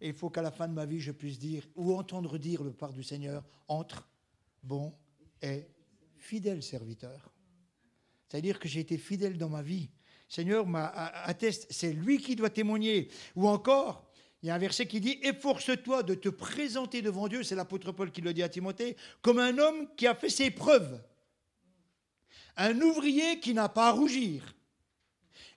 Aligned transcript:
Et 0.00 0.08
il 0.08 0.14
faut 0.14 0.30
qu'à 0.30 0.42
la 0.42 0.50
fin 0.50 0.68
de 0.68 0.74
ma 0.74 0.84
vie, 0.84 1.00
je 1.00 1.12
puisse 1.12 1.38
dire 1.38 1.66
ou 1.74 1.94
entendre 1.94 2.38
dire 2.38 2.62
le 2.62 2.72
part 2.72 2.92
du 2.92 3.02
Seigneur 3.02 3.44
entre 3.68 4.08
bon 4.62 4.94
et 5.42 5.66
fidèle 6.16 6.62
serviteur. 6.62 7.32
C'est-à-dire 8.28 8.58
que 8.58 8.68
j'ai 8.68 8.80
été 8.80 8.98
fidèle 8.98 9.38
dans 9.38 9.48
ma 9.48 9.62
vie. 9.62 9.90
Seigneur 10.28 10.66
atteste, 10.74 11.66
c'est 11.70 11.92
lui 11.92 12.18
qui 12.18 12.34
doit 12.34 12.50
témoigner. 12.50 13.08
Ou 13.36 13.46
encore, 13.46 14.10
il 14.42 14.48
y 14.48 14.50
a 14.50 14.54
un 14.54 14.58
verset 14.58 14.86
qui 14.86 15.00
dit 15.00 15.18
Efforce-toi 15.22 16.02
de 16.02 16.14
te 16.14 16.28
présenter 16.28 17.00
devant 17.00 17.28
Dieu, 17.28 17.42
c'est 17.42 17.54
l'apôtre 17.54 17.92
Paul 17.92 18.10
qui 18.10 18.20
le 18.20 18.34
dit 18.34 18.42
à 18.42 18.48
Timothée, 18.48 18.96
comme 19.22 19.38
un 19.38 19.56
homme 19.58 19.88
qui 19.96 20.06
a 20.06 20.14
fait 20.14 20.28
ses 20.28 20.50
preuves. 20.50 21.02
Un 22.56 22.80
ouvrier 22.80 23.38
qui 23.40 23.54
n'a 23.54 23.68
pas 23.68 23.88
à 23.88 23.92
rougir. 23.92 24.54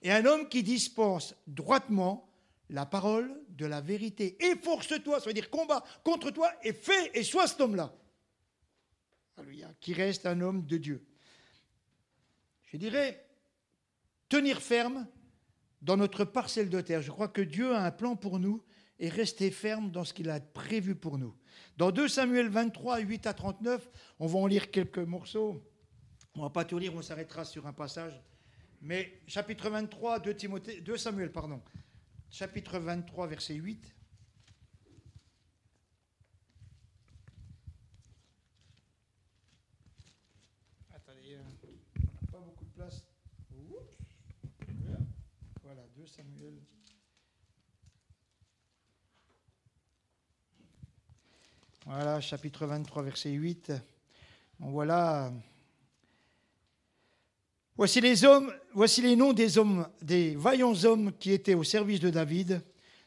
Et 0.02 0.12
un 0.12 0.24
homme 0.24 0.48
qui 0.48 0.62
dispense 0.62 1.34
droitement 1.46 2.29
la 2.70 2.86
parole 2.86 3.36
de 3.48 3.66
la 3.66 3.80
vérité. 3.80 4.36
Efforce-toi, 4.44 5.20
ça 5.20 5.26
veut 5.26 5.34
dire 5.34 5.50
combat 5.50 5.84
contre 6.04 6.30
toi 6.30 6.50
et 6.62 6.72
fais 6.72 7.10
et 7.14 7.22
sois 7.22 7.46
cet 7.46 7.60
homme-là. 7.60 7.94
Alléluia. 9.36 9.72
Qui 9.80 9.92
reste 9.92 10.26
un 10.26 10.40
homme 10.40 10.64
de 10.64 10.76
Dieu. 10.76 11.06
Je 12.64 12.76
dirais, 12.76 13.26
tenir 14.28 14.62
ferme 14.62 15.06
dans 15.82 15.96
notre 15.96 16.24
parcelle 16.24 16.70
de 16.70 16.80
terre. 16.80 17.02
Je 17.02 17.10
crois 17.10 17.28
que 17.28 17.40
Dieu 17.40 17.74
a 17.74 17.84
un 17.84 17.90
plan 17.90 18.14
pour 18.14 18.38
nous 18.38 18.62
et 18.98 19.08
rester 19.08 19.50
ferme 19.50 19.90
dans 19.90 20.04
ce 20.04 20.14
qu'il 20.14 20.30
a 20.30 20.38
prévu 20.40 20.94
pour 20.94 21.18
nous. 21.18 21.34
Dans 21.76 21.90
2 21.90 22.06
Samuel 22.06 22.48
23, 22.48 22.98
8 22.98 23.26
à 23.26 23.34
39, 23.34 23.90
on 24.20 24.26
va 24.26 24.38
en 24.38 24.46
lire 24.46 24.70
quelques 24.70 24.98
morceaux. 24.98 25.66
On 26.34 26.40
ne 26.40 26.44
va 26.44 26.50
pas 26.50 26.64
tout 26.64 26.78
lire, 26.78 26.94
on 26.94 27.02
s'arrêtera 27.02 27.44
sur 27.44 27.66
un 27.66 27.72
passage. 27.72 28.20
Mais 28.82 29.20
chapitre 29.26 29.68
23, 29.68 30.20
2, 30.20 30.34
Timothée, 30.34 30.80
2 30.80 30.96
Samuel, 30.96 31.32
pardon. 31.32 31.60
Chapitre 32.30 32.78
23, 32.78 33.26
verset 33.26 33.54
8. 33.54 33.92
Attendez, 40.94 41.34
euh, 41.34 41.42
on 41.96 42.26
n'a 42.26 42.30
pas 42.30 42.38
beaucoup 42.38 42.64
de 42.64 42.70
place. 42.70 43.04
Voilà, 45.64 45.82
2 45.96 46.06
Samuel. 46.06 46.62
Voilà, 51.84 52.20
chapitre 52.20 52.64
23, 52.66 53.02
verset 53.02 53.32
8. 53.32 53.72
On 54.60 54.70
voit 54.70 54.86
là. 54.86 55.32
Voici 57.80 58.02
les 58.02 58.26
hommes, 58.26 58.52
voici 58.74 59.00
les 59.00 59.16
noms 59.16 59.32
des 59.32 59.56
hommes, 59.56 59.88
des 60.02 60.34
vaillants 60.34 60.74
hommes 60.84 61.12
qui 61.18 61.32
étaient 61.32 61.54
au 61.54 61.64
service 61.64 61.98
de 61.98 62.10
David. 62.10 62.60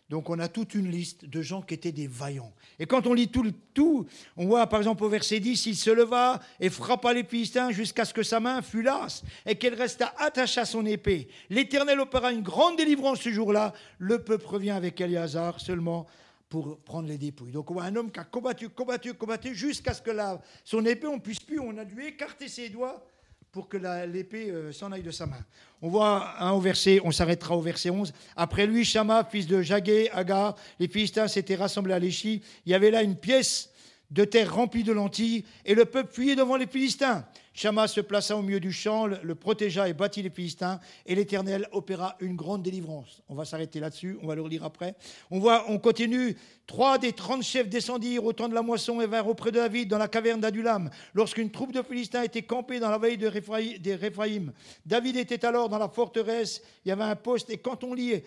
Donc 0.10 0.32
on 0.32 0.40
a 0.40 0.48
toute 0.48 0.74
une 0.74 0.90
liste 0.90 1.26
de 1.26 1.44
gens 1.44 1.62
qui 1.62 1.76
étaient 1.76 1.92
des 1.92 2.08
vaillants. 2.08 2.52
Et 2.80 2.88
quand 2.88 3.06
on 3.06 3.14
lit 3.14 3.28
tout, 3.28 3.46
tout 3.76 4.08
on 4.36 4.48
voit 4.48 4.66
par 4.66 4.80
exemple 4.80 5.04
au 5.04 5.10
verset 5.10 5.40
10, 5.40 5.68
il 5.68 5.76
se 5.76 5.92
leva 5.92 6.40
et 6.60 6.72
frappa 6.72 7.14
les 7.14 7.24
Philistins 7.24 7.70
jusqu'à 7.70 8.04
ce 8.04 8.16
que 8.16 8.24
sa 8.24 8.40
main 8.40 8.64
fût 8.64 8.82
lasse 8.82 9.22
et 9.46 9.54
qu'elle 9.58 9.76
resta 9.76 10.12
attachée 10.18 10.62
à 10.62 10.66
son 10.66 10.88
épée. 10.88 11.28
L'Éternel 11.52 12.00
opéra 12.00 12.32
une 12.32 12.42
grande 12.42 12.76
délivrance 12.76 13.22
ce 13.22 13.30
jour-là. 13.30 13.74
Le 14.00 14.24
peuple 14.24 14.48
revient 14.48 14.72
avec 14.72 15.00
Eliazar 15.00 15.60
seulement 15.60 16.08
pour 16.50 16.80
prendre 16.80 17.08
les 17.08 17.20
dépouilles. 17.20 17.52
Donc 17.52 17.70
on 17.70 17.76
voit 17.76 17.84
un 17.84 17.96
homme 17.96 18.12
qui 18.12 18.20
a 18.20 18.24
combattu, 18.24 18.70
combattu, 18.70 19.14
combattu 19.14 19.54
jusqu'à 19.54 19.94
ce 19.94 20.02
que 20.02 20.10
la, 20.10 20.42
son 20.64 20.84
épée, 20.84 21.06
on 21.06 21.20
puisse 21.20 21.42
plus, 21.42 21.60
on 21.60 21.78
a 21.78 21.86
dû 21.86 22.04
écarter 22.04 22.48
ses 22.48 22.70
doigts 22.70 23.06
pour 23.54 23.70
que 23.70 23.78
l'épée 24.08 24.50
euh, 24.50 24.72
s'en 24.72 24.92
aille 24.92 25.04
de 25.04 25.12
sa 25.12 25.28
main. 25.28 25.46
On 25.84 25.88
voit 25.88 26.42
un 26.42 26.52
au 26.54 26.60
verset, 26.60 27.00
on 27.04 27.12
s'arrêtera 27.12 27.56
au 27.56 27.62
verset 27.62 27.92
11. 27.92 28.12
Après 28.36 28.66
lui, 28.66 28.84
Shama, 28.84 29.24
fils 29.32 29.46
de 29.46 29.62
Jagué, 29.62 30.10
Agar, 30.12 30.56
les 30.80 30.88
Philistins 30.88 31.28
s'étaient 31.28 31.56
rassemblés 31.56 31.94
à 31.94 32.00
l'Échi. 32.00 32.42
Il 32.66 32.72
y 32.72 32.76
avait 32.76 32.90
là 32.90 33.04
une 33.04 33.16
pièce 33.16 33.70
de 34.10 34.26
terre 34.26 34.56
remplie 34.56 34.84
de 34.84 34.92
lentilles, 34.92 35.46
et 35.66 35.76
le 35.76 35.86
peuple 35.86 36.12
fuyait 36.12 36.36
devant 36.36 36.56
les 36.56 36.66
Philistins. 36.66 37.26
Shama 37.54 37.88
se 37.88 38.02
plaça 38.02 38.36
au 38.36 38.42
milieu 38.42 38.60
du 38.60 38.72
champ, 38.72 39.06
le 39.06 39.36
protégea 39.36 39.88
et 39.88 39.94
battit 39.94 40.24
les 40.24 40.32
Philistins, 40.32 40.80
et 41.06 41.14
l'Éternel 41.14 41.68
opéra 41.72 42.16
une 42.20 42.36
grande 42.36 42.64
délivrance. 42.64 43.22
On 43.30 43.36
va 43.36 43.46
s'arrêter 43.46 43.80
là-dessus, 43.80 44.18
on 44.24 44.28
va 44.28 44.34
le 44.34 44.42
relire 44.42 44.64
après. 44.64 44.96
On 45.30 45.40
voit, 45.40 45.66
on 45.70 45.78
continue. 45.78 46.36
Trois 46.66 46.98
des 46.98 47.14
trente 47.14 47.44
chefs 47.44 47.70
descendirent 47.70 48.26
au 48.26 48.34
temps 48.34 48.50
de 48.50 48.56
la 48.56 48.64
moisson 48.64 49.02
et 49.02 49.06
vinrent 49.06 49.28
auprès 49.28 49.52
de 49.52 49.58
David 49.58 49.90
dans 49.90 50.00
la 50.00 50.08
caverne 50.08 50.42
d'Adulam, 50.42 50.90
lorsqu'une 51.14 51.52
troupe 51.52 51.74
de 51.74 51.84
Philistins 51.84 52.24
était 52.24 52.42
campée 52.42 52.80
dans 52.80 52.90
la 52.90 52.98
vallée 52.98 53.18
de 53.18 53.28
Réphaïm. 53.28 54.52
David 54.86 55.18
était 55.18 55.46
alors 55.46 55.70
dans 55.70 55.78
la 55.78 55.90
forteresse, 55.90 56.64
il 56.86 56.90
y 56.90 56.92
avait 56.92 57.04
un 57.04 57.16
poste, 57.16 57.52
et 57.52 57.58
quand 57.58 57.84
on 57.84 57.94
lit, 57.94 58.24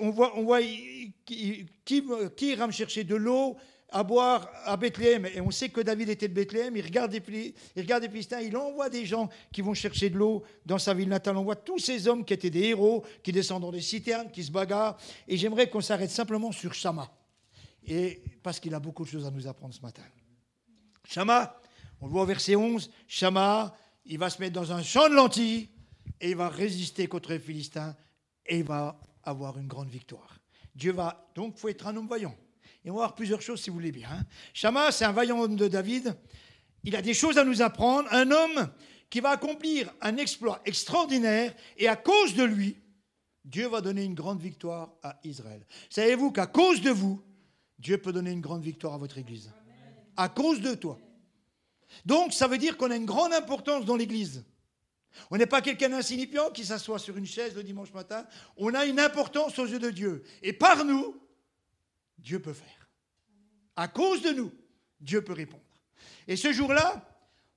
on 0.00 0.10
voit, 0.10 0.32
on 0.36 0.44
voit 0.44 0.60
qui, 0.60 1.66
qui, 1.84 2.04
qui 2.36 2.50
ira 2.52 2.66
me 2.66 2.72
chercher 2.72 3.02
de 3.02 3.16
l'eau 3.16 3.56
à 3.94 4.02
boire 4.02 4.50
à 4.64 4.76
Bethléem. 4.76 5.24
Et 5.26 5.40
on 5.40 5.52
sait 5.52 5.68
que 5.68 5.80
David 5.80 6.08
était 6.08 6.26
de 6.26 6.34
Bethléem. 6.34 6.76
Il 6.76 6.84
regarde, 6.84 7.12
les, 7.12 7.54
il 7.76 7.82
regarde 7.82 8.04
Philistins. 8.10 8.40
Il 8.40 8.56
envoie 8.56 8.90
des 8.90 9.06
gens 9.06 9.28
qui 9.52 9.62
vont 9.62 9.72
chercher 9.72 10.10
de 10.10 10.18
l'eau 10.18 10.42
dans 10.66 10.78
sa 10.78 10.92
ville 10.94 11.08
natale. 11.08 11.36
On 11.36 11.44
voit 11.44 11.54
tous 11.54 11.78
ces 11.78 12.08
hommes 12.08 12.24
qui 12.24 12.34
étaient 12.34 12.50
des 12.50 12.64
héros, 12.64 13.04
qui 13.22 13.30
descendent 13.30 13.62
dans 13.62 13.70
des 13.70 13.80
citernes, 13.80 14.32
qui 14.32 14.42
se 14.42 14.50
bagarrent. 14.50 14.98
Et 15.28 15.36
j'aimerais 15.36 15.70
qu'on 15.70 15.80
s'arrête 15.80 16.10
simplement 16.10 16.50
sur 16.50 16.74
Shama. 16.74 17.08
Et 17.86 18.20
parce 18.42 18.58
qu'il 18.58 18.74
a 18.74 18.80
beaucoup 18.80 19.04
de 19.04 19.10
choses 19.10 19.26
à 19.26 19.30
nous 19.30 19.46
apprendre 19.46 19.72
ce 19.72 19.80
matin. 19.80 20.02
Shama, 21.06 21.60
on 22.00 22.06
le 22.06 22.12
voit 22.12 22.22
au 22.22 22.26
verset 22.26 22.56
11. 22.56 22.90
Shama, 23.06 23.76
il 24.06 24.18
va 24.18 24.28
se 24.28 24.40
mettre 24.40 24.54
dans 24.54 24.72
un 24.72 24.82
champ 24.82 25.08
de 25.08 25.14
lentilles 25.14 25.68
et 26.20 26.30
il 26.30 26.36
va 26.36 26.48
résister 26.48 27.06
contre 27.06 27.30
les 27.30 27.38
Philistins 27.38 27.94
et 28.44 28.58
il 28.58 28.64
va 28.64 28.98
avoir 29.22 29.56
une 29.56 29.68
grande 29.68 29.88
victoire. 29.88 30.40
Dieu 30.74 30.90
va. 30.90 31.30
Donc, 31.36 31.56
faut 31.58 31.68
être 31.68 31.86
un 31.86 31.96
homme 31.96 32.08
voyant. 32.08 32.34
Et 32.84 32.90
on 32.90 32.94
va 32.94 33.00
voir 33.00 33.14
plusieurs 33.14 33.40
choses 33.40 33.62
si 33.62 33.70
vous 33.70 33.76
voulez 33.76 33.92
bien. 33.92 34.08
Hein. 34.10 34.24
Shama, 34.52 34.92
c'est 34.92 35.04
un 35.04 35.12
vaillant 35.12 35.40
homme 35.40 35.56
de 35.56 35.68
David. 35.68 36.14
Il 36.84 36.94
a 36.94 37.02
des 37.02 37.14
choses 37.14 37.38
à 37.38 37.44
nous 37.44 37.62
apprendre. 37.62 38.08
Un 38.12 38.30
homme 38.30 38.68
qui 39.08 39.20
va 39.20 39.30
accomplir 39.30 39.92
un 40.02 40.16
exploit 40.18 40.60
extraordinaire 40.66 41.54
et 41.78 41.88
à 41.88 41.96
cause 41.96 42.34
de 42.34 42.44
lui, 42.44 42.76
Dieu 43.44 43.68
va 43.68 43.80
donner 43.80 44.04
une 44.04 44.14
grande 44.14 44.40
victoire 44.40 44.92
à 45.02 45.18
Israël. 45.24 45.64
Savez-vous 45.88 46.30
qu'à 46.30 46.46
cause 46.46 46.82
de 46.82 46.90
vous, 46.90 47.22
Dieu 47.78 47.98
peut 47.98 48.12
donner 48.12 48.32
une 48.32 48.40
grande 48.40 48.62
victoire 48.62 48.94
à 48.94 48.98
votre 48.98 49.18
Église? 49.18 49.50
À 50.16 50.28
cause 50.28 50.60
de 50.60 50.74
toi. 50.74 50.98
Donc 52.04 52.32
ça 52.32 52.48
veut 52.48 52.58
dire 52.58 52.76
qu'on 52.76 52.90
a 52.90 52.96
une 52.96 53.04
grande 53.06 53.32
importance 53.32 53.84
dans 53.84 53.96
l'Église. 53.96 54.44
On 55.30 55.36
n'est 55.36 55.46
pas 55.46 55.62
quelqu'un 55.62 55.90
d'insignifiant 55.90 56.50
qui 56.50 56.64
s'assoit 56.64 56.98
sur 56.98 57.16
une 57.16 57.26
chaise 57.26 57.54
le 57.54 57.62
dimanche 57.62 57.92
matin. 57.92 58.26
On 58.56 58.74
a 58.74 58.84
une 58.84 58.98
importance 58.98 59.58
aux 59.58 59.66
yeux 59.66 59.78
de 59.78 59.90
Dieu. 59.90 60.24
Et 60.42 60.52
par 60.52 60.84
nous, 60.84 61.16
Dieu 62.24 62.40
peut 62.40 62.54
faire. 62.54 62.88
À 63.76 63.86
cause 63.86 64.22
de 64.22 64.30
nous, 64.30 64.50
Dieu 64.98 65.22
peut 65.22 65.34
répondre. 65.34 65.62
Et 66.26 66.36
ce 66.36 66.52
jour-là, 66.52 67.06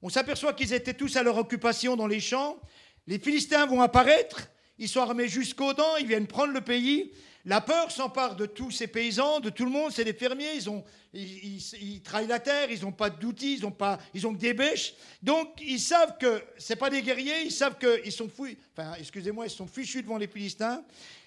on 0.01 0.09
s'aperçoit 0.09 0.53
qu'ils 0.53 0.73
étaient 0.73 0.93
tous 0.93 1.15
à 1.15 1.23
leur 1.23 1.37
occupation 1.37 1.95
dans 1.95 2.05
les 2.05 2.19
champs. 2.19 2.59
Les 3.07 3.17
Philistins 3.17 3.65
vont 3.65 3.81
apparaître, 3.81 4.49
ils 4.77 4.89
sont 4.89 4.99
armés 4.99 5.29
jusqu'aux 5.29 5.73
dents, 5.73 5.95
ils 5.97 6.05
viennent 6.05 6.27
prendre 6.27 6.51
le 6.51 6.61
pays. 6.61 7.13
La 7.45 7.61
peur 7.61 7.91
s'empare 7.91 8.35
de 8.35 8.45
tous 8.45 8.71
ces 8.71 8.87
paysans, 8.87 9.39
de 9.39 9.49
tout 9.49 9.63
le 9.63 9.71
monde, 9.71 9.93
c'est 9.93 10.03
des 10.03 10.11
fermiers, 10.11 10.53
ils, 10.55 10.69
ont, 10.69 10.83
ils, 11.13 12.01
travaillent 12.03 12.27
la 12.27 12.41
terre, 12.41 12.69
ils 12.69 12.81
n'ont 12.81 12.91
pas 12.91 13.09
d'outils, 13.09 13.53
ils 13.53 13.65
ont, 13.65 13.71
pas, 13.71 13.99
ils 14.13 14.27
que 14.33 14.33
des 14.33 14.53
bêches. 14.53 14.95
Donc 15.23 15.53
ils 15.61 15.79
savent 15.79 16.17
que 16.17 16.43
ce 16.57 16.73
pas 16.73 16.89
des 16.89 17.01
guerriers, 17.01 17.43
ils 17.45 17.51
savent 17.53 17.77
qu'ils 17.77 18.11
sont 18.11 18.27
fous, 18.27 18.49
enfin 18.73 18.95
excusez-moi, 18.99 19.45
ils 19.45 19.49
sont 19.49 19.65
fichus 19.65 20.03
devant 20.03 20.17
les 20.17 20.27
Philistins. 20.27 20.83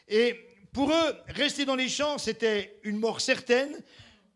Et 0.06 0.49
pour 0.72 0.90
eux, 0.90 1.16
rester 1.28 1.64
dans 1.64 1.74
les 1.74 1.88
champs, 1.88 2.18
c'était 2.18 2.78
une 2.84 2.98
mort 2.98 3.20
certaine. 3.20 3.82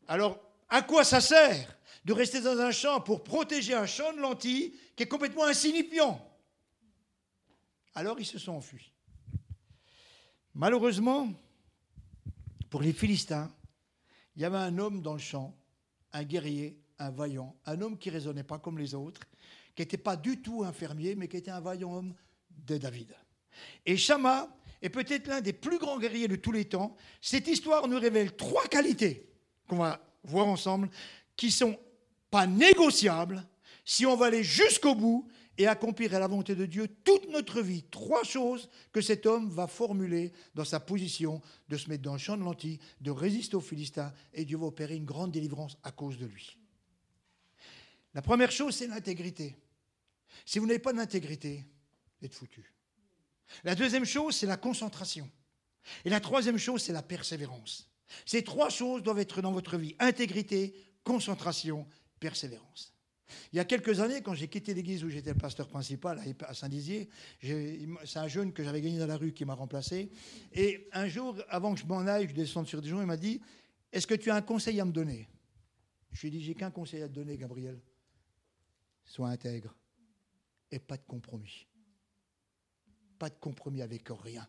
Alors, 0.08 0.40
à 0.68 0.82
quoi 0.82 1.04
ça 1.04 1.20
sert 1.20 1.76
de 2.04 2.12
rester 2.12 2.40
dans 2.40 2.58
un 2.58 2.72
champ 2.72 3.00
pour 3.00 3.22
protéger 3.22 3.74
un 3.74 3.86
champ 3.86 4.12
de 4.12 4.18
lentilles 4.18 4.74
qui 4.96 5.04
est 5.04 5.08
complètement 5.08 5.44
insignifiant? 5.44 6.20
Alors, 7.94 8.18
ils 8.18 8.26
se 8.26 8.38
sont 8.38 8.52
enfuis. 8.52 8.90
Malheureusement, 10.54 11.32
pour 12.70 12.82
les 12.82 12.92
Philistins, 12.92 13.52
il 14.34 14.42
y 14.42 14.44
avait 14.44 14.58
un 14.58 14.78
homme 14.78 15.00
dans 15.00 15.14
le 15.14 15.20
champ, 15.20 15.56
un 16.12 16.24
guerrier, 16.24 16.76
un 16.98 17.10
vaillant, 17.10 17.54
un 17.66 17.80
homme 17.80 17.98
qui 17.98 18.08
ne 18.08 18.14
raisonnait 18.14 18.44
pas 18.44 18.58
comme 18.58 18.78
les 18.78 18.94
autres, 18.94 19.20
qui 19.74 19.82
n'était 19.82 19.96
pas 19.96 20.16
du 20.16 20.42
tout 20.42 20.64
un 20.64 20.72
fermier, 20.72 21.14
mais 21.14 21.28
qui 21.28 21.36
était 21.36 21.50
un 21.50 21.60
vaillant 21.60 21.94
homme 21.94 22.14
de 22.50 22.78
David. 22.78 23.14
Et 23.86 23.96
Shama 23.96 24.48
est 24.84 24.90
peut-être 24.90 25.28
l'un 25.28 25.40
des 25.40 25.54
plus 25.54 25.78
grands 25.78 25.98
guerriers 25.98 26.28
de 26.28 26.36
tous 26.36 26.52
les 26.52 26.66
temps. 26.66 26.94
Cette 27.22 27.48
histoire 27.48 27.88
nous 27.88 27.98
révèle 27.98 28.36
trois 28.36 28.66
qualités 28.66 29.26
qu'on 29.66 29.78
va 29.78 30.06
voir 30.24 30.46
ensemble, 30.46 30.90
qui 31.36 31.50
sont 31.50 31.78
pas 32.30 32.46
négociables 32.46 33.46
si 33.86 34.04
on 34.04 34.14
va 34.14 34.26
aller 34.26 34.44
jusqu'au 34.44 34.94
bout 34.94 35.26
et 35.56 35.66
accomplir 35.66 36.14
à 36.14 36.18
la 36.18 36.26
volonté 36.26 36.54
de 36.54 36.66
Dieu 36.66 36.86
toute 37.02 37.30
notre 37.30 37.62
vie. 37.62 37.84
Trois 37.84 38.24
choses 38.24 38.68
que 38.92 39.00
cet 39.00 39.24
homme 39.24 39.48
va 39.48 39.66
formuler 39.68 40.32
dans 40.54 40.64
sa 40.64 40.80
position 40.80 41.40
de 41.70 41.78
se 41.78 41.88
mettre 41.88 42.02
dans 42.02 42.12
le 42.12 42.18
champ 42.18 42.36
de 42.36 42.42
lentilles, 42.42 42.78
de 43.00 43.10
résister 43.10 43.56
aux 43.56 43.60
Philistins, 43.60 44.12
et 44.34 44.44
Dieu 44.44 44.58
va 44.58 44.66
opérer 44.66 44.96
une 44.96 45.06
grande 45.06 45.32
délivrance 45.32 45.78
à 45.82 45.92
cause 45.92 46.18
de 46.18 46.26
lui. 46.26 46.58
La 48.12 48.20
première 48.20 48.52
chose, 48.52 48.74
c'est 48.74 48.86
l'intégrité. 48.86 49.56
Si 50.44 50.58
vous 50.58 50.66
n'avez 50.66 50.78
pas 50.78 50.92
d'intégrité, 50.92 51.64
vous 52.20 52.26
êtes 52.26 52.34
foutu. 52.34 52.73
La 53.62 53.74
deuxième 53.74 54.04
chose, 54.04 54.36
c'est 54.36 54.46
la 54.46 54.56
concentration. 54.56 55.30
Et 56.04 56.10
la 56.10 56.20
troisième 56.20 56.58
chose, 56.58 56.82
c'est 56.82 56.92
la 56.92 57.02
persévérance. 57.02 57.90
Ces 58.26 58.42
trois 58.42 58.70
choses 58.70 59.02
doivent 59.02 59.18
être 59.18 59.42
dans 59.42 59.52
votre 59.52 59.76
vie. 59.76 59.94
Intégrité, 59.98 60.74
concentration, 61.04 61.86
persévérance. 62.20 62.94
Il 63.52 63.56
y 63.56 63.60
a 63.60 63.64
quelques 63.64 64.00
années, 64.00 64.20
quand 64.20 64.34
j'ai 64.34 64.48
quitté 64.48 64.74
l'église 64.74 65.02
où 65.02 65.08
j'étais 65.08 65.32
le 65.32 65.38
pasteur 65.38 65.68
principal 65.68 66.20
à 66.40 66.54
Saint-Dizier, 66.54 67.08
c'est 67.40 68.18
un 68.18 68.28
jeune 68.28 68.52
que 68.52 68.62
j'avais 68.62 68.80
gagné 68.80 68.98
dans 68.98 69.06
la 69.06 69.16
rue 69.16 69.32
qui 69.32 69.44
m'a 69.44 69.54
remplacé. 69.54 70.10
Et 70.52 70.88
un 70.92 71.08
jour, 71.08 71.36
avant 71.48 71.74
que 71.74 71.80
je 71.80 71.86
m'en 71.86 72.00
aille, 72.00 72.28
je 72.28 72.34
descende 72.34 72.66
sur 72.66 72.80
Dijon, 72.80 73.00
il 73.00 73.06
m'a 73.06 73.16
dit 73.16 73.40
Est-ce 73.92 74.06
que 74.06 74.14
tu 74.14 74.30
as 74.30 74.36
un 74.36 74.42
conseil 74.42 74.80
à 74.80 74.84
me 74.84 74.92
donner? 74.92 75.28
Je 76.12 76.20
lui 76.22 76.28
ai 76.28 76.30
dit 76.30 76.44
J'ai 76.44 76.54
qu'un 76.54 76.70
conseil 76.70 77.02
à 77.02 77.08
te 77.08 77.14
donner, 77.14 77.36
Gabriel. 77.36 77.80
Sois 79.04 79.28
intègre 79.28 79.74
et 80.70 80.78
pas 80.78 80.96
de 80.96 81.04
compromis. 81.06 81.66
Pas 83.18 83.30
de 83.30 83.36
compromis 83.36 83.82
avec 83.82 84.08
rien. 84.08 84.46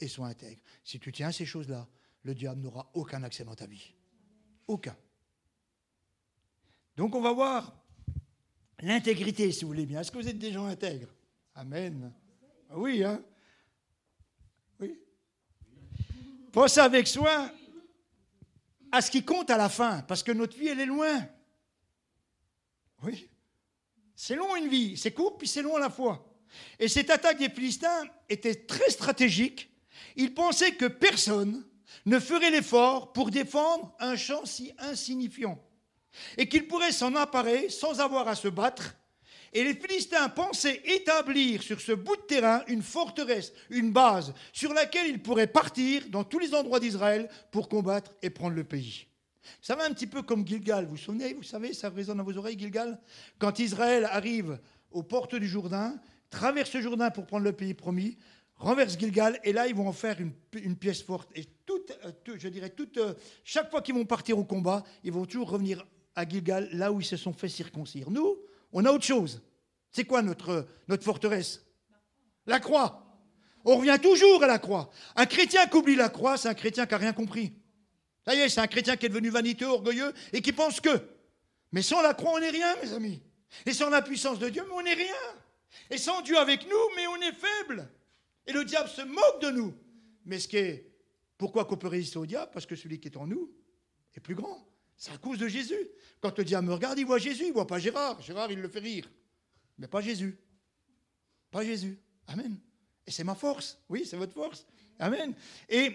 Et 0.00 0.08
sois 0.08 0.26
intègre. 0.26 0.60
Si 0.82 0.98
tu 0.98 1.12
tiens 1.12 1.28
à 1.28 1.32
ces 1.32 1.46
choses-là, 1.46 1.88
le 2.22 2.34
diable 2.34 2.60
n'aura 2.60 2.90
aucun 2.94 3.22
accès 3.22 3.44
dans 3.44 3.54
ta 3.54 3.66
vie. 3.66 3.94
Aucun. 4.66 4.96
Donc 6.96 7.14
on 7.14 7.20
va 7.20 7.32
voir 7.32 7.74
l'intégrité, 8.80 9.50
si 9.52 9.62
vous 9.62 9.68
voulez 9.68 9.86
bien. 9.86 10.00
Est-ce 10.00 10.10
que 10.10 10.18
vous 10.18 10.28
êtes 10.28 10.38
des 10.38 10.52
gens 10.52 10.66
intègres? 10.66 11.14
Amen. 11.54 12.12
Oui, 12.70 13.04
hein? 13.04 13.22
Oui? 14.80 14.98
Pensez 16.52 16.80
avec 16.80 17.06
soin 17.06 17.52
à 18.90 19.00
ce 19.00 19.10
qui 19.10 19.24
compte 19.24 19.50
à 19.50 19.56
la 19.56 19.68
fin, 19.68 20.02
parce 20.02 20.22
que 20.22 20.32
notre 20.32 20.56
vie, 20.56 20.68
elle 20.68 20.80
est 20.80 20.86
loin. 20.86 21.26
Oui. 23.02 23.28
C'est 24.14 24.36
long 24.36 24.54
une 24.56 24.68
vie, 24.68 24.96
c'est 24.96 25.12
court, 25.12 25.38
puis 25.38 25.48
c'est 25.48 25.62
long 25.62 25.76
à 25.76 25.80
la 25.80 25.90
fois. 25.90 26.31
Et 26.78 26.88
cette 26.88 27.10
attaque 27.10 27.38
des 27.38 27.50
Philistins 27.50 28.04
était 28.28 28.54
très 28.54 28.90
stratégique. 28.90 29.70
Ils 30.16 30.34
pensaient 30.34 30.74
que 30.74 30.86
personne 30.86 31.64
ne 32.06 32.18
ferait 32.18 32.50
l'effort 32.50 33.12
pour 33.12 33.30
défendre 33.30 33.94
un 34.00 34.16
champ 34.16 34.44
si 34.44 34.72
insignifiant 34.78 35.62
et 36.36 36.48
qu'il 36.48 36.66
pourrait 36.66 36.92
s'en 36.92 37.14
emparer 37.14 37.68
sans 37.68 38.00
avoir 38.00 38.28
à 38.28 38.34
se 38.34 38.48
battre. 38.48 38.96
Et 39.54 39.64
les 39.64 39.74
Philistins 39.74 40.30
pensaient 40.30 40.80
établir 40.84 41.62
sur 41.62 41.80
ce 41.80 41.92
bout 41.92 42.16
de 42.16 42.22
terrain 42.22 42.62
une 42.68 42.82
forteresse, 42.82 43.52
une 43.68 43.92
base, 43.92 44.32
sur 44.52 44.72
laquelle 44.72 45.08
ils 45.08 45.22
pourraient 45.22 45.46
partir 45.46 46.08
dans 46.08 46.24
tous 46.24 46.38
les 46.38 46.54
endroits 46.54 46.80
d'Israël 46.80 47.28
pour 47.50 47.68
combattre 47.68 48.12
et 48.22 48.30
prendre 48.30 48.56
le 48.56 48.64
pays. 48.64 49.06
Ça 49.60 49.74
va 49.74 49.84
un 49.84 49.92
petit 49.92 50.06
peu 50.06 50.22
comme 50.22 50.46
Gilgal, 50.46 50.84
vous 50.84 50.92
vous 50.92 50.96
souvenez, 50.96 51.34
vous 51.34 51.42
savez, 51.42 51.74
ça 51.74 51.90
résonne 51.90 52.18
dans 52.18 52.24
vos 52.24 52.36
oreilles, 52.38 52.58
Gilgal? 52.58 52.98
Quand 53.38 53.58
Israël 53.58 54.08
arrive 54.10 54.58
aux 54.90 55.02
portes 55.02 55.34
du 55.34 55.48
Jourdain, 55.48 56.00
traverse 56.32 56.76
Jourdain 56.78 57.10
pour 57.10 57.26
prendre 57.26 57.44
le 57.44 57.52
pays 57.52 57.74
promis, 57.74 58.16
renverse 58.56 58.98
Gilgal, 58.98 59.38
et 59.44 59.52
là, 59.52 59.68
ils 59.68 59.74
vont 59.74 59.86
en 59.86 59.92
faire 59.92 60.16
une, 60.20 60.76
pièce 60.76 61.02
forte. 61.02 61.30
Et 61.36 61.44
toute, 61.66 61.92
euh, 62.04 62.36
je 62.36 62.48
dirais, 62.48 62.70
toute, 62.70 62.96
euh, 62.96 63.14
chaque 63.44 63.70
fois 63.70 63.82
qu'ils 63.82 63.94
vont 63.94 64.04
partir 64.04 64.38
au 64.38 64.44
combat, 64.44 64.82
ils 65.04 65.12
vont 65.12 65.26
toujours 65.26 65.50
revenir 65.50 65.86
à 66.16 66.28
Gilgal, 66.28 66.68
là 66.72 66.90
où 66.90 67.00
ils 67.00 67.06
se 67.06 67.16
sont 67.16 67.32
fait 67.32 67.48
circoncire. 67.48 68.10
Nous, 68.10 68.38
on 68.72 68.84
a 68.84 68.90
autre 68.90 69.04
chose. 69.04 69.42
C'est 69.90 70.04
quoi 70.04 70.22
notre, 70.22 70.66
notre 70.88 71.04
forteresse? 71.04 71.64
La 72.46 72.58
croix. 72.58 73.06
On 73.64 73.76
revient 73.76 73.98
toujours 74.02 74.42
à 74.42 74.46
la 74.46 74.58
croix. 74.58 74.90
Un 75.14 75.26
chrétien 75.26 75.66
qui 75.66 75.76
oublie 75.76 75.94
la 75.94 76.08
croix, 76.08 76.36
c'est 76.36 76.48
un 76.48 76.54
chrétien 76.54 76.86
qui 76.86 76.92
n'a 76.92 76.98
rien 76.98 77.12
compris. 77.12 77.52
Ça 78.24 78.34
y 78.34 78.38
est, 78.38 78.48
c'est 78.48 78.60
un 78.60 78.66
chrétien 78.66 78.96
qui 78.96 79.06
est 79.06 79.08
devenu 79.08 79.28
vaniteux, 79.28 79.66
orgueilleux 79.66 80.12
et 80.32 80.40
qui 80.40 80.52
pense 80.52 80.80
que. 80.80 81.00
Mais 81.72 81.82
sans 81.82 82.02
la 82.02 82.14
croix, 82.14 82.32
on 82.34 82.40
n'est 82.40 82.50
rien, 82.50 82.74
mes 82.82 82.92
amis. 82.92 83.22
Et 83.66 83.72
sans 83.72 83.90
la 83.90 84.02
puissance 84.02 84.38
de 84.38 84.48
Dieu, 84.48 84.64
on 84.72 84.82
n'est 84.82 84.94
rien. 84.94 85.14
Et 85.90 85.98
sans 85.98 86.22
Dieu 86.22 86.36
avec 86.38 86.68
nous, 86.68 86.96
mais 86.96 87.06
on 87.06 87.16
est 87.16 87.32
faible. 87.32 87.88
Et 88.46 88.52
le 88.52 88.64
diable 88.64 88.88
se 88.88 89.02
moque 89.02 89.42
de 89.42 89.50
nous. 89.50 89.74
Mais 90.24 90.38
ce 90.38 90.48
qui 90.48 90.56
est. 90.56 90.88
Pourquoi 91.38 91.64
qu'on 91.64 91.76
peut 91.76 91.88
résister 91.88 92.18
au 92.18 92.26
diable? 92.26 92.50
Parce 92.52 92.66
que 92.66 92.76
celui 92.76 93.00
qui 93.00 93.08
est 93.08 93.16
en 93.16 93.26
nous 93.26 93.52
est 94.14 94.20
plus 94.20 94.34
grand. 94.34 94.68
C'est 94.96 95.12
à 95.12 95.18
cause 95.18 95.38
de 95.38 95.48
Jésus. 95.48 95.88
Quand 96.20 96.36
le 96.38 96.44
diable 96.44 96.68
me 96.68 96.74
regarde, 96.74 96.98
il 96.98 97.06
voit 97.06 97.18
Jésus, 97.18 97.46
il 97.46 97.52
voit 97.52 97.66
pas 97.66 97.80
Gérard. 97.80 98.20
Gérard, 98.22 98.52
il 98.52 98.60
le 98.60 98.68
fait 98.68 98.78
rire. 98.78 99.10
Mais 99.78 99.88
pas 99.88 100.00
Jésus. 100.00 100.38
Pas 101.50 101.64
Jésus. 101.64 101.98
Amen. 102.28 102.60
Et 103.06 103.10
c'est 103.10 103.24
ma 103.24 103.34
force. 103.34 103.78
Oui, 103.88 104.06
c'est 104.06 104.16
votre 104.16 104.32
force. 104.32 104.64
Amen. 105.02 105.34
Et, 105.68 105.90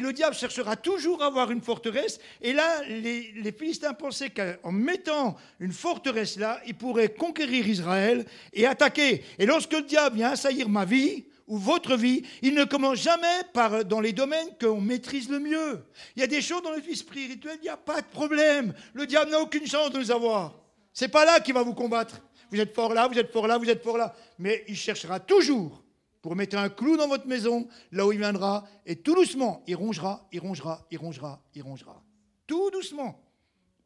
le 0.00 0.12
diable 0.12 0.34
cherchera 0.34 0.74
toujours 0.76 1.22
à 1.22 1.26
avoir 1.26 1.50
une 1.50 1.60
forteresse. 1.60 2.18
Et 2.40 2.54
là, 2.54 2.82
les, 2.88 3.32
les 3.32 3.52
Philistins 3.52 3.92
pensaient 3.92 4.30
qu'en 4.30 4.72
mettant 4.72 5.36
une 5.60 5.72
forteresse 5.72 6.38
là, 6.38 6.62
ils 6.66 6.74
pourraient 6.74 7.12
conquérir 7.12 7.68
Israël 7.68 8.24
et 8.54 8.66
attaquer. 8.66 9.22
Et 9.38 9.44
lorsque 9.44 9.72
le 9.72 9.82
diable 9.82 10.16
vient 10.16 10.30
assaillir 10.30 10.70
ma 10.70 10.86
vie, 10.86 11.26
ou 11.48 11.58
votre 11.58 11.96
vie, 11.96 12.22
il 12.40 12.54
ne 12.54 12.64
commence 12.64 12.98
jamais 12.98 13.42
par 13.52 13.84
dans 13.84 14.00
les 14.00 14.12
domaines 14.12 14.48
qu'on 14.58 14.80
maîtrise 14.80 15.28
le 15.28 15.40
mieux. 15.40 15.84
Il 16.16 16.20
y 16.20 16.22
a 16.22 16.28
des 16.28 16.40
choses 16.40 16.62
dans 16.62 16.70
notre 16.70 16.86
vie 16.86 16.96
spirituelle, 16.96 17.58
il 17.60 17.64
n'y 17.64 17.68
a 17.68 17.76
pas 17.76 18.00
de 18.00 18.06
problème. 18.06 18.72
Le 18.94 19.06
diable 19.06 19.32
n'a 19.32 19.40
aucune 19.40 19.66
chance 19.66 19.90
de 19.90 19.98
nous 19.98 20.10
avoir. 20.10 20.54
C'est 20.94 21.08
pas 21.08 21.26
là 21.26 21.40
qu'il 21.40 21.52
va 21.52 21.62
vous 21.62 21.74
combattre. 21.74 22.22
Vous 22.50 22.60
êtes 22.60 22.74
fort 22.74 22.94
là, 22.94 23.08
vous 23.08 23.18
êtes 23.18 23.32
fort 23.32 23.46
là, 23.46 23.58
vous 23.58 23.68
êtes 23.68 23.82
fort 23.82 23.98
là. 23.98 24.14
Mais 24.38 24.64
il 24.68 24.76
cherchera 24.76 25.20
toujours 25.20 25.81
pour 26.22 26.36
mettre 26.36 26.56
un 26.56 26.68
clou 26.68 26.96
dans 26.96 27.08
votre 27.08 27.26
maison, 27.26 27.68
là 27.90 28.06
où 28.06 28.12
il 28.12 28.18
viendra, 28.18 28.64
et 28.86 28.96
tout 28.96 29.14
doucement, 29.14 29.62
il 29.66 29.74
rongera, 29.74 30.28
il 30.32 30.38
rongera, 30.38 30.86
il 30.90 30.98
rongera, 30.98 31.42
il 31.54 31.62
rongera. 31.62 32.00
Tout 32.46 32.70
doucement. 32.70 33.20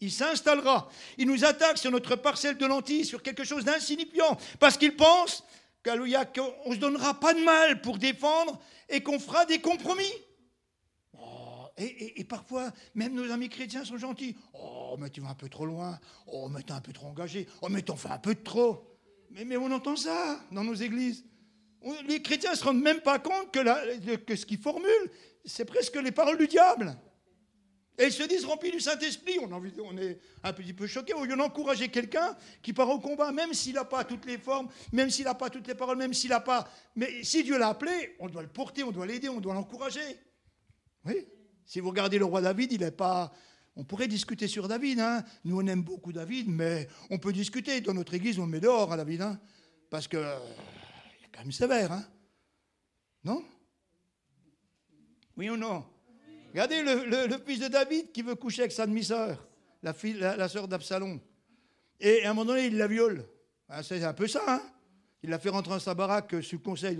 Il 0.00 0.12
s'installera. 0.12 0.90
Il 1.16 1.26
nous 1.28 1.46
attaque 1.46 1.78
sur 1.78 1.90
notre 1.90 2.14
parcelle 2.14 2.58
de 2.58 2.66
lentilles, 2.66 3.06
sur 3.06 3.22
quelque 3.22 3.44
chose 3.44 3.64
d'insignifiant, 3.64 4.36
parce 4.60 4.76
qu'il 4.76 4.94
pense 4.94 5.44
qu'on 5.82 5.96
ne 5.96 6.74
se 6.74 6.78
donnera 6.78 7.18
pas 7.18 7.32
de 7.32 7.42
mal 7.42 7.80
pour 7.80 7.96
défendre 7.96 8.60
et 8.90 9.02
qu'on 9.02 9.18
fera 9.18 9.46
des 9.46 9.60
compromis. 9.62 10.04
Oh, 11.14 11.68
et, 11.78 12.22
parfois, 12.24 12.70
même 12.94 13.14
nos 13.14 13.30
amis 13.32 13.48
chrétiens 13.48 13.86
sont 13.86 13.96
gentils. 13.96 14.36
Oh, 14.52 14.96
mais 14.98 15.08
tu 15.08 15.22
vas 15.22 15.30
un 15.30 15.34
peu 15.34 15.48
trop 15.48 15.64
loin. 15.64 15.98
Oh, 16.26 16.50
mais 16.50 16.62
tu 16.62 16.68
es 16.68 16.72
un 16.72 16.82
peu 16.82 16.92
trop 16.92 17.06
engagé. 17.06 17.48
Oh, 17.62 17.68
mais 17.70 17.80
t'en 17.80 17.96
fais 17.96 18.10
un 18.10 18.18
peu 18.18 18.34
de 18.34 18.42
trop. 18.42 18.98
Mais 19.30 19.56
on 19.56 19.70
entend 19.70 19.96
ça 19.96 20.40
dans 20.52 20.64
nos 20.64 20.74
églises. 20.74 21.24
Les 22.08 22.22
chrétiens 22.22 22.52
ne 22.52 22.56
se 22.56 22.64
rendent 22.64 22.82
même 22.82 23.00
pas 23.00 23.18
compte 23.18 23.52
que, 23.52 24.36
ce 24.36 24.46
qu'ils 24.46 24.58
formulent, 24.58 25.10
c'est 25.44 25.64
presque 25.64 25.96
les 25.96 26.10
paroles 26.10 26.38
du 26.38 26.48
diable. 26.48 26.96
Et 27.98 28.06
ils 28.06 28.12
se 28.12 28.22
disent 28.24 28.44
remplis 28.44 28.70
du 28.70 28.80
Saint-Esprit. 28.80 29.38
On, 29.40 29.96
est 29.96 30.18
un 30.42 30.52
petit 30.52 30.74
peu 30.74 30.86
choqué. 30.86 31.14
Au 31.14 31.24
lieu 31.24 31.36
d'encourager 31.36 31.88
quelqu'un 31.88 32.36
qui 32.62 32.72
part 32.72 32.90
au 32.90 32.98
combat, 32.98 33.32
même 33.32 33.54
s'il 33.54 33.74
n'a 33.74 33.84
pas 33.84 34.04
toutes 34.04 34.26
les 34.26 34.36
formes, 34.36 34.68
même 34.92 35.08
s'il 35.08 35.24
n'a 35.24 35.34
pas 35.34 35.48
toutes 35.48 35.66
les 35.66 35.74
paroles, 35.74 35.96
même 35.96 36.12
s'il 36.12 36.30
n'a 36.30 36.40
pas. 36.40 36.68
Mais 36.94 37.22
si 37.22 37.42
Dieu 37.42 37.58
l'a 37.58 37.68
appelé, 37.68 38.16
on 38.18 38.28
doit 38.28 38.42
le 38.42 38.48
porter, 38.48 38.82
on 38.82 38.90
doit 38.90 39.06
l'aider, 39.06 39.28
on 39.28 39.40
doit 39.40 39.54
l'encourager. 39.54 40.18
Oui. 41.06 41.26
Si 41.64 41.80
vous 41.80 41.88
regardez 41.88 42.18
le 42.18 42.26
roi 42.26 42.42
David, 42.42 42.72
il 42.72 42.80
n'est 42.80 42.90
pas. 42.90 43.32
On 43.76 43.84
pourrait 43.84 44.08
discuter 44.08 44.46
sur 44.46 44.68
David. 44.68 45.00
Hein. 45.00 45.24
Nous, 45.44 45.58
on 45.58 45.66
aime 45.66 45.82
beaucoup 45.82 46.12
David, 46.12 46.48
mais 46.48 46.88
on 47.10 47.18
peut 47.18 47.32
discuter. 47.32 47.80
Dans 47.80 47.94
notre 47.94 48.14
église, 48.14 48.38
on 48.38 48.44
le 48.44 48.52
met 48.52 48.60
dehors 48.60 48.92
à 48.92 48.96
David. 48.96 49.22
Hein, 49.22 49.40
parce 49.90 50.06
que. 50.06 50.18
Quand 51.36 51.42
même 51.42 51.52
sévère. 51.52 51.92
Hein. 51.92 52.04
Non? 53.24 53.44
Oui 55.36 55.50
ou 55.50 55.56
non? 55.56 55.84
Regardez 56.50 56.82
le, 56.82 57.38
fils 57.46 57.60
de 57.60 57.68
David 57.68 58.12
qui 58.12 58.22
veut 58.22 58.34
coucher 58.34 58.62
avec 58.62 58.72
sa 58.72 58.86
demi-sœur, 58.86 59.46
la, 59.82 59.92
fille, 59.92 60.14
la, 60.14 60.48
sœur 60.48 60.66
d'Absalom. 60.66 61.20
Et 62.00 62.24
à 62.24 62.30
un 62.30 62.34
moment 62.34 62.46
donné, 62.46 62.66
il 62.66 62.78
la 62.78 62.86
viole. 62.86 63.26
Ah, 63.68 63.82
c'est 63.82 64.02
un 64.02 64.14
peu 64.14 64.26
ça, 64.26 64.42
hein 64.46 64.62
Il 65.22 65.28
la 65.28 65.38
fait 65.38 65.50
rentrer 65.50 65.74
dans 65.74 65.78
sa 65.78 65.92
baraque 65.92 66.42
sous 66.42 66.56
le 66.56 66.62
conseil 66.62 66.96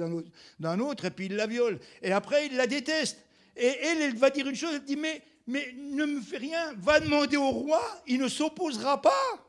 d'un 0.59 0.81
autre, 0.81 1.07
et 1.07 1.11
puis 1.11 1.27
il 1.27 1.37
la 1.37 1.47
viole. 1.47 1.81
Et 2.03 2.13
après, 2.13 2.47
il 2.47 2.57
la 2.57 2.67
déteste. 2.67 3.19
Et 3.57 3.67
elle, 3.67 4.03
elle 4.03 4.17
va 4.17 4.29
dire 4.29 4.47
une 4.47 4.55
chose, 4.55 4.75
elle 4.75 4.85
dit, 4.85 4.97
mais, 4.97 5.23
mais 5.47 5.73
ne 5.73 6.05
me 6.05 6.21
fais 6.21 6.37
rien, 6.37 6.75
va 6.75 7.01
demander 7.01 7.39
au 7.39 7.51
roi, 7.51 7.83
il 8.07 8.21
ne 8.21 8.29
s'opposera 8.29 9.01
pas. 9.01 9.49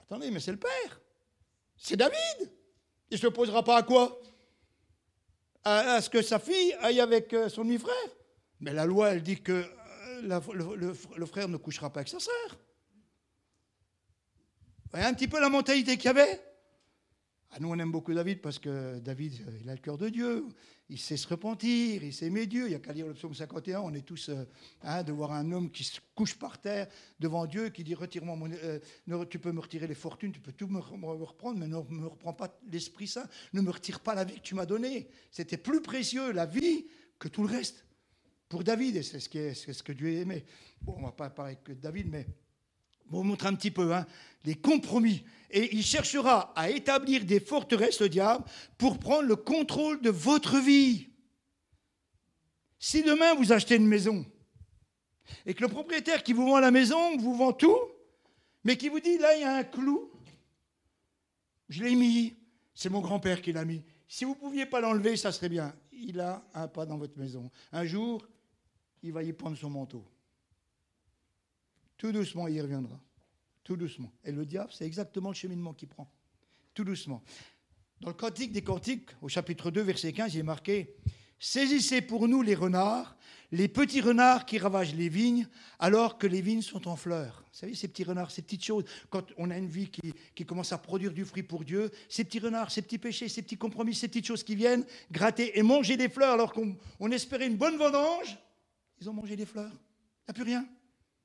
Attendez, 0.00 0.30
mais 0.30 0.40
c'est 0.40 0.52
le 0.52 0.58
père. 0.58 1.00
C'est 1.76 1.96
David. 1.96 2.50
Il 3.12 3.16
ne 3.16 3.20
s'opposera 3.20 3.62
pas 3.62 3.76
à 3.76 3.82
quoi? 3.82 4.18
À, 5.64 6.00
ce 6.00 6.08
que 6.08 6.22
sa 6.22 6.38
fille 6.38 6.72
aille 6.80 6.98
avec 6.98 7.34
euh, 7.34 7.50
son 7.50 7.62
demi-frère. 7.62 7.92
Mais 8.60 8.72
la 8.72 8.86
loi, 8.86 9.10
elle 9.10 9.22
dit 9.22 9.38
que 9.38 9.52
euh, 9.52 10.94
le, 11.16 11.26
frère 11.26 11.46
ne 11.46 11.58
couchera 11.58 11.92
pas 11.92 12.00
avec 12.00 12.08
sa 12.08 12.18
sœur. 12.18 12.48
Vous 12.48 12.56
voyez 14.92 15.04
un 15.04 15.12
petit 15.12 15.28
peu 15.28 15.38
la 15.40 15.50
mentalité 15.50 15.98
qu'il 15.98 16.06
y 16.06 16.08
avait? 16.08 16.40
Ah, 17.54 17.58
Nous, 17.60 17.68
on 17.68 17.78
aime 17.78 17.92
beaucoup 17.92 18.14
David 18.14 18.40
parce 18.40 18.58
que 18.58 18.98
David, 18.98 19.34
euh, 19.46 19.58
il 19.62 19.68
a 19.68 19.74
le 19.74 19.78
cœur 19.78 19.98
de 19.98 20.08
Dieu. 20.08 20.46
Il 20.88 20.98
sait 20.98 21.18
se 21.18 21.28
repentir, 21.28 22.02
il 22.02 22.12
sait 22.12 22.26
aimer 22.26 22.46
Dieu. 22.46 22.64
Il 22.64 22.70
n'y 22.70 22.74
a 22.74 22.78
qu'à 22.78 22.94
lire 22.94 23.06
le 23.06 23.12
psaume 23.12 23.34
51. 23.34 23.80
On 23.80 23.92
est 23.92 24.06
tous 24.06 24.30
euh, 24.30 24.44
hein, 24.82 25.02
de 25.02 25.12
voir 25.12 25.32
un 25.32 25.52
homme 25.52 25.70
qui 25.70 25.84
se 25.84 26.00
couche 26.14 26.34
par 26.34 26.58
terre 26.58 26.88
devant 27.20 27.44
Dieu, 27.44 27.68
qui 27.68 27.84
dit 27.84 27.94
Retire-moi 27.94 28.38
Tu 29.28 29.38
peux 29.38 29.52
me 29.52 29.60
retirer 29.60 29.86
les 29.86 29.94
fortunes, 29.94 30.32
tu 30.32 30.40
peux 30.40 30.52
tout 30.52 30.66
me, 30.66 30.78
reprendre, 30.80 31.58
mais 31.58 31.66
ne 31.66 31.76
me 31.76 32.06
reprends 32.06 32.32
pas 32.32 32.58
l'Esprit 32.70 33.06
Saint. 33.06 33.28
Ne 33.52 33.60
me 33.60 33.70
retire 33.70 34.00
pas 34.00 34.14
la 34.14 34.24
vie 34.24 34.36
que 34.36 34.40
tu 34.40 34.54
m'as 34.54 34.66
donnée. 34.66 35.08
C'était 35.30 35.58
plus 35.58 35.82
précieux, 35.82 36.32
la 36.32 36.46
vie, 36.46 36.86
que 37.18 37.28
tout 37.28 37.42
le 37.42 37.50
reste 37.50 37.84
pour 38.48 38.64
David, 38.64 38.96
et 38.96 39.02
c'est 39.02 39.20
ce, 39.20 39.72
ce, 39.72 39.82
que 39.82 39.92
Dieu 39.92 40.10
aimait. 40.12 40.44
Bon, 40.80 40.94
on 40.96 41.00
ne 41.00 41.04
va 41.06 41.12
pas 41.12 41.30
parler 41.30 41.56
que 41.62 41.72
de 41.72 41.80
David, 41.80 42.08
mais 42.10 42.26
on 43.12 43.18
vous 43.18 43.24
montrer 43.24 43.48
un 43.48 43.54
petit 43.54 43.70
peu 43.70 43.94
hein, 43.94 44.06
les 44.44 44.54
compromis. 44.54 45.24
Et 45.50 45.74
il 45.74 45.84
cherchera 45.84 46.52
à 46.56 46.70
établir 46.70 47.24
des 47.24 47.40
forteresses, 47.40 48.00
le 48.00 48.08
diable, 48.08 48.44
pour 48.78 48.98
prendre 48.98 49.28
le 49.28 49.36
contrôle 49.36 50.00
de 50.00 50.10
votre 50.10 50.58
vie. 50.58 51.08
Si 52.78 53.02
demain 53.02 53.34
vous 53.34 53.52
achetez 53.52 53.76
une 53.76 53.86
maison, 53.86 54.24
Et 55.46 55.54
que 55.54 55.62
le 55.62 55.68
propriétaire 55.68 56.22
qui 56.22 56.32
vous 56.32 56.46
vend 56.46 56.58
la 56.58 56.70
maison 56.70 57.16
vous 57.16 57.34
vend 57.34 57.52
tout, 57.52 57.78
mais 58.64 58.76
qui 58.76 58.88
vous 58.88 59.00
dit 59.00 59.18
là, 59.18 59.36
il 59.36 59.42
y 59.42 59.44
a 59.44 59.56
un 59.56 59.64
clou, 59.64 60.10
je 61.68 61.84
l'ai 61.84 61.94
mis, 61.94 62.34
c'est 62.74 62.90
mon 62.90 63.00
grand-père 63.00 63.40
qui 63.40 63.52
l'a 63.52 63.64
mis. 63.64 63.82
Si 64.08 64.24
vous 64.24 64.32
ne 64.32 64.38
pouviez 64.38 64.66
pas 64.66 64.80
l'enlever, 64.80 65.16
ça 65.16 65.32
serait 65.32 65.48
bien. 65.48 65.74
Il 65.92 66.20
a 66.20 66.44
un 66.54 66.68
pas 66.68 66.84
dans 66.84 66.98
votre 66.98 67.18
maison. 67.18 67.50
Un 67.72 67.84
jour, 67.84 68.26
il 69.02 69.12
va 69.12 69.22
y 69.22 69.32
prendre 69.32 69.56
son 69.56 69.70
manteau. 69.70 70.04
Tout 72.02 72.10
doucement, 72.10 72.48
il 72.48 72.56
y 72.56 72.60
reviendra. 72.60 72.98
Tout 73.62 73.76
doucement. 73.76 74.10
Et 74.24 74.32
le 74.32 74.44
diable, 74.44 74.70
c'est 74.72 74.84
exactement 74.84 75.28
le 75.28 75.36
cheminement 75.36 75.72
qu'il 75.72 75.86
prend. 75.86 76.10
Tout 76.74 76.82
doucement. 76.82 77.22
Dans 78.00 78.08
le 78.08 78.14
Cantique 78.14 78.50
des 78.50 78.62
Cantiques, 78.62 79.10
au 79.20 79.28
chapitre 79.28 79.70
2, 79.70 79.82
verset 79.82 80.12
15, 80.12 80.34
il 80.34 80.40
est 80.40 80.42
marqué 80.42 80.96
Saisissez 81.38 82.00
pour 82.00 82.26
nous 82.26 82.42
les 82.42 82.56
renards, 82.56 83.16
les 83.52 83.68
petits 83.68 84.00
renards 84.00 84.46
qui 84.46 84.58
ravagent 84.58 84.96
les 84.96 85.08
vignes, 85.08 85.46
alors 85.78 86.18
que 86.18 86.26
les 86.26 86.40
vignes 86.40 86.62
sont 86.62 86.88
en 86.88 86.96
fleurs. 86.96 87.44
Vous 87.52 87.58
savez, 87.58 87.74
ces 87.76 87.86
petits 87.86 88.02
renards, 88.02 88.32
ces 88.32 88.42
petites 88.42 88.64
choses, 88.64 88.82
quand 89.08 89.26
on 89.36 89.48
a 89.50 89.56
une 89.56 89.68
vie 89.68 89.88
qui, 89.88 90.12
qui 90.34 90.44
commence 90.44 90.72
à 90.72 90.78
produire 90.78 91.12
du 91.12 91.24
fruit 91.24 91.44
pour 91.44 91.62
Dieu, 91.62 91.92
ces 92.08 92.24
petits 92.24 92.40
renards, 92.40 92.72
ces 92.72 92.82
petits 92.82 92.98
péchés, 92.98 93.28
ces 93.28 93.42
petits 93.42 93.58
compromis, 93.58 93.94
ces 93.94 94.08
petites 94.08 94.26
choses 94.26 94.42
qui 94.42 94.56
viennent 94.56 94.84
gratter 95.12 95.56
et 95.56 95.62
manger 95.62 95.96
des 95.96 96.08
fleurs 96.08 96.32
alors 96.32 96.52
qu'on 96.52 97.12
espérait 97.12 97.46
une 97.46 97.58
bonne 97.58 97.76
vendange, 97.76 98.36
ils 99.00 99.08
ont 99.08 99.14
mangé 99.14 99.36
des 99.36 99.46
fleurs. 99.46 99.70
Il 99.70 100.26
n'y 100.26 100.30
a 100.30 100.32
plus 100.32 100.42
rien. 100.42 100.66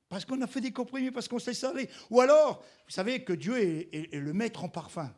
Parce 0.08 0.24
qu'on 0.24 0.40
a 0.40 0.46
fait 0.46 0.60
des 0.60 0.72
compromis, 0.72 1.10
parce 1.10 1.28
qu'on 1.28 1.38
s'est 1.38 1.54
salé. 1.54 1.88
Ou 2.10 2.20
alors, 2.20 2.64
vous 2.86 2.92
savez 2.92 3.24
que 3.24 3.32
Dieu 3.32 3.58
est, 3.58 4.14
le 4.14 4.32
maître 4.32 4.64
en 4.64 4.68
parfum. 4.68 5.14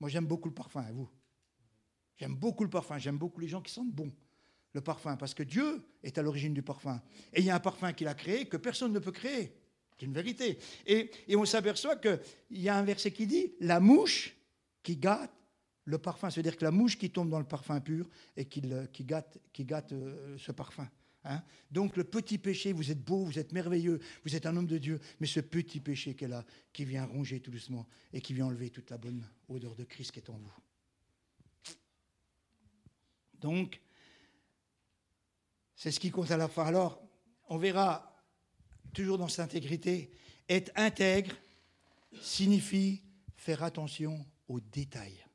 Moi, 0.00 0.08
j'aime 0.08 0.26
beaucoup 0.26 0.48
le 0.48 0.54
parfum, 0.54 0.86
et 0.88 0.92
vous 0.92 1.08
J'aime 2.16 2.34
beaucoup 2.34 2.64
le 2.64 2.70
parfum, 2.70 2.96
j'aime 2.96 3.18
beaucoup 3.18 3.40
les 3.40 3.48
gens 3.48 3.60
qui 3.60 3.72
sentent 3.72 3.92
bon 3.92 4.10
le 4.72 4.80
parfum, 4.80 5.16
parce 5.16 5.32
que 5.34 5.42
Dieu 5.42 5.82
est 6.02 6.18
à 6.18 6.22
l'origine 6.22 6.52
du 6.52 6.62
parfum. 6.62 7.00
Et 7.32 7.40
il 7.40 7.46
y 7.46 7.50
a 7.50 7.54
un 7.54 7.60
parfum 7.60 7.92
qu'il 7.92 8.08
a 8.08 8.14
créé 8.14 8.46
que 8.46 8.56
personne 8.56 8.92
ne 8.92 8.98
peut 8.98 9.12
créer. 9.12 9.54
C'est 9.98 10.04
une 10.04 10.12
vérité. 10.12 10.58
Et, 10.86 11.10
on 11.34 11.44
s'aperçoit 11.44 11.96
qu'il 11.96 12.20
y 12.50 12.68
a 12.68 12.76
un 12.76 12.82
verset 12.82 13.10
qui 13.10 13.26
dit 13.26 13.54
La 13.60 13.80
mouche 13.80 14.36
qui 14.82 14.96
gâte 14.96 15.32
le 15.84 15.98
parfum, 15.98 16.30
c'est-à-dire 16.30 16.56
que 16.56 16.64
la 16.64 16.70
mouche 16.70 16.98
qui 16.98 17.10
tombe 17.10 17.30
dans 17.30 17.38
le 17.38 17.46
parfum 17.46 17.80
pur 17.80 18.08
et 18.36 18.44
qui, 18.46 18.62
qui 18.92 19.04
gâte, 19.04 19.38
qui 19.52 19.64
gâte 19.64 19.92
euh, 19.92 20.36
ce 20.36 20.52
parfum. 20.52 20.88
Hein. 21.26 21.42
Donc 21.70 21.96
le 21.96 22.04
petit 22.04 22.38
péché, 22.38 22.72
vous 22.72 22.90
êtes 22.90 23.02
beau, 23.02 23.24
vous 23.24 23.38
êtes 23.38 23.52
merveilleux, 23.52 24.00
vous 24.24 24.36
êtes 24.36 24.46
un 24.46 24.56
homme 24.56 24.66
de 24.66 24.78
Dieu, 24.78 25.00
mais 25.20 25.26
ce 25.26 25.40
petit 25.40 25.80
péché 25.80 26.16
est 26.18 26.28
là, 26.28 26.44
qui 26.72 26.84
vient 26.84 27.04
ronger 27.04 27.40
tout 27.40 27.50
doucement 27.50 27.86
et 28.12 28.20
qui 28.20 28.32
vient 28.32 28.46
enlever 28.46 28.70
toute 28.70 28.90
la 28.90 28.98
bonne 28.98 29.28
odeur 29.48 29.74
de 29.74 29.84
Christ 29.84 30.12
qui 30.12 30.20
est 30.20 30.30
en 30.30 30.38
vous. 30.38 30.52
Donc, 33.40 33.80
c'est 35.74 35.90
ce 35.90 36.00
qui 36.00 36.10
compte 36.10 36.30
à 36.30 36.36
la 36.36 36.48
fin. 36.48 36.64
Alors, 36.64 37.02
on 37.48 37.58
verra 37.58 38.24
toujours 38.94 39.18
dans 39.18 39.28
cette 39.28 39.40
intégrité, 39.40 40.10
être 40.48 40.72
intègre 40.74 41.34
signifie 42.20 43.02
faire 43.36 43.62
attention 43.62 44.24
aux 44.48 44.60
détails. 44.60 45.25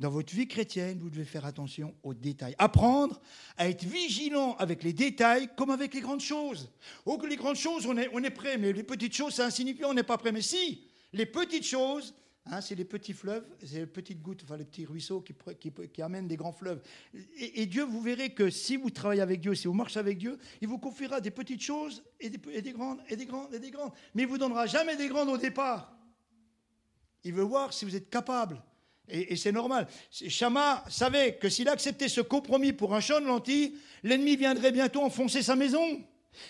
Dans 0.00 0.10
votre 0.10 0.34
vie 0.34 0.48
chrétienne, 0.48 0.98
vous 1.00 1.10
devez 1.10 1.24
faire 1.24 1.44
attention 1.44 1.94
aux 2.02 2.14
détails. 2.14 2.54
Apprendre 2.58 3.20
à 3.56 3.68
être 3.68 3.84
vigilant 3.84 4.56
avec 4.56 4.82
les 4.82 4.92
détails 4.92 5.48
comme 5.56 5.70
avec 5.70 5.94
les 5.94 6.00
grandes 6.00 6.20
choses. 6.20 6.70
Oh, 7.04 7.18
que 7.18 7.26
les 7.26 7.36
grandes 7.36 7.56
choses, 7.56 7.86
on 7.86 7.96
est, 7.96 8.30
prêt, 8.30 8.58
mais 8.58 8.72
les 8.72 8.82
petites 8.82 9.14
choses, 9.14 9.34
c'est 9.34 9.42
insignifiant, 9.42 9.90
on 9.90 9.94
n'est 9.94 10.02
pas 10.02 10.18
prêt. 10.18 10.32
Mais 10.32 10.42
si, 10.42 10.84
les 11.12 11.26
petites 11.26 11.66
choses, 11.66 12.14
hein, 12.46 12.60
c'est 12.60 12.74
les 12.74 12.84
petits 12.84 13.12
fleuves, 13.12 13.44
c'est 13.64 13.78
les 13.78 13.86
petites 13.86 14.20
gouttes, 14.20 14.42
enfin 14.44 14.56
les 14.56 14.64
petits 14.64 14.86
ruisseaux 14.86 15.20
qui, 15.20 15.34
qui, 15.88 16.02
amènent 16.02 16.28
des 16.28 16.36
grands 16.36 16.52
fleuves. 16.52 16.82
Et, 17.36 17.66
Dieu, 17.66 17.84
vous 17.84 18.00
verrez 18.00 18.30
que 18.30 18.50
si 18.50 18.76
vous 18.76 18.90
travaillez 18.90 19.22
avec 19.22 19.40
Dieu, 19.40 19.54
si 19.54 19.66
vous 19.66 19.74
marchez 19.74 19.98
avec 19.98 20.18
Dieu, 20.18 20.38
il 20.60 20.68
vous 20.68 20.78
confiera 20.78 21.20
des 21.20 21.30
petites 21.30 21.62
choses 21.62 22.02
et 22.20 22.30
des, 22.30 22.40
et 22.52 22.62
des 22.62 22.72
grandes, 22.72 23.00
et 23.08 23.16
des 23.16 23.26
grandes, 23.26 23.54
et 23.54 23.58
des 23.58 23.70
grandes. 23.70 23.92
Mais 24.14 24.22
il 24.22 24.26
ne 24.26 24.30
vous 24.30 24.38
donnera 24.38 24.66
jamais 24.66 24.96
des 24.96 25.08
grandes 25.08 25.28
au 25.28 25.38
départ. 25.38 25.96
Il 27.24 27.32
veut 27.32 27.42
voir 27.42 27.72
si 27.72 27.84
vous 27.84 27.96
êtes 27.96 28.10
capable 28.10 28.62
et, 29.08 29.36
c'est 29.36 29.52
normal. 29.52 29.86
Chama 30.10 30.84
savait 30.88 31.34
que 31.34 31.48
s'il 31.48 31.68
acceptait 31.68 32.08
ce 32.08 32.20
compromis 32.20 32.72
pour 32.72 32.94
un 32.94 33.00
champ 33.00 33.20
de 33.20 33.26
lentilles, 33.26 33.74
l'ennemi 34.02 34.36
viendrait 34.36 34.72
bientôt 34.72 35.02
enfoncer 35.02 35.42
sa 35.42 35.56
maison. 35.56 36.00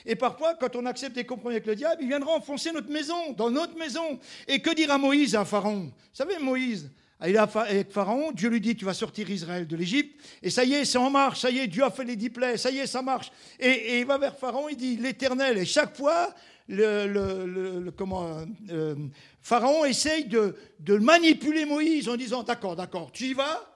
Et 0.06 0.14
parfois, 0.14 0.54
quand 0.54 0.76
on 0.76 0.86
accepte 0.86 1.14
des 1.14 1.24
compromis 1.24 1.56
avec 1.56 1.66
le 1.66 1.74
diable, 1.74 1.96
il 2.00 2.08
viendra 2.08 2.32
enfoncer 2.32 2.72
notre 2.72 2.90
maison, 2.90 3.32
dans 3.32 3.50
notre 3.50 3.76
maison. 3.76 4.18
Et 4.48 4.60
que 4.60 4.74
dira 4.74 4.98
Moïse 4.98 5.34
à 5.34 5.44
Pharaon? 5.44 5.84
Vous 5.84 5.92
savez, 6.12 6.38
Moïse, 6.38 6.90
il 7.26 7.36
est 7.36 7.38
avec 7.38 7.90
Pharaon, 7.90 8.32
Dieu 8.32 8.48
lui 8.48 8.60
dit, 8.60 8.76
tu 8.76 8.84
vas 8.84 8.94
sortir 8.94 9.30
Israël 9.30 9.66
de 9.66 9.76
l'Égypte, 9.76 10.20
et 10.42 10.50
ça 10.50 10.64
y 10.64 10.74
est, 10.74 10.84
c'est 10.84 10.98
en 10.98 11.10
marche, 11.10 11.40
ça 11.40 11.50
y 11.50 11.58
est, 11.58 11.66
Dieu 11.66 11.82
a 11.82 11.90
fait 11.90 12.04
les 12.04 12.16
dix 12.16 12.28
plaies, 12.28 12.56
ça 12.56 12.70
y 12.70 12.78
est, 12.78 12.86
ça 12.86 13.02
marche. 13.02 13.30
Et, 13.58 14.00
il 14.00 14.06
va 14.06 14.18
vers 14.18 14.36
Pharaon, 14.36 14.68
il 14.68 14.76
dit, 14.76 14.96
l'Éternel, 14.96 15.58
et 15.58 15.64
chaque 15.64 15.96
fois, 15.96 16.34
le, 16.68 17.90
comment, 17.90 18.38
euh, 18.70 18.94
Pharaon 19.40 19.84
essaye 19.84 20.26
de, 20.26 20.56
manipuler 20.98 21.64
Moïse 21.64 22.08
en 22.08 22.16
disant 22.16 22.42
D'accord, 22.42 22.76
d'accord, 22.76 23.12
tu 23.12 23.24
y 23.24 23.34
vas, 23.34 23.70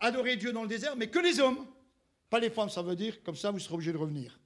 adorer 0.00 0.36
Dieu 0.36 0.52
dans 0.52 0.62
le 0.62 0.68
désert, 0.68 0.96
mais 0.96 1.08
que 1.08 1.18
les 1.18 1.40
hommes, 1.40 1.66
pas 2.30 2.40
les 2.40 2.50
femmes, 2.50 2.68
ça 2.68 2.82
veut 2.82 2.96
dire 2.96 3.22
comme 3.22 3.36
ça 3.36 3.50
vous 3.50 3.58
serez 3.58 3.74
obligés 3.74 3.92
de 3.92 3.98
revenir. 3.98 4.38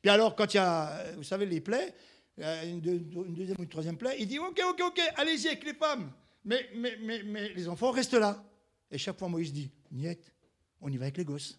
Puis 0.00 0.10
alors, 0.10 0.36
quand 0.36 0.52
il 0.52 0.58
y 0.58 0.60
a, 0.60 1.12
vous 1.16 1.22
savez, 1.22 1.46
les 1.46 1.60
plaies, 1.60 1.94
une, 2.38 2.80
deuxième 2.80 3.58
ou 3.58 3.62
une 3.62 3.68
troisième 3.68 3.96
plaie, 3.96 4.16
il 4.18 4.26
dit 4.26 4.38
Ok, 4.38 4.60
ok, 4.70 4.82
ok, 4.86 5.00
allez-y 5.16 5.48
avec 5.48 5.64
les 5.64 5.74
femmes, 5.74 6.12
mais, 6.44 6.68
mais, 6.74 6.96
mais, 7.00 7.22
mais 7.22 7.48
les 7.50 7.68
enfants 7.68 7.90
restent 7.90 8.14
là. 8.14 8.42
Et 8.90 8.98
chaque 8.98 9.18
fois, 9.18 9.28
Moïse 9.28 9.52
dit 9.52 9.70
Niette, 9.90 10.32
on 10.80 10.88
y 10.88 10.96
va 10.98 11.04
avec 11.04 11.16
les 11.16 11.24
gosses. 11.24 11.58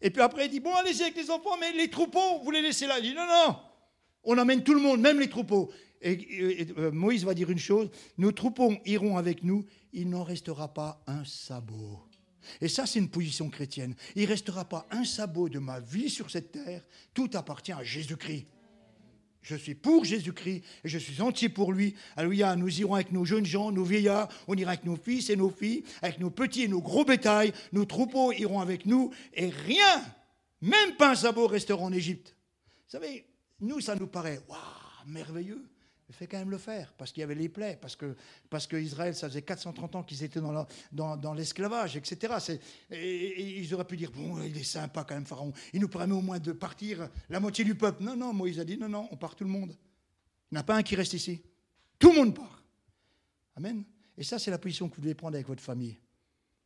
Et 0.00 0.10
puis 0.10 0.22
après, 0.22 0.46
il 0.46 0.50
dit 0.50 0.60
Bon, 0.60 0.74
allez-y 0.74 1.02
avec 1.02 1.16
les 1.16 1.30
enfants, 1.30 1.56
mais 1.58 1.72
les 1.72 1.88
troupeaux, 1.88 2.38
vous 2.42 2.50
les 2.50 2.62
laissez 2.62 2.86
là. 2.86 2.98
Il 2.98 3.10
dit 3.10 3.14
Non, 3.14 3.26
non, 3.26 3.56
on 4.24 4.38
amène 4.38 4.62
tout 4.62 4.74
le 4.74 4.80
monde, 4.80 5.00
même 5.00 5.20
les 5.20 5.28
troupeaux. 5.28 5.70
Et, 6.02 6.66
euh, 6.78 6.90
Moïse 6.90 7.24
va 7.24 7.34
dire 7.34 7.50
une 7.50 7.58
chose, 7.58 7.90
nos 8.16 8.32
troupeaux 8.32 8.74
iront 8.86 9.16
avec 9.16 9.44
nous, 9.44 9.64
il 9.92 10.08
n'en 10.08 10.24
restera 10.24 10.72
pas 10.72 11.02
un 11.06 11.24
sabot. 11.24 12.00
Et 12.60 12.68
ça, 12.68 12.86
c'est 12.86 12.98
une 12.98 13.10
position 13.10 13.50
chrétienne. 13.50 13.94
Il 14.16 14.22
ne 14.22 14.28
restera 14.28 14.64
pas 14.64 14.86
un 14.90 15.04
sabot 15.04 15.48
de 15.48 15.58
ma 15.58 15.80
vie 15.80 16.08
sur 16.08 16.30
cette 16.30 16.52
terre, 16.52 16.82
tout 17.12 17.30
appartient 17.34 17.72
à 17.72 17.84
Jésus-Christ. 17.84 18.46
Je 19.42 19.56
suis 19.56 19.74
pour 19.74 20.04
Jésus-Christ 20.04 20.62
et 20.84 20.88
je 20.88 20.98
suis 20.98 21.22
entier 21.22 21.48
pour 21.48 21.72
lui. 21.72 21.94
Alléluia, 22.16 22.56
nous 22.56 22.80
irons 22.80 22.94
avec 22.94 23.10
nos 23.10 23.24
jeunes 23.24 23.46
gens, 23.46 23.72
nos 23.72 23.84
vieillards, 23.84 24.28
on 24.48 24.54
ira 24.54 24.72
avec 24.72 24.84
nos 24.84 24.96
fils 24.96 25.30
et 25.30 25.36
nos 25.36 25.50
filles, 25.50 25.82
avec 26.02 26.18
nos 26.18 26.30
petits 26.30 26.64
et 26.64 26.68
nos 26.68 26.82
gros 26.82 27.04
bétails, 27.04 27.52
nos 27.72 27.86
troupeaux 27.86 28.32
iront 28.32 28.60
avec 28.60 28.84
nous 28.84 29.10
et 29.32 29.48
rien, 29.48 30.04
même 30.60 30.94
pas 30.96 31.12
un 31.12 31.14
sabot 31.14 31.46
restera 31.46 31.82
en 31.82 31.92
Égypte. 31.92 32.36
Vous 32.86 32.98
savez, 32.98 33.24
nous, 33.60 33.80
ça 33.80 33.94
nous 33.94 34.06
paraît 34.06 34.40
waouh, 34.48 34.58
merveilleux. 35.06 35.64
Il 36.08 36.14
fait 36.14 36.26
quand 36.26 36.38
même 36.38 36.50
le 36.50 36.58
faire, 36.58 36.92
parce 36.98 37.12
qu'il 37.12 37.20
y 37.20 37.24
avait 37.24 37.36
les 37.36 37.48
plaies, 37.48 37.78
parce 37.80 37.94
que, 37.94 38.16
parce 38.50 38.66
que 38.66 38.76
Israël, 38.76 39.14
ça 39.14 39.28
faisait 39.28 39.42
430 39.42 39.94
ans 39.94 40.02
qu'ils 40.02 40.24
étaient 40.24 40.40
dans, 40.90 41.34
l'esclavage, 41.34 41.96
etc. 41.96 42.34
Et, 42.90 43.60
ils 43.60 43.72
auraient 43.72 43.84
pu 43.84 43.96
dire, 43.96 44.10
bon, 44.10 44.42
il 44.42 44.56
est 44.56 44.64
sympa 44.64 45.04
quand 45.04 45.14
même, 45.14 45.24
Pharaon, 45.24 45.52
il 45.72 45.80
nous 45.80 45.88
permet 45.88 46.14
au 46.14 46.20
moins 46.20 46.40
de 46.40 46.50
partir 46.50 47.08
la 47.28 47.38
moitié 47.38 47.64
du 47.64 47.76
peuple. 47.76 48.02
Non, 48.02 48.16
non, 48.16 48.32
Moïse 48.32 48.58
a 48.58 48.64
dit, 48.64 48.76
non, 48.76 48.88
non, 48.88 49.08
on 49.12 49.16
part 49.16 49.36
tout 49.36 49.44
le 49.44 49.50
monde. 49.50 49.76
Il 50.50 50.54
n'y 50.54 50.58
en 50.58 50.62
a 50.62 50.64
pas 50.64 50.74
un 50.74 50.82
qui 50.82 50.96
reste 50.96 51.12
ici. 51.12 51.42
Tout 51.96 52.10
le 52.10 52.16
monde 52.16 52.34
part. 52.34 52.64
Amen. 53.54 53.84
Et 54.18 54.24
ça, 54.24 54.40
c'est 54.40 54.50
la 54.50 54.58
position 54.58 54.88
que 54.88 54.96
vous 54.96 55.02
devez 55.02 55.14
prendre 55.14 55.36
avec 55.36 55.46
votre 55.46 55.62
famille. 55.62 55.96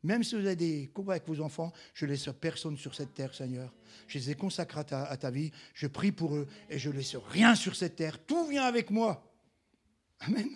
Même 0.05 0.23
si 0.23 0.35
vous 0.35 0.45
avez 0.45 0.55
des 0.55 0.91
combats 0.93 1.15
avec 1.15 1.27
vos 1.27 1.41
enfants, 1.41 1.73
je 1.95 2.05
laisse 2.05 2.29
personne 2.39 2.77
sur 2.77 2.95
cette 2.95 3.15
terre, 3.15 3.35
Seigneur. 3.35 3.73
Je 4.07 4.19
les 4.19 4.31
ai 4.31 4.35
consacrés 4.35 4.81
à 4.91 5.17
ta, 5.17 5.31
vie. 5.31 5.51
Je 5.73 5.87
prie 5.87 6.13
pour 6.13 6.37
eux 6.37 6.47
et 6.69 6.79
je 6.79 6.91
ne 6.91 6.97
laisse 6.97 7.17
rien 7.31 7.55
sur 7.55 7.75
cette 7.75 7.97
terre. 7.97 8.23
Tout 8.23 8.47
vient 8.47 8.65
avec 8.65 8.91
moi. 8.91 9.33
Amen. 10.21 10.47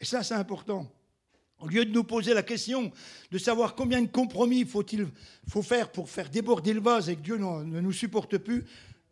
Et 0.00 0.04
ça, 0.04 0.22
c'est 0.22 0.34
important. 0.34 0.88
Au 1.58 1.66
lieu 1.66 1.84
de 1.84 1.90
nous 1.90 2.04
poser 2.04 2.34
la 2.34 2.44
question 2.44 2.92
de 3.32 3.38
savoir 3.38 3.74
combien 3.74 4.00
de 4.00 4.06
compromis 4.06 4.64
faut-il 4.64 5.08
faut 5.48 5.62
faire 5.62 5.90
pour 5.90 6.08
faire 6.08 6.30
déborder 6.30 6.72
le 6.72 6.80
vase 6.80 7.08
et 7.08 7.16
que 7.16 7.20
Dieu 7.20 7.36
ne 7.36 7.80
nous 7.80 7.92
supporte 7.92 8.38
plus, 8.38 8.64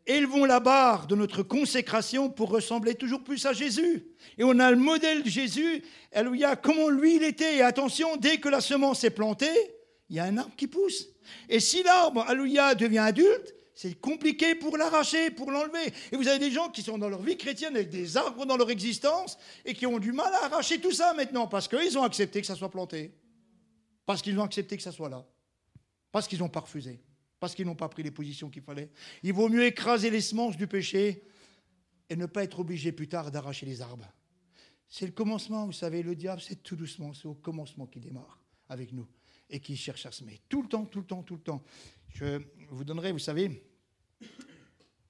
élevons 0.06 0.44
la 0.44 0.60
barre 0.60 1.06
de 1.06 1.14
notre 1.14 1.42
consécration 1.42 2.30
pour 2.30 2.50
ressembler 2.50 2.94
toujours 2.94 3.22
plus 3.22 3.44
à 3.46 3.52
Jésus. 3.52 4.06
Et 4.38 4.44
on 4.44 4.58
a 4.58 4.70
le 4.70 4.76
modèle 4.76 5.22
de 5.22 5.28
Jésus, 5.28 5.82
alléluia, 6.12 6.56
comment 6.56 6.88
lui 6.88 7.16
il 7.16 7.22
était. 7.22 7.56
Et 7.56 7.62
attention, 7.62 8.16
dès 8.16 8.38
que 8.38 8.48
la 8.48 8.60
semence 8.60 9.04
est 9.04 9.10
plantée, 9.10 9.74
il 10.08 10.16
y 10.16 10.20
a 10.20 10.24
un 10.24 10.36
arbre 10.36 10.54
qui 10.56 10.66
pousse. 10.66 11.08
Et 11.48 11.60
si 11.60 11.82
l'arbre, 11.82 12.22
alléluia, 12.28 12.74
devient 12.74 12.98
adulte, 12.98 13.54
c'est 13.74 13.94
compliqué 13.94 14.54
pour 14.54 14.76
l'arracher, 14.76 15.30
pour 15.30 15.50
l'enlever. 15.50 15.92
Et 16.10 16.16
vous 16.16 16.28
avez 16.28 16.38
des 16.38 16.50
gens 16.50 16.68
qui 16.68 16.82
sont 16.82 16.98
dans 16.98 17.08
leur 17.08 17.22
vie 17.22 17.36
chrétienne 17.36 17.74
avec 17.74 17.88
des 17.88 18.16
arbres 18.16 18.44
dans 18.44 18.56
leur 18.56 18.70
existence 18.70 19.38
et 19.64 19.74
qui 19.74 19.86
ont 19.86 19.98
du 19.98 20.12
mal 20.12 20.32
à 20.34 20.44
arracher 20.44 20.80
tout 20.80 20.92
ça 20.92 21.14
maintenant 21.14 21.46
parce 21.46 21.68
qu'ils 21.68 21.96
ont 21.98 22.04
accepté 22.04 22.40
que 22.40 22.46
ça 22.46 22.54
soit 22.54 22.70
planté. 22.70 23.12
Parce 24.04 24.20
qu'ils 24.20 24.38
ont 24.38 24.44
accepté 24.44 24.76
que 24.76 24.82
ça 24.82 24.92
soit 24.92 25.08
là. 25.08 25.24
Parce 26.10 26.28
qu'ils 26.28 26.40
n'ont 26.40 26.48
pas 26.48 26.60
refusé 26.60 27.00
parce 27.42 27.56
qu'ils 27.56 27.66
n'ont 27.66 27.74
pas 27.74 27.88
pris 27.88 28.04
les 28.04 28.12
positions 28.12 28.48
qu'il 28.48 28.62
fallait. 28.62 28.88
Il 29.24 29.32
vaut 29.32 29.48
mieux 29.48 29.64
écraser 29.64 30.10
les 30.10 30.20
semences 30.20 30.56
du 30.56 30.68
péché 30.68 31.24
et 32.08 32.14
ne 32.14 32.26
pas 32.26 32.44
être 32.44 32.60
obligé 32.60 32.92
plus 32.92 33.08
tard 33.08 33.32
d'arracher 33.32 33.66
les 33.66 33.82
arbres. 33.82 34.06
C'est 34.88 35.06
le 35.06 35.10
commencement, 35.10 35.66
vous 35.66 35.72
savez, 35.72 36.04
le 36.04 36.14
diable, 36.14 36.40
c'est 36.40 36.62
tout 36.62 36.76
doucement, 36.76 37.12
c'est 37.14 37.26
au 37.26 37.34
commencement 37.34 37.88
qu'il 37.88 38.00
démarre 38.00 38.38
avec 38.68 38.92
nous 38.92 39.08
et 39.50 39.58
qui 39.58 39.76
cherche 39.76 40.06
à 40.06 40.12
semer. 40.12 40.40
Tout 40.48 40.62
le 40.62 40.68
temps, 40.68 40.84
tout 40.84 41.00
le 41.00 41.04
temps, 41.04 41.24
tout 41.24 41.34
le 41.34 41.40
temps. 41.40 41.64
Je 42.10 42.40
vous 42.70 42.84
donnerai, 42.84 43.10
vous 43.10 43.18
savez, 43.18 43.60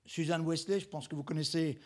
Suzanne 0.07 0.47
Wesley, 0.47 0.81
je 0.81 0.89
pense 0.89 1.09
que 1.09 1.15
vous 1.15 1.25
connaissez 1.25 1.79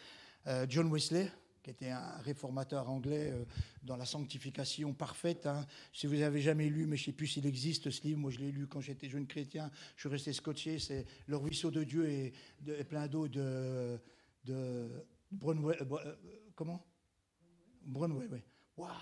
euh, 0.47 0.65
John 0.69 0.93
Wesley, 0.93 1.29
qui 1.67 1.71
était 1.73 1.91
un 1.91 2.19
réformateur 2.19 2.89
anglais 2.89 3.33
euh, 3.33 3.45
dans 3.83 3.97
la 3.97 4.05
sanctification 4.05 4.95
parfaite. 4.95 5.47
Hein. 5.47 5.67
Si 5.93 6.07
vous 6.07 6.15
n'avez 6.15 6.41
jamais 6.41 6.69
lu, 6.69 6.87
mais 6.87 6.97
je 6.97 7.03
ne 7.03 7.07
sais 7.07 7.13
plus 7.13 7.27
s'il 7.27 7.45
existe 7.45 7.91
ce 7.91 8.03
livre, 8.05 8.21
moi 8.21 8.31
je 8.31 8.39
l'ai 8.39 8.53
lu 8.53 8.69
quand 8.69 8.81
j'étais 8.81 9.09
jeune 9.09 9.27
chrétien, 9.27 9.69
je 9.97 10.03
suis 10.03 10.09
resté 10.09 10.33
scotché, 10.33 10.79
c'est 10.79 11.05
Le 11.27 11.37
ruisseau 11.37 11.73
de 11.73 11.83
Dieu 11.83 12.09
et, 12.09 12.33
plein 12.89 13.09
d'eau 13.09 13.27
de, 13.27 13.99
de 14.45 15.05
Brunway, 15.33 15.77
comment? 16.55 16.87
Brunway, 17.83 18.29
oui. 18.31 18.45
Waouh 18.77 18.93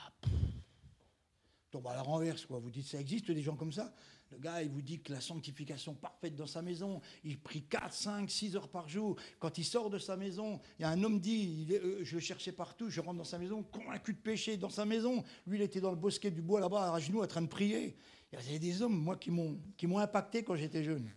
tombe 1.74 1.88
à 1.88 1.94
la 1.94 2.02
renverse, 2.02 2.46
quoi. 2.46 2.60
Vous 2.60 2.70
dites, 2.70 2.86
ça 2.86 3.00
existe 3.00 3.30
des 3.32 3.42
gens 3.42 3.56
comme 3.56 3.72
ça? 3.72 3.92
Le 4.34 4.40
gars, 4.40 4.62
il 4.62 4.68
vous 4.68 4.82
dit 4.82 5.00
que 5.00 5.12
la 5.12 5.20
sanctification 5.20 5.94
parfaite 5.94 6.34
dans 6.34 6.48
sa 6.48 6.60
maison, 6.60 7.00
il 7.22 7.38
prie 7.38 7.62
4, 7.62 7.92
5, 7.92 8.28
6 8.28 8.56
heures 8.56 8.68
par 8.68 8.88
jour. 8.88 9.14
Quand 9.38 9.58
il 9.58 9.64
sort 9.64 9.90
de 9.90 9.98
sa 9.98 10.16
maison, 10.16 10.60
il 10.78 10.82
y 10.82 10.84
a 10.84 10.88
un 10.88 11.04
homme 11.04 11.20
dit, 11.20 11.68
euh, 11.70 12.00
je 12.02 12.18
cherchais 12.18 12.50
partout, 12.50 12.90
je 12.90 13.00
rentre 13.00 13.18
dans 13.18 13.24
sa 13.24 13.38
maison, 13.38 13.62
convaincu 13.62 14.12
de 14.12 14.18
péché 14.18 14.56
dans 14.56 14.70
sa 14.70 14.84
maison. 14.84 15.22
Lui, 15.46 15.58
il 15.58 15.62
était 15.62 15.80
dans 15.80 15.90
le 15.90 15.96
bosquet 15.96 16.32
du 16.32 16.42
bois 16.42 16.58
là-bas, 16.58 16.92
à 16.92 16.98
genoux, 16.98 17.22
en 17.22 17.26
train 17.28 17.42
de 17.42 17.46
prier. 17.46 17.96
Il 18.32 18.40
y 18.40 18.42
avait 18.42 18.58
des 18.58 18.82
hommes, 18.82 18.96
moi, 18.96 19.16
qui 19.16 19.30
m'ont 19.30 19.98
impacté 19.98 20.42
quand 20.42 20.56
j'étais 20.56 20.82
jeune. 20.82 21.08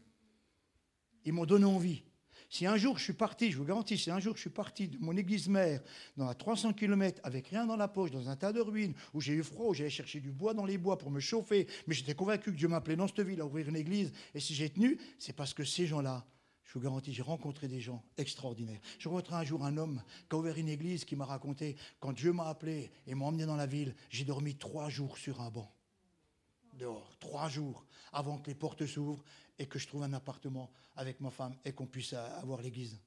Ils 1.26 1.34
m'ont 1.34 1.48
donné 1.48 1.66
envie. 1.66 2.04
Si 2.50 2.66
un 2.66 2.78
jour 2.78 2.98
je 2.98 3.04
suis 3.04 3.14
parti, 3.14 3.52
je 3.52 3.58
vous 3.58 3.66
garantis, 3.66 3.98
si 3.98 4.10
un 4.10 4.20
jour 4.20 4.36
je 4.36 4.42
suis 4.42 4.50
parti 4.50 4.88
de 4.88 4.98
mon 5.00 5.16
église 5.18 5.50
mère 5.50 5.82
dans 6.16 6.28
à 6.28 6.34
300 6.34 6.74
km 6.74 7.20
avec 7.24 7.48
rien 7.48 7.66
dans 7.66 7.76
la 7.76 7.90
poche, 7.90 8.12
dans 8.12 8.30
un 8.30 8.36
tas 8.38 8.54
de 8.54 8.62
ruines, 8.62 8.94
où 9.14 9.20
j'ai 9.20 9.34
eu 9.34 9.44
froid, 9.44 9.68
où 9.68 9.74
j'allais 9.74 9.90
chercher 9.90 10.22
du 10.22 10.32
bois 10.32 10.54
dans 10.54 10.66
les 10.66 10.78
bois 10.78 10.98
pour 10.98 11.12
me 11.12 11.20
chauffer, 11.20 11.68
mais 11.88 11.94
j'étais 11.94 12.16
convaincu 12.16 12.52
que 12.52 12.58
Dieu 12.58 12.70
m'appelait 12.70 12.96
dans 12.96 13.08
cette 13.08 13.20
ville 13.20 13.42
à 13.42 13.46
ouvrir 13.46 13.68
une 13.68 13.76
église, 13.76 14.14
et 14.34 14.40
si 14.40 14.56
j'ai 14.56 14.70
tenu, 14.70 14.98
c'est 15.20 15.34
parce 15.34 15.54
que 15.54 15.66
ces 15.66 15.88
gens-là, 15.88 16.26
je 16.64 16.74
vous 16.74 16.80
garantis, 16.80 17.14
j'ai 17.14 17.22
rencontré 17.22 17.68
des 17.68 17.80
gens 17.80 18.04
extraordinaires. 18.18 18.80
J'ai 19.00 19.08
rencontré 19.10 19.36
un 19.36 19.44
jour 19.44 19.64
un 19.64 19.78
homme 19.78 20.02
qui 20.30 20.36
a 20.36 20.40
ouvert 20.40 20.58
une 20.58 20.68
église 20.68 21.06
qui 21.06 21.16
m'a 21.16 21.26
raconté, 21.26 21.76
quand 22.00 22.14
Dieu 22.14 22.32
m'a 22.32 22.48
appelé 22.48 22.92
et 23.08 23.16
m'a 23.16 23.26
emmené 23.26 23.46
dans 23.46 23.56
la 23.56 23.66
ville, 23.66 23.96
j'ai 24.10 24.26
dormi 24.26 24.56
trois 24.56 24.90
jours 24.90 25.18
sur 25.18 25.42
un 25.42 25.50
banc. 25.50 25.72
Dehors, 26.74 27.18
trois 27.20 27.50
jours, 27.50 27.86
avant 28.14 28.38
que 28.38 28.48
les 28.48 28.56
portes 28.56 28.86
s'ouvrent 28.86 29.24
et 29.60 29.66
que 29.68 29.80
je 29.80 29.88
trouve 29.88 30.04
un 30.04 30.14
appartement 30.14 30.72
avec 30.96 31.20
ma 31.20 31.30
femme 31.30 31.56
et 31.66 31.74
qu'on 31.74 31.88
puisse 31.88 32.14
avoir 32.14 32.62
l'église. 32.62 33.00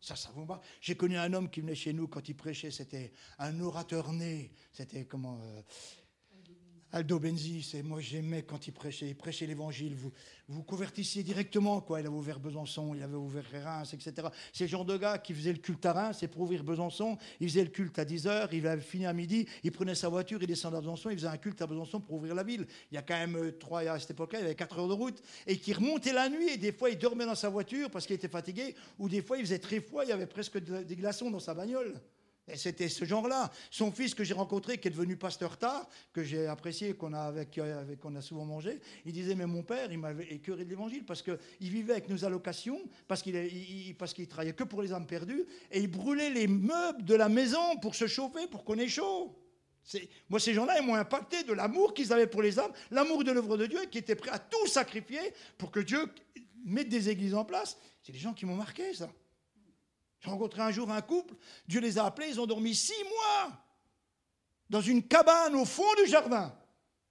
Ça, 0.00 0.14
ça 0.14 0.30
vous 0.34 0.44
va. 0.44 0.60
J'ai 0.80 0.96
connu 0.96 1.16
un 1.16 1.32
homme 1.32 1.50
qui 1.50 1.60
venait 1.60 1.74
chez 1.74 1.92
nous 1.92 2.06
quand 2.06 2.28
il 2.28 2.36
prêchait, 2.36 2.70
c'était 2.70 3.12
un 3.38 3.58
orateur 3.60 4.12
né, 4.12 4.52
c'était 4.72 5.04
comment 5.04 5.40
euh, 5.42 5.62
Aldo 6.92 7.18
Benzi, 7.18 7.62
c'est 7.62 7.82
moi 7.82 8.00
j'aimais 8.00 8.42
quand 8.42 8.68
il 8.68 8.72
prêchait, 8.72 9.08
il 9.08 9.16
prêchait 9.16 9.46
l'évangile, 9.46 9.94
vous 9.94 10.12
vous 10.48 10.62
convertissiez 10.62 11.24
directement, 11.24 11.80
quoi. 11.80 12.00
Il 12.00 12.06
avait 12.06 12.14
ouvert 12.14 12.38
Besançon, 12.38 12.94
il 12.94 13.02
avait 13.02 13.16
ouvert 13.16 13.44
Reims, 13.52 13.92
etc. 13.92 14.28
C'est 14.52 14.64
le 14.64 14.70
genre 14.70 14.84
de 14.84 14.96
gars 14.96 15.18
qui 15.18 15.34
faisait 15.34 15.52
le 15.52 15.58
culte 15.58 15.84
à 15.84 15.92
Reims, 15.92 16.18
c'est 16.20 16.28
pour 16.28 16.42
ouvrir 16.42 16.62
Besançon, 16.62 17.18
il 17.40 17.48
faisait 17.48 17.64
le 17.64 17.70
culte 17.70 17.98
à 17.98 18.04
10h, 18.04 18.48
il 18.52 18.66
avait 18.66 18.80
fini 18.80 19.06
à 19.06 19.12
midi, 19.12 19.46
il 19.64 19.72
prenait 19.72 19.96
sa 19.96 20.08
voiture, 20.08 20.38
il 20.40 20.46
descendait 20.46 20.76
à 20.76 20.80
Besançon, 20.80 21.10
il 21.10 21.16
faisait 21.16 21.28
un 21.28 21.36
culte 21.36 21.60
à 21.60 21.66
Besançon 21.66 22.00
pour 22.00 22.16
ouvrir 22.16 22.34
la 22.34 22.44
ville. 22.44 22.66
Il 22.92 22.94
y 22.94 22.98
a 22.98 23.02
quand 23.02 23.14
même 23.14 23.36
euh, 23.36 23.52
trois, 23.52 23.80
à 23.80 23.98
cette 23.98 24.12
époque-là, 24.12 24.38
il 24.38 24.42
y 24.42 24.46
avait 24.46 24.54
4 24.54 24.78
heures 24.78 24.88
de 24.88 24.94
route, 24.94 25.20
et 25.46 25.58
qui 25.58 25.72
remontait 25.72 26.12
la 26.12 26.28
nuit, 26.28 26.50
et 26.50 26.56
des 26.56 26.72
fois 26.72 26.90
il 26.90 26.98
dormait 26.98 27.26
dans 27.26 27.34
sa 27.34 27.48
voiture 27.48 27.90
parce 27.90 28.06
qu'il 28.06 28.14
était 28.14 28.28
fatigué, 28.28 28.76
ou 28.98 29.08
des 29.08 29.22
fois 29.22 29.38
il 29.38 29.44
faisait 29.44 29.58
très 29.58 29.80
froid, 29.80 30.04
il 30.04 30.10
y 30.10 30.12
avait 30.12 30.26
presque 30.26 30.58
des 30.58 30.96
glaçons 30.96 31.30
dans 31.30 31.40
sa 31.40 31.54
bagnole. 31.54 32.00
Et 32.48 32.56
c'était 32.56 32.88
ce 32.88 33.04
genre-là. 33.04 33.50
Son 33.70 33.90
fils 33.90 34.14
que 34.14 34.22
j'ai 34.22 34.34
rencontré, 34.34 34.78
qui 34.78 34.86
est 34.86 34.92
devenu 34.92 35.16
pasteur 35.16 35.58
tard, 35.58 35.88
que 36.12 36.22
j'ai 36.22 36.46
apprécié, 36.46 36.94
qu'on 36.94 37.12
a, 37.12 37.20
avec, 37.20 37.58
avec, 37.58 37.98
qu'on 37.98 38.14
a 38.14 38.20
souvent 38.20 38.44
mangé, 38.44 38.80
il 39.04 39.12
disait, 39.12 39.34
mais 39.34 39.46
mon 39.46 39.64
père, 39.64 39.90
il 39.90 39.98
m'avait 39.98 40.32
écœuré 40.32 40.64
de 40.64 40.70
l'évangile 40.70 41.04
parce 41.04 41.22
qu'il 41.22 41.38
vivait 41.60 41.94
avec 41.94 42.08
nos 42.08 42.24
allocations, 42.24 42.80
parce 43.08 43.22
qu'il 43.22 44.28
travaillait 44.28 44.54
que 44.54 44.62
pour 44.62 44.80
les 44.80 44.92
âmes 44.92 45.06
perdues, 45.06 45.44
et 45.72 45.80
il 45.80 45.88
brûlait 45.88 46.30
les 46.30 46.46
meubles 46.46 47.04
de 47.04 47.14
la 47.14 47.28
maison 47.28 47.78
pour 47.82 47.96
se 47.96 48.06
chauffer, 48.06 48.46
pour 48.46 48.64
qu'on 48.64 48.78
ait 48.78 48.88
chaud. 48.88 49.36
Moi, 50.28 50.38
ces 50.38 50.54
gens-là, 50.54 50.80
ils 50.80 50.86
m'ont 50.86 50.94
impacté 50.94 51.42
de 51.42 51.52
l'amour 51.52 51.94
qu'ils 51.94 52.12
avaient 52.12 52.26
pour 52.28 52.42
les 52.42 52.58
âmes, 52.60 52.72
l'amour 52.92 53.24
de 53.24 53.32
l'œuvre 53.32 53.56
de 53.56 53.66
Dieu, 53.66 53.80
qui 53.90 53.98
étaient 53.98 54.16
prêts 54.16 54.30
à 54.30 54.38
tout 54.38 54.66
sacrifier 54.68 55.32
pour 55.58 55.72
que 55.72 55.80
Dieu 55.80 56.06
mette 56.64 56.88
des 56.88 57.08
églises 57.08 57.34
en 57.34 57.44
place. 57.44 57.76
C'est 58.02 58.12
des 58.12 58.18
gens 58.18 58.34
qui 58.34 58.46
m'ont 58.46 58.56
marqué, 58.56 58.94
ça. 58.94 59.08
Rencontré 60.26 60.62
un 60.62 60.70
jour 60.72 60.90
un 60.90 61.02
couple, 61.02 61.34
Dieu 61.68 61.80
les 61.80 61.98
a 61.98 62.06
appelés, 62.06 62.28
ils 62.30 62.40
ont 62.40 62.46
dormi 62.46 62.74
six 62.74 63.04
mois 63.04 63.64
dans 64.68 64.80
une 64.80 65.02
cabane 65.02 65.54
au 65.54 65.64
fond 65.64 65.94
du 66.02 66.10
jardin, 66.10 66.52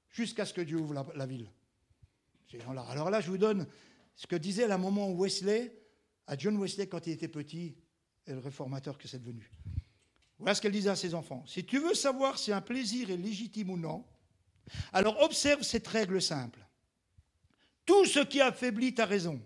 jusqu'à 0.09 0.45
ce 0.45 0.53
que 0.53 0.61
Dieu 0.61 0.77
ouvre 0.77 1.05
la, 1.15 1.25
ville. 1.25 1.49
Alors 2.67 3.09
là, 3.09 3.21
je 3.21 3.29
vous 3.29 3.37
donne 3.37 3.67
ce 4.15 4.27
que 4.27 4.35
disait 4.35 4.67
la 4.67 4.77
maman 4.77 5.11
Wesley 5.13 5.73
à 6.27 6.37
John 6.37 6.57
Wesley 6.57 6.87
quand 6.87 7.07
il 7.07 7.13
était 7.13 7.27
petit, 7.27 7.75
et 8.27 8.33
le 8.33 8.39
réformateur 8.39 8.97
que 8.97 9.07
c'est 9.07 9.19
devenu. 9.19 9.49
Voilà 10.37 10.53
ce 10.53 10.61
qu'elle 10.61 10.71
disait 10.71 10.89
à 10.89 10.95
ses 10.95 11.13
enfants. 11.13 11.43
Si 11.47 11.63
tu 11.63 11.79
veux 11.79 11.93
savoir 11.93 12.37
si 12.37 12.51
un 12.51 12.61
plaisir 12.61 13.11
est 13.11 13.17
légitime 13.17 13.69
ou 13.69 13.77
non, 13.77 14.03
alors 14.91 15.21
observe 15.21 15.61
cette 15.61 15.87
règle 15.87 16.21
simple. 16.21 16.59
Tout 17.85 18.05
ce 18.05 18.19
qui 18.19 18.41
affaiblit 18.41 18.93
ta 18.93 19.05
raison, 19.05 19.39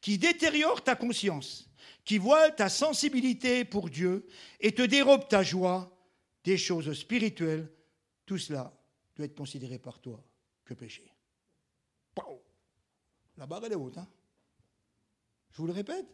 qui 0.00 0.18
détériore 0.18 0.84
ta 0.84 0.94
conscience, 0.94 1.68
qui 2.04 2.18
voile 2.18 2.54
ta 2.54 2.68
sensibilité 2.68 3.64
pour 3.64 3.88
Dieu 3.88 4.26
et 4.60 4.72
te 4.72 4.82
dérobe 4.82 5.28
ta 5.28 5.42
joie 5.42 5.90
des 6.44 6.58
choses 6.58 6.92
spirituelles, 6.92 7.72
tout 8.26 8.38
cela 8.38 8.72
doit 9.16 9.26
être 9.26 9.34
considéré 9.34 9.78
par 9.78 9.98
toi 10.00 10.22
que 10.64 10.74
péché. 10.74 11.10
La 13.36 13.46
barre, 13.46 13.64
est 13.64 13.74
haute. 13.74 13.98
Hein 13.98 14.06
Je 15.50 15.58
vous 15.58 15.66
le 15.66 15.72
répète. 15.72 16.06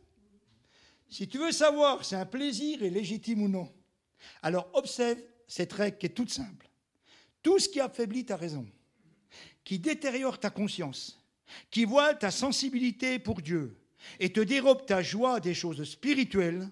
Si 1.09 1.29
tu 1.29 1.39
veux 1.39 1.53
savoir 1.53 2.05
si 2.05 2.15
un 2.15 2.25
plaisir 2.25 2.83
est 2.83 2.91
légitime 2.91 3.43
ou 3.43 3.49
non, 3.49 3.71
alors 4.43 4.71
observe 4.75 5.19
cette 5.47 5.73
règle 5.73 5.99
qui 5.99 6.07
est 6.07 6.11
toute 6.11 6.31
simple. 6.31 6.71
Tout 7.43 7.59
ce 7.59 7.69
qui 7.69 7.81
affaiblit 7.81 8.25
ta 8.25 8.37
raison, 8.37 8.67
qui 9.65 9.79
détériore 9.79 10.39
ta 10.39 10.51
conscience, 10.51 11.19
qui 11.71 11.85
voile 11.85 12.19
ta 12.19 12.31
sensibilité 12.31 13.19
pour 13.19 13.43
Dieu, 13.43 13.80
et 14.19 14.33
te 14.33 14.41
dérobe 14.41 14.87
ta 14.87 15.03
joie 15.03 15.41
des 15.41 15.55
choses 15.55 15.83
spirituelles, 15.85 16.71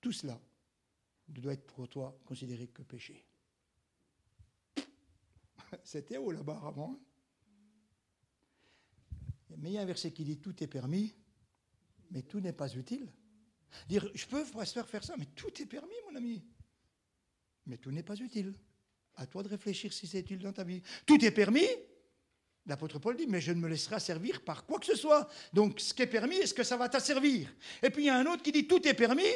tout 0.00 0.12
cela 0.12 0.40
doit 1.28 1.54
être 1.54 1.66
pour 1.72 1.88
toi 1.88 2.18
considéré 2.24 2.68
que 2.68 2.82
péché. 2.82 3.24
C'était 5.84 6.18
haut 6.18 6.30
là-bas 6.30 6.60
avant. 6.64 6.92
Hein. 6.92 6.98
Mais 9.58 9.70
il 9.70 9.74
y 9.74 9.78
a 9.78 9.82
un 9.82 9.86
verset 9.86 10.12
qui 10.12 10.24
dit 10.24 10.38
tout 10.38 10.62
est 10.62 10.66
permis, 10.66 11.14
mais 12.10 12.22
tout 12.22 12.40
n'est 12.40 12.52
pas 12.52 12.72
utile. 12.74 13.08
Je 13.88 14.26
peux 14.26 14.44
faire 14.44 14.88
faire 14.88 15.04
ça, 15.04 15.14
mais 15.16 15.26
tout 15.34 15.62
est 15.62 15.66
permis, 15.66 15.94
mon 16.10 16.16
ami. 16.16 16.44
Mais 17.66 17.78
tout 17.78 17.90
n'est 17.90 18.02
pas 18.02 18.16
utile. 18.16 18.54
À 19.14 19.26
toi 19.26 19.42
de 19.42 19.48
réfléchir 19.48 19.92
si 19.92 20.06
c'est 20.06 20.20
utile 20.20 20.38
dans 20.40 20.52
ta 20.52 20.64
vie. 20.64 20.82
Tout 21.06 21.22
est 21.24 21.30
permis, 21.30 21.68
L'apôtre 22.66 23.00
Paul 23.00 23.16
dit, 23.16 23.26
mais 23.26 23.40
je 23.40 23.52
ne 23.52 23.60
me 23.60 23.68
laisserai 23.68 23.98
servir 23.98 24.42
par 24.42 24.64
quoi 24.66 24.78
que 24.78 24.86
ce 24.86 24.94
soit. 24.94 25.28
Donc, 25.52 25.80
ce 25.80 25.92
qui 25.92 26.02
est 26.02 26.06
permis, 26.06 26.36
est-ce 26.36 26.54
que 26.54 26.62
ça 26.62 26.76
va 26.76 26.88
t'asservir? 26.88 27.52
Et 27.82 27.90
puis, 27.90 28.04
il 28.04 28.06
y 28.06 28.10
a 28.10 28.16
un 28.16 28.26
autre 28.26 28.42
qui 28.42 28.52
dit, 28.52 28.68
tout 28.68 28.86
est 28.86 28.94
permis, 28.94 29.32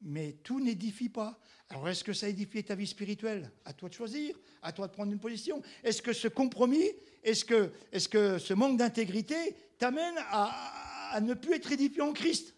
mais 0.00 0.32
tout 0.42 0.58
n'édifie 0.58 1.08
pas. 1.08 1.38
Alors, 1.68 1.88
est-ce 1.88 2.02
que 2.02 2.12
ça 2.12 2.28
édifie 2.28 2.64
ta 2.64 2.74
vie 2.74 2.86
spirituelle? 2.86 3.52
À 3.64 3.72
toi 3.72 3.88
de 3.88 3.94
choisir, 3.94 4.36
à 4.62 4.72
toi 4.72 4.88
de 4.88 4.92
prendre 4.92 5.12
une 5.12 5.20
position. 5.20 5.62
Est-ce 5.84 6.02
que 6.02 6.12
ce 6.12 6.26
compromis, 6.26 6.90
est-ce 7.22 7.44
que, 7.44 8.38
ce 8.38 8.54
manque 8.54 8.78
d'intégrité 8.78 9.56
t'amène 9.78 10.14
à, 10.18 11.12
à 11.12 11.20
ne 11.20 11.34
plus 11.34 11.54
être 11.54 11.70
édifié 11.70 12.02
en 12.02 12.12
Christ? 12.12 12.54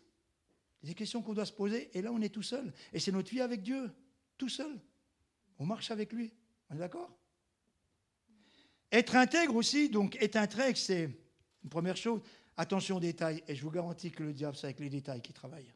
Des 0.82 0.94
questions 0.94 1.20
qu'on 1.20 1.34
doit 1.34 1.44
se 1.44 1.52
poser, 1.52 1.90
et 1.92 2.00
là, 2.00 2.10
on 2.12 2.22
est 2.22 2.28
tout 2.28 2.42
seul. 2.42 2.72
Et 2.94 3.00
c'est 3.00 3.12
notre 3.12 3.30
vie 3.30 3.42
avec 3.42 3.62
Dieu, 3.62 3.90
tout 4.38 4.48
seul. 4.48 4.80
On 5.58 5.66
marche 5.66 5.90
avec 5.90 6.12
lui. 6.12 6.32
On 6.70 6.76
est 6.76 6.78
d'accord? 6.78 7.10
Être 8.90 9.16
intègre 9.16 9.56
aussi, 9.56 9.88
donc 9.88 10.16
être 10.20 10.36
intègre, 10.36 10.78
c'est 10.78 11.04
une 11.62 11.70
première 11.70 11.96
chose. 11.96 12.20
Attention 12.56 12.96
aux 12.96 13.00
détails, 13.00 13.42
et 13.46 13.54
je 13.54 13.62
vous 13.62 13.70
garantis 13.70 14.10
que 14.10 14.22
le 14.22 14.32
diable, 14.32 14.56
c'est 14.56 14.66
avec 14.66 14.80
les 14.80 14.88
détails 14.88 15.22
qu'il 15.22 15.34
travaille. 15.34 15.72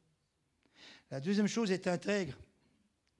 La 1.10 1.20
deuxième 1.20 1.46
chose, 1.46 1.70
être 1.70 1.86
intègre, 1.86 2.36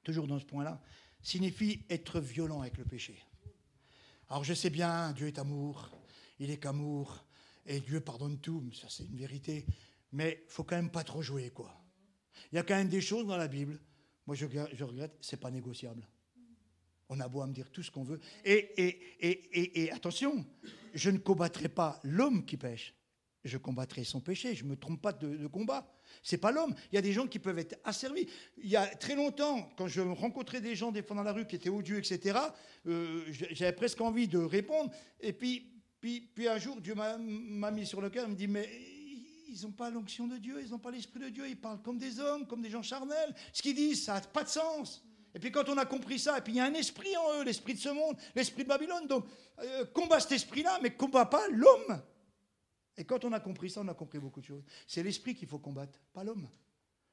toujours 0.03 0.27
dans 0.27 0.39
ce 0.39 0.45
point-là, 0.45 0.83
signifie 1.23 1.85
être 1.89 2.21
violent 2.21 2.63
avec 2.63 2.77
le 2.79 2.85
péché. 2.85 3.23
Alors 4.29 4.45
je 4.45 4.55
sais 4.55 4.71
bien, 4.71 5.13
Dieu 5.13 5.29
est 5.29 5.39
amour, 5.39 5.91
il 6.39 6.51
est 6.51 6.57
qu'amour, 6.57 7.25
et 7.67 7.81
Dieu 7.81 8.01
pardonne 8.01 8.41
tout, 8.41 8.73
ça 8.73 8.89
c'est 8.89 9.05
une 9.05 9.17
vérité, 9.17 9.67
mais 10.11 10.43
il 10.47 10.51
faut 10.51 10.65
quand 10.65 10.77
même 10.77 10.91
pas 10.91 11.05
trop 11.05 11.23
jouer, 11.23 11.51
quoi. 11.51 11.79
Il 12.51 12.57
y 12.57 12.59
a 12.59 12.63
quand 12.63 12.75
même 12.75 12.89
des 12.89 13.01
choses 13.01 13.27
dans 13.27 13.37
la 13.37 13.47
Bible, 13.47 13.79
moi 14.27 14.35
je, 14.35 14.47
je 14.73 14.85
regrette, 14.85 15.17
c'est 15.21 15.37
pas 15.37 15.51
négociable. 15.51 16.09
On 17.15 17.21
a 17.21 17.29
beau 17.29 17.43
à 17.43 17.47
me 17.47 17.53
dire 17.53 17.69
tout 17.71 17.83
ce 17.83 17.91
qu'on 17.91 18.05
veut. 18.05 18.19
Et, 18.43 19.91
attention, 19.93 20.47
je 20.95 21.11
ne 21.11 21.19
combattrai 21.19 21.69
pas 21.69 22.01
l'homme 22.05 22.47
qui 22.47 22.57
pêche. 22.57 22.95
Je 23.45 23.59
combattrai 23.59 24.03
son 24.03 24.21
péché. 24.21 24.55
Je 24.55 24.65
ne 24.65 24.71
me 24.71 24.77
trompe 24.77 25.03
pas 25.03 25.13
de, 25.13 25.47
combat. 25.47 25.87
C'est 26.23 26.39
pas 26.39 26.53
l'homme. 26.53 26.75
Il 26.91 26.95
y 26.95 26.99
a 26.99 27.03
des 27.03 27.13
gens 27.13 27.27
qui 27.27 27.39
peuvent 27.39 27.59
être 27.59 27.79
asservis. 27.85 28.27
Il 28.57 28.71
y 28.71 28.77
a 28.77 28.87
très 28.87 29.15
longtemps, 29.15 29.71
quand 29.77 29.89
je 29.89 30.01
rencontrais 30.01 30.63
des 30.63 30.75
gens 30.75 30.91
des 30.91 31.05
la 31.11 31.33
rue 31.35 31.47
qui 31.47 31.57
étaient 31.57 31.69
odieux, 31.69 31.99
etc., 31.99 32.39
euh, 32.87 33.25
j'avais 33.29 33.73
presque 33.73 34.01
envie 34.01 34.27
de 34.27 34.39
répondre. 34.39 34.91
Et 35.21 35.35
puis, 35.35 35.71
puis, 36.01 36.33
puis 36.35 36.49
un 36.49 36.57
jour, 36.57 36.81
Dieu 36.81 36.95
m'a 36.95 37.71
mis 37.71 37.85
sur 37.85 38.01
le 38.01 38.09
cœur. 38.09 38.25
Il 38.27 38.31
me 38.31 38.37
dit 38.37 38.49
Mais 38.49 38.71
ils 39.51 39.61
n'ont 39.65 39.73
pas 39.73 39.91
l'onction 39.91 40.27
de 40.27 40.39
Dieu, 40.39 40.63
ils 40.65 40.71
n'ont 40.71 40.79
pas 40.79 40.91
l'esprit 40.91 41.21
de 41.21 41.29
Dieu, 41.29 41.47
ils 41.47 41.61
parlent 41.61 41.83
comme 41.83 41.99
des 41.99 42.19
hommes, 42.21 42.47
comme 42.47 42.63
des 42.63 42.71
gens 42.71 42.83
charnels. 42.83 43.35
Ce 43.53 43.61
qu'ils 43.61 43.75
disent, 43.75 44.05
ça 44.05 44.15
n'a 44.15 44.21
pas 44.23 44.45
de 44.45 44.49
sens. 44.49 45.05
Et 45.35 45.39
puis 45.39 45.51
quand 45.51 45.69
on 45.69 45.79
a 45.79 45.87
compris 45.87 46.19
ça, 46.19 46.39
et 46.39 46.41
puis 46.43 46.55
il 46.55 46.57
y 46.57 46.61
a 46.61 46.65
un 46.65 46.75
esprit 46.75 47.17
en 47.17 47.39
eux, 47.39 47.45
l'esprit 47.45 47.75
de 47.75 47.79
ce 47.79 47.89
monde, 47.89 48.17
l'esprit 48.35 48.65
de 48.65 48.69
Babylone, 48.69 49.07
donc 49.07 49.27
euh, 49.61 49.85
combat 49.87 50.21
cet 50.21 50.33
esprit-là, 50.33 50.79
mais 50.83 50.95
combat 50.95 51.27
pas 51.27 51.49
l'homme. 51.49 52.03
Et 52.97 53.05
quand 53.05 53.25
on 53.25 53.33
a 53.33 53.41
compris 53.41 53.71
ça, 53.71 53.81
on 53.81 53.89
a 53.89 53.95
compris 53.95 54.19
beaucoup 54.19 54.41
de 54.41 54.47
choses. 54.47 54.65
C'est 54.87 55.03
l'esprit 55.03 55.35
qu'il 55.35 55.49
faut 55.49 55.59
combattre, 55.59 55.99
pas 56.13 56.25
l'homme. 56.25 56.49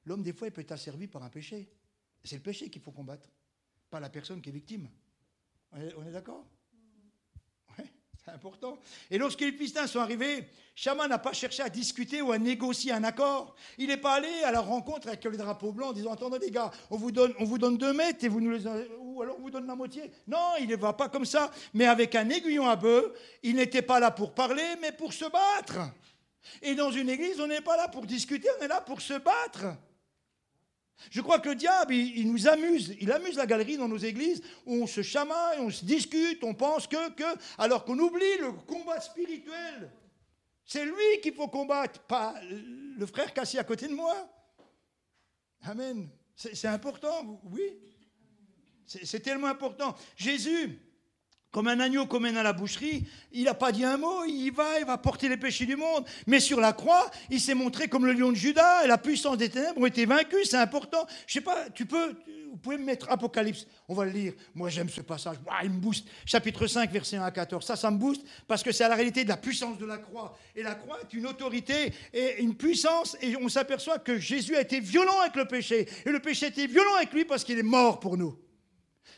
L'homme, 0.05 0.23
des 0.23 0.33
fois, 0.33 0.47
il 0.47 0.51
peut 0.51 0.61
être 0.61 0.71
asservi 0.71 1.07
par 1.07 1.23
un 1.23 1.29
péché. 1.29 1.71
C'est 2.23 2.35
le 2.35 2.41
péché 2.41 2.69
qu'il 2.69 2.81
faut 2.81 2.91
combattre, 2.91 3.29
pas 3.89 3.99
la 3.99 4.09
personne 4.09 4.41
qui 4.41 4.49
est 4.49 4.53
victime. 4.53 4.89
On 5.71 6.05
est, 6.05 6.11
d'accord? 6.11 6.45
C'est 8.25 8.31
important. 8.31 8.77
Et 9.09 9.17
lorsque 9.17 9.41
les 9.41 9.51
Philistins 9.51 9.87
sont 9.87 9.99
arrivés, 9.99 10.47
Chama 10.75 11.07
n'a 11.07 11.17
pas 11.17 11.33
cherché 11.33 11.63
à 11.63 11.69
discuter 11.69 12.21
ou 12.21 12.31
à 12.31 12.37
négocier 12.37 12.91
un 12.91 13.03
accord. 13.03 13.55
Il 13.77 13.87
n'est 13.87 13.97
pas 13.97 14.13
allé 14.15 14.43
à 14.45 14.51
la 14.51 14.61
rencontre 14.61 15.07
avec 15.07 15.23
les 15.23 15.37
drapeaux 15.37 15.71
blancs 15.71 15.89
en 15.89 15.93
disant 15.93 16.13
Attendez, 16.13 16.39
les 16.39 16.51
gars, 16.51 16.71
on 16.89 16.97
vous 16.97 17.11
donne, 17.11 17.33
on 17.39 17.45
vous 17.45 17.57
donne 17.57 17.77
deux 17.77 17.93
mètres 17.93 18.23
et 18.23 18.27
vous 18.27 18.41
nous 18.41 18.51
les. 18.51 18.65
Ou 18.99 19.21
alors 19.21 19.37
on 19.37 19.41
vous 19.41 19.51
donne 19.51 19.67
la 19.67 19.75
moitié. 19.75 20.11
Non, 20.27 20.53
il 20.59 20.67
ne 20.67 20.75
va 20.75 20.93
pas 20.93 21.09
comme 21.09 21.25
ça. 21.25 21.51
Mais 21.73 21.85
avec 21.85 22.15
un 22.15 22.29
aiguillon 22.29 22.67
à 22.67 22.75
bœuf, 22.75 23.11
il 23.43 23.55
n'était 23.55 23.81
pas 23.81 23.99
là 23.99 24.11
pour 24.11 24.33
parler, 24.33 24.75
mais 24.81 24.91
pour 24.91 25.13
se 25.13 25.25
battre. 25.25 25.79
Et 26.61 26.75
dans 26.75 26.91
une 26.91 27.09
église, 27.09 27.39
on 27.39 27.47
n'est 27.47 27.61
pas 27.61 27.77
là 27.77 27.87
pour 27.87 28.05
discuter, 28.05 28.47
on 28.59 28.63
est 28.63 28.67
là 28.67 28.81
pour 28.81 29.01
se 29.01 29.13
battre. 29.13 29.75
Je 31.11 31.21
crois 31.21 31.39
que 31.39 31.49
le 31.49 31.55
diable, 31.55 31.93
il, 31.93 32.31
nous 32.31 32.47
amuse. 32.47 32.95
Il 32.99 33.11
amuse 33.11 33.35
la 33.35 33.45
galerie 33.45 33.77
dans 33.77 33.87
nos 33.87 33.97
églises 33.97 34.41
où 34.65 34.83
on 34.83 34.87
se 34.87 35.01
chamaille, 35.01 35.59
on 35.59 35.69
se 35.69 35.85
discute, 35.85 36.43
on 36.43 36.53
pense 36.53 36.87
que, 36.87 37.09
que, 37.11 37.39
alors 37.57 37.85
qu'on 37.85 37.97
oublie 37.97 38.37
le 38.39 38.51
combat 38.51 38.99
spirituel. 38.99 39.91
C'est 40.65 40.85
lui 40.85 41.21
qu'il 41.23 41.33
faut 41.33 41.47
combattre, 41.47 41.99
pas 42.01 42.35
le 42.41 43.05
frère 43.05 43.33
cassé 43.33 43.57
à 43.57 43.63
côté 43.63 43.87
de 43.87 43.95
moi. 43.95 44.29
Amen. 45.63 46.09
C'est 46.35 46.67
important, 46.67 47.41
oui. 47.45 47.79
C'est 48.85 49.19
tellement 49.19 49.47
important. 49.47 49.95
Jésus, 50.15 50.79
comme 51.51 51.67
un 51.67 51.79
agneau 51.79 52.05
qu'on 52.05 52.19
mène 52.19 52.37
à 52.37 52.43
la 52.43 52.53
boucherie, 52.53 53.07
il 53.31 53.45
n'a 53.45 53.55
pas 53.55 53.71
dit 53.71 53.83
un 53.83 53.97
mot, 53.97 54.23
il 54.25 54.51
va, 54.51 54.79
il 54.79 54.85
va 54.85 54.97
porter 54.97 55.29
les 55.29 55.37
péchés 55.37 55.65
du 55.65 55.75
monde. 55.75 56.05
Mais 56.27 56.39
sur 56.39 56.59
la 56.59 56.73
croix, 56.73 57.09
il 57.31 57.41
s'est 57.41 57.55
montré 57.55 57.87
comme 57.87 58.05
le 58.05 58.13
lion 58.13 58.29
de 58.29 58.35
Judas, 58.35 58.83
et 58.83 58.87
la 58.87 58.99
puissance 58.99 59.37
des 59.37 59.49
ténèbres 59.49 59.81
ont 59.81 59.85
été 59.87 60.05
vaincues, 60.05 60.45
c'est 60.45 60.57
important. 60.57 61.07
Je 61.25 61.33
sais 61.33 61.41
pas, 61.41 61.69
tu 61.71 61.87
peux, 61.87 62.15
vous 62.51 62.57
pouvez 62.57 62.77
me 62.77 62.83
mettre 62.83 63.09
Apocalypse, 63.09 63.65
on 63.87 63.95
va 63.95 64.05
le 64.05 64.11
lire. 64.11 64.33
Moi 64.53 64.69
j'aime 64.69 64.89
ce 64.89 65.01
passage, 65.01 65.37
il 65.63 65.71
me 65.71 65.79
booste. 65.79 66.07
Chapitre 66.23 66.67
5, 66.67 66.91
verset 66.91 67.17
1 67.17 67.23
à 67.23 67.31
14, 67.31 67.65
ça, 67.65 67.75
ça 67.75 67.89
me 67.89 67.97
booste, 67.97 68.21
parce 68.47 68.61
que 68.61 68.71
c'est 68.71 68.87
la 68.87 68.95
réalité 68.95 69.23
de 69.23 69.29
la 69.29 69.37
puissance 69.37 69.79
de 69.79 69.87
la 69.87 69.97
croix. 69.97 70.37
Et 70.55 70.61
la 70.61 70.75
croix 70.75 70.99
est 71.01 71.13
une 71.15 71.25
autorité 71.25 71.93
et 72.13 72.43
une 72.43 72.55
puissance, 72.55 73.17
et 73.21 73.35
on 73.37 73.49
s'aperçoit 73.49 73.97
que 73.97 74.19
Jésus 74.19 74.55
a 74.55 74.61
été 74.61 74.79
violent 74.79 75.19
avec 75.21 75.35
le 75.35 75.45
péché, 75.45 75.87
et 76.05 76.11
le 76.11 76.19
péché 76.19 76.45
a 76.45 76.49
été 76.49 76.67
violent 76.67 76.93
avec 76.97 77.11
lui 77.11 77.25
parce 77.25 77.43
qu'il 77.43 77.57
est 77.57 77.63
mort 77.63 77.99
pour 77.99 78.17
nous. 78.17 78.37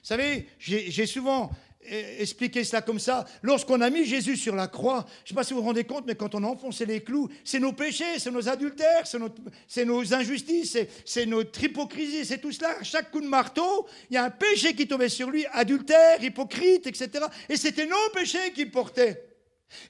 Vous 0.01 0.07
savez, 0.07 0.47
j'ai 0.57 1.05
souvent 1.05 1.51
expliquer 1.87 2.63
cela 2.63 2.81
comme 2.81 2.99
ça. 2.99 3.25
Lorsqu'on 3.41 3.81
a 3.81 3.89
mis 3.89 4.05
Jésus 4.05 4.37
sur 4.37 4.55
la 4.55 4.67
croix, 4.67 5.05
je 5.19 5.23
ne 5.23 5.27
sais 5.29 5.35
pas 5.35 5.43
si 5.43 5.53
vous 5.53 5.61
vous 5.61 5.65
rendez 5.65 5.83
compte, 5.83 6.05
mais 6.05 6.15
quand 6.15 6.35
on 6.35 6.43
a 6.43 6.47
enfoncé 6.47 6.85
les 6.85 7.01
clous, 7.01 7.29
c'est 7.43 7.59
nos 7.59 7.73
péchés, 7.73 8.19
c'est 8.19 8.31
nos 8.31 8.47
adultères, 8.47 9.03
c'est 9.67 9.85
nos 9.85 10.13
injustices, 10.13 10.77
c'est 11.05 11.25
notre 11.25 11.63
hypocrisie, 11.63 12.25
c'est 12.25 12.39
tout 12.39 12.51
cela. 12.51 12.75
Chaque 12.83 13.11
coup 13.11 13.21
de 13.21 13.27
marteau, 13.27 13.87
il 14.09 14.15
y 14.15 14.17
a 14.17 14.25
un 14.25 14.29
péché 14.29 14.73
qui 14.73 14.87
tombait 14.87 15.09
sur 15.09 15.29
lui, 15.29 15.45
adultère, 15.51 16.23
hypocrite, 16.23 16.87
etc. 16.87 17.25
Et 17.49 17.57
c'était 17.57 17.85
nos 17.85 18.09
péchés 18.13 18.51
qu'il 18.53 18.69
portait. 18.71 19.30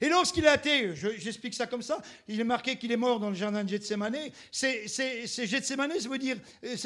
Et 0.00 0.08
lorsqu'il 0.08 0.46
a 0.46 0.56
été, 0.56 0.94
j'explique 0.94 1.54
ça 1.54 1.66
comme 1.66 1.82
ça, 1.82 2.00
il 2.28 2.40
est 2.40 2.44
marqué 2.44 2.76
qu'il 2.76 2.92
est 2.92 2.96
mort 2.96 3.20
dans 3.20 3.30
le 3.30 3.34
jardin 3.34 3.64
de 3.64 3.68
Gethsemane. 3.68 4.16
C'est, 4.50 4.86
Gethsemane, 5.26 5.92
ça 5.98 6.08
veut 6.08 6.18
dire, 6.18 6.36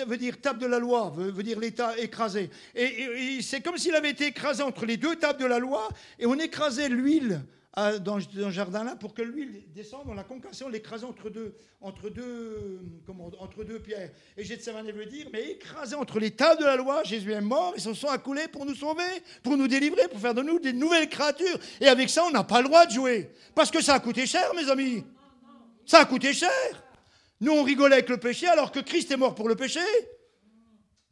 veut 0.06 0.32
table 0.40 0.60
de 0.60 0.66
la 0.66 0.78
loi, 0.78 1.12
veut, 1.16 1.42
dire 1.42 1.58
l'État 1.58 1.98
écrasé. 1.98 2.50
et 2.74 3.40
c'est 3.42 3.60
comme 3.60 3.78
s'il 3.78 3.94
avait 3.94 4.10
été 4.10 4.26
écrasé 4.26 4.62
entre 4.62 4.86
les 4.86 4.96
deux 4.96 5.16
tables 5.16 5.40
de 5.40 5.46
la 5.46 5.58
loi, 5.58 5.88
et 6.18 6.26
on 6.26 6.34
écrasait 6.34 6.88
l'huile 6.88 7.42
dans, 7.76 8.18
ce 8.20 8.50
jardin-là 8.50 8.96
pour 8.96 9.12
que 9.12 9.20
l'huile 9.20 9.62
descende 9.74 10.06
dans 10.06 10.14
la 10.14 10.24
concassion, 10.24 10.68
l'écraser 10.70 11.04
entre 11.04 11.28
deux, 11.28 11.54
entre, 11.82 12.08
deux, 12.08 12.80
comment, 13.04 13.30
entre 13.38 13.64
deux 13.64 13.78
pierres. 13.80 14.10
Et 14.38 14.44
Gethsemane 14.44 14.90
veut 14.90 15.04
dire, 15.04 15.26
mais 15.30 15.50
écrasé 15.50 15.94
entre 15.94 16.18
les 16.18 16.30
tables 16.30 16.60
de 16.60 16.64
la 16.64 16.76
loi, 16.76 17.04
Jésus 17.04 17.32
est 17.32 17.40
mort, 17.42 17.74
ils 17.76 17.82
se 17.82 17.92
sont 17.92 18.08
accoulés 18.08 18.48
pour 18.48 18.64
nous 18.64 18.74
sauver, 18.74 19.02
pour 19.42 19.58
nous 19.58 19.68
délivrer, 19.68 20.08
pour 20.08 20.18
faire 20.18 20.32
de 20.32 20.42
nous 20.42 20.58
des 20.58 20.72
nouvelles 20.72 21.08
créatures. 21.08 21.58
Et 21.80 21.86
avec 21.86 22.08
ça, 22.08 22.24
on 22.24 22.30
n'a 22.30 22.44
pas 22.44 22.62
le 22.62 22.68
droit 22.68 22.86
de 22.86 22.92
jouer. 22.92 23.30
Parce 23.54 23.70
que 23.70 23.82
ça 23.82 23.94
a 23.94 24.00
coûté 24.00 24.26
cher, 24.26 24.54
mes 24.54 24.70
amis. 24.70 25.04
Ça 25.84 26.00
a 26.00 26.04
coûté 26.06 26.32
cher. 26.32 26.50
Nous, 27.42 27.52
on 27.52 27.62
rigolait 27.62 27.96
avec 27.96 28.08
le 28.08 28.16
péché 28.16 28.46
alors 28.48 28.72
que 28.72 28.80
Christ 28.80 29.10
est 29.10 29.18
mort 29.18 29.34
pour 29.34 29.50
le 29.50 29.54
péché. 29.54 29.80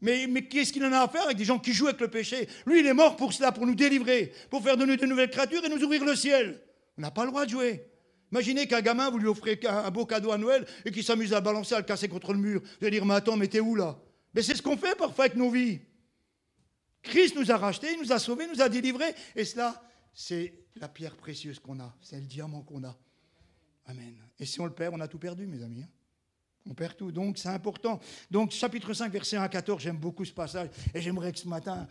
Mais, 0.01 0.29
qu'est-ce 0.49 0.73
qu'il 0.73 0.85
en 0.85 0.93
a 0.93 1.01
à 1.01 1.09
faire 1.09 1.25
avec 1.25 1.37
des 1.37 1.45
gens 1.45 1.59
qui 1.59 1.73
jouent 1.73 1.87
avec 1.87 2.01
le 2.01 2.09
péché? 2.09 2.49
Lui, 2.67 2.81
il 2.81 2.87
est 2.87 2.93
mort 2.93 3.17
pour 3.17 3.33
cela, 3.33 3.53
pour 3.53 3.67
nous 3.67 3.75
délivrer, 3.75 4.33
pour 4.51 4.63
faire 4.63 4.77
de 4.77 4.85
nous 4.85 4.97
de 4.97 5.07
nouvelles 5.07 5.31
créatures 5.31 5.65
et 5.65 5.69
nous 5.69 5.83
ouvrir 5.83 6.05
le 6.05 6.15
ciel. 6.15 6.61
On 6.99 7.03
n'a 7.03 7.11
pas 7.11 7.25
le 7.25 7.31
droit 7.31 7.47
de 7.47 7.51
jouer. 7.51 7.87
Imaginez 8.31 8.67
qu'un 8.67 8.81
gamin, 8.81 9.11
vous 9.11 9.19
lui 9.19 9.29
offrez 9.29 9.59
un 9.67 9.91
beau 9.91 10.05
cadeau 10.07 10.33
à 10.33 10.39
Noël 10.39 10.67
et 10.85 10.91
qu'il 10.91 11.05
s'amuse 11.05 11.33
à 11.33 11.41
balancer, 11.41 11.75
à 11.75 11.79
le 11.79 11.85
casser 11.85 12.09
contre 12.09 12.33
le 12.33 12.39
mur. 12.39 12.61
Vous 12.61 12.87
allez 12.87 12.91
dire, 12.91 13.07
mais 13.07 13.15
attends, 13.15 13.37
mais 13.37 13.49
t'es 13.49 13.61
où 13.61 13.77
là? 13.77 13.99
Mais 14.35 14.43
c'est 14.43 14.55
ce 14.55 14.63
qu'on 14.63 14.77
fait 14.77 14.97
parfois 14.97 15.27
avec 15.27 15.37
nos 15.37 15.51
vies. 15.51 15.81
Christ 17.03 17.37
nous 17.37 17.53
a 17.53 17.57
rachetés, 17.57 17.93
il 17.93 18.01
nous 18.01 18.13
a 18.13 18.19
sauvés, 18.19 18.47
nous 18.47 18.61
a 18.61 18.69
délivrés. 18.69 19.15
Et 19.37 19.45
cela, 19.45 19.81
c'est 20.13 20.53
la 20.77 20.89
pierre 20.89 21.17
précieuse 21.17 21.59
qu'on 21.61 21.79
a, 21.81 21.95
c'est 22.01 22.17
le 22.17 22.27
diamant 22.27 22.63
qu'on 22.63 22.83
a. 22.85 22.97
Amen. 23.87 24.17
Et 24.41 24.47
si 24.47 24.61
on 24.61 24.67
le 24.67 24.73
perd, 24.73 24.95
on 24.95 25.01
a 25.01 25.09
tout 25.09 25.19
perdu, 25.19 25.47
mes 25.47 25.63
amis. 25.63 25.85
On 26.67 26.73
perd 26.73 26.97
tout, 26.97 27.13
donc 27.13 27.37
c'est 27.37 27.49
important. 27.49 28.01
Donc 28.31 28.51
chapitre 28.51 28.95
5, 28.95 29.13
verset 29.13 29.37
1 29.37 29.43
à 29.43 29.49
14, 29.51 29.83
j'aime 29.83 29.99
beaucoup 29.99 30.25
ce 30.25 30.33
passage 30.33 30.71
et 30.95 31.01
j'aimerais 31.03 31.33
que 31.33 31.39
ce 31.39 31.47
matin, 31.47 31.87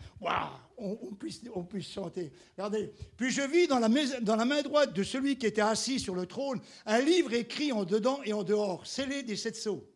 on, 0.76 0.96
puisse, 1.14 1.42
on, 1.54 1.62
puisse, 1.62 1.92
chanter. 1.92 2.32
Regardez, 2.56 2.92
puis 3.16 3.30
je 3.30 3.42
vis 3.42 3.68
dans 3.68 3.78
la, 3.78 4.44
main 4.44 4.62
droite 4.62 4.92
de 4.92 5.04
celui 5.04 5.38
qui 5.38 5.46
était 5.46 5.60
assis 5.60 6.00
sur 6.00 6.16
le 6.16 6.26
trône 6.26 6.60
un 6.86 6.98
livre 7.00 7.32
écrit 7.34 7.70
en 7.70 7.84
dedans 7.84 8.20
et 8.24 8.32
en 8.32 8.42
dehors, 8.42 8.84
scellé 8.84 9.22
des 9.22 9.36
sept 9.36 9.54
sceaux. 9.54 9.88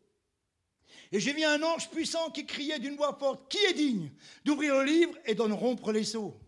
Et 1.11 1.19
j'ai 1.19 1.33
vu 1.33 1.43
un 1.43 1.61
ange 1.63 1.91
puissant 1.91 2.31
qui 2.31 2.47
criait 2.47 2.79
d'une 2.79 2.97
voix 2.97 3.17
forte, 3.19 3.51
Qui 3.51 3.59
est 3.71 3.75
digne 3.75 4.13
d'ouvrir 4.45 4.75
le 4.77 4.85
livre 4.85 5.15
et 5.25 5.35
d'en 5.35 5.55
rompre 5.57 5.91
les 5.91 6.05
sceaux? 6.05 6.39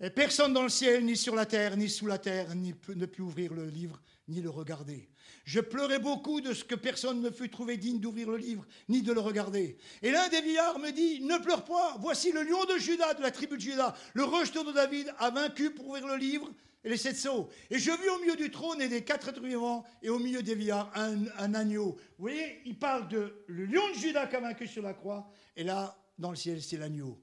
Et 0.00 0.10
personne 0.10 0.52
dans 0.52 0.62
le 0.62 0.68
ciel, 0.68 1.04
ni 1.04 1.16
sur 1.16 1.34
la 1.34 1.46
terre, 1.46 1.76
ni 1.76 1.88
sous 1.88 2.06
la 2.06 2.18
terre, 2.18 2.54
ne 2.54 2.72
peut 3.06 3.22
ouvrir 3.22 3.54
le 3.54 3.66
livre, 3.66 4.00
ni 4.28 4.40
le 4.40 4.50
regarder. 4.50 5.08
Je 5.44 5.60
pleurais 5.60 5.98
beaucoup 5.98 6.40
de 6.40 6.52
ce 6.52 6.64
que 6.64 6.74
personne 6.74 7.20
ne 7.20 7.30
fut 7.30 7.50
trouvé 7.50 7.76
digne 7.76 8.00
d'ouvrir 8.00 8.30
le 8.30 8.36
livre, 8.36 8.66
ni 8.88 9.02
de 9.02 9.12
le 9.12 9.20
regarder. 9.20 9.76
Et 10.02 10.10
l'un 10.10 10.28
des 10.28 10.40
vieillards 10.40 10.78
me 10.78 10.90
dit, 10.90 11.20
ne 11.20 11.38
pleure 11.38 11.64
pas, 11.64 11.96
voici 12.00 12.32
le 12.32 12.42
lion 12.42 12.64
de 12.64 12.78
Judas, 12.78 13.14
de 13.14 13.22
la 13.22 13.30
tribu 13.30 13.56
de 13.56 13.60
Judas, 13.60 13.94
le 14.14 14.24
rejeton 14.24 14.64
de 14.64 14.72
David, 14.72 15.12
a 15.18 15.30
vaincu 15.30 15.70
pour 15.70 15.88
ouvrir 15.88 16.06
le 16.06 16.16
livre 16.16 16.50
et 16.84 16.88
les 16.88 16.96
sept 16.96 17.16
sceaux. 17.16 17.48
Et 17.70 17.78
je 17.78 17.90
vis 17.90 18.08
au 18.08 18.20
milieu 18.20 18.36
du 18.36 18.50
trône 18.50 18.80
et 18.80 18.88
des 18.88 19.02
quatre 19.02 19.28
êtres 19.28 19.42
vivants, 19.42 19.84
et 20.02 20.10
au 20.10 20.18
milieu 20.18 20.42
des 20.42 20.54
vieillards, 20.54 20.90
un, 20.94 21.54
agneau. 21.54 21.96
Vous 22.18 22.28
voyez, 22.28 22.60
il 22.64 22.78
parle 22.78 23.08
de 23.08 23.44
le 23.46 23.66
lion 23.66 23.82
de 23.94 23.98
Judas 23.98 24.26
qui 24.26 24.36
a 24.36 24.40
vaincu 24.40 24.66
sur 24.66 24.82
la 24.82 24.94
croix, 24.94 25.30
et 25.56 25.64
là, 25.64 25.96
dans 26.18 26.30
le 26.30 26.36
ciel, 26.36 26.62
c'est 26.62 26.76
l'agneau 26.76 27.20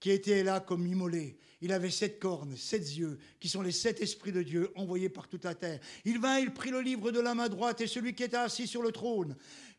qui 0.00 0.10
était 0.10 0.42
là 0.42 0.60
comme 0.60 0.86
immolé. 0.86 1.38
Il 1.62 1.72
avait 1.72 1.90
sept 1.90 2.18
cornes, 2.18 2.56
sept 2.56 2.96
yeux, 2.96 3.18
qui 3.38 3.48
sont 3.48 3.60
les 3.60 3.72
sept 3.72 4.00
esprits 4.00 4.32
de 4.32 4.42
Dieu 4.42 4.72
envoyés 4.76 5.10
par 5.10 5.28
toute 5.28 5.44
la 5.44 5.54
terre. 5.54 5.78
Il 6.04 6.18
vint, 6.18 6.38
il 6.38 6.52
prit 6.52 6.70
le 6.70 6.80
livre 6.80 7.10
de 7.10 7.20
la 7.20 7.34
main 7.34 7.48
droite 7.48 7.80
et 7.82 7.86
celui 7.86 8.14
qui 8.14 8.22
était 8.22 8.36
assis 8.36 8.66
sur 8.66 8.82
le 8.82 8.92
trône. 8.92 9.36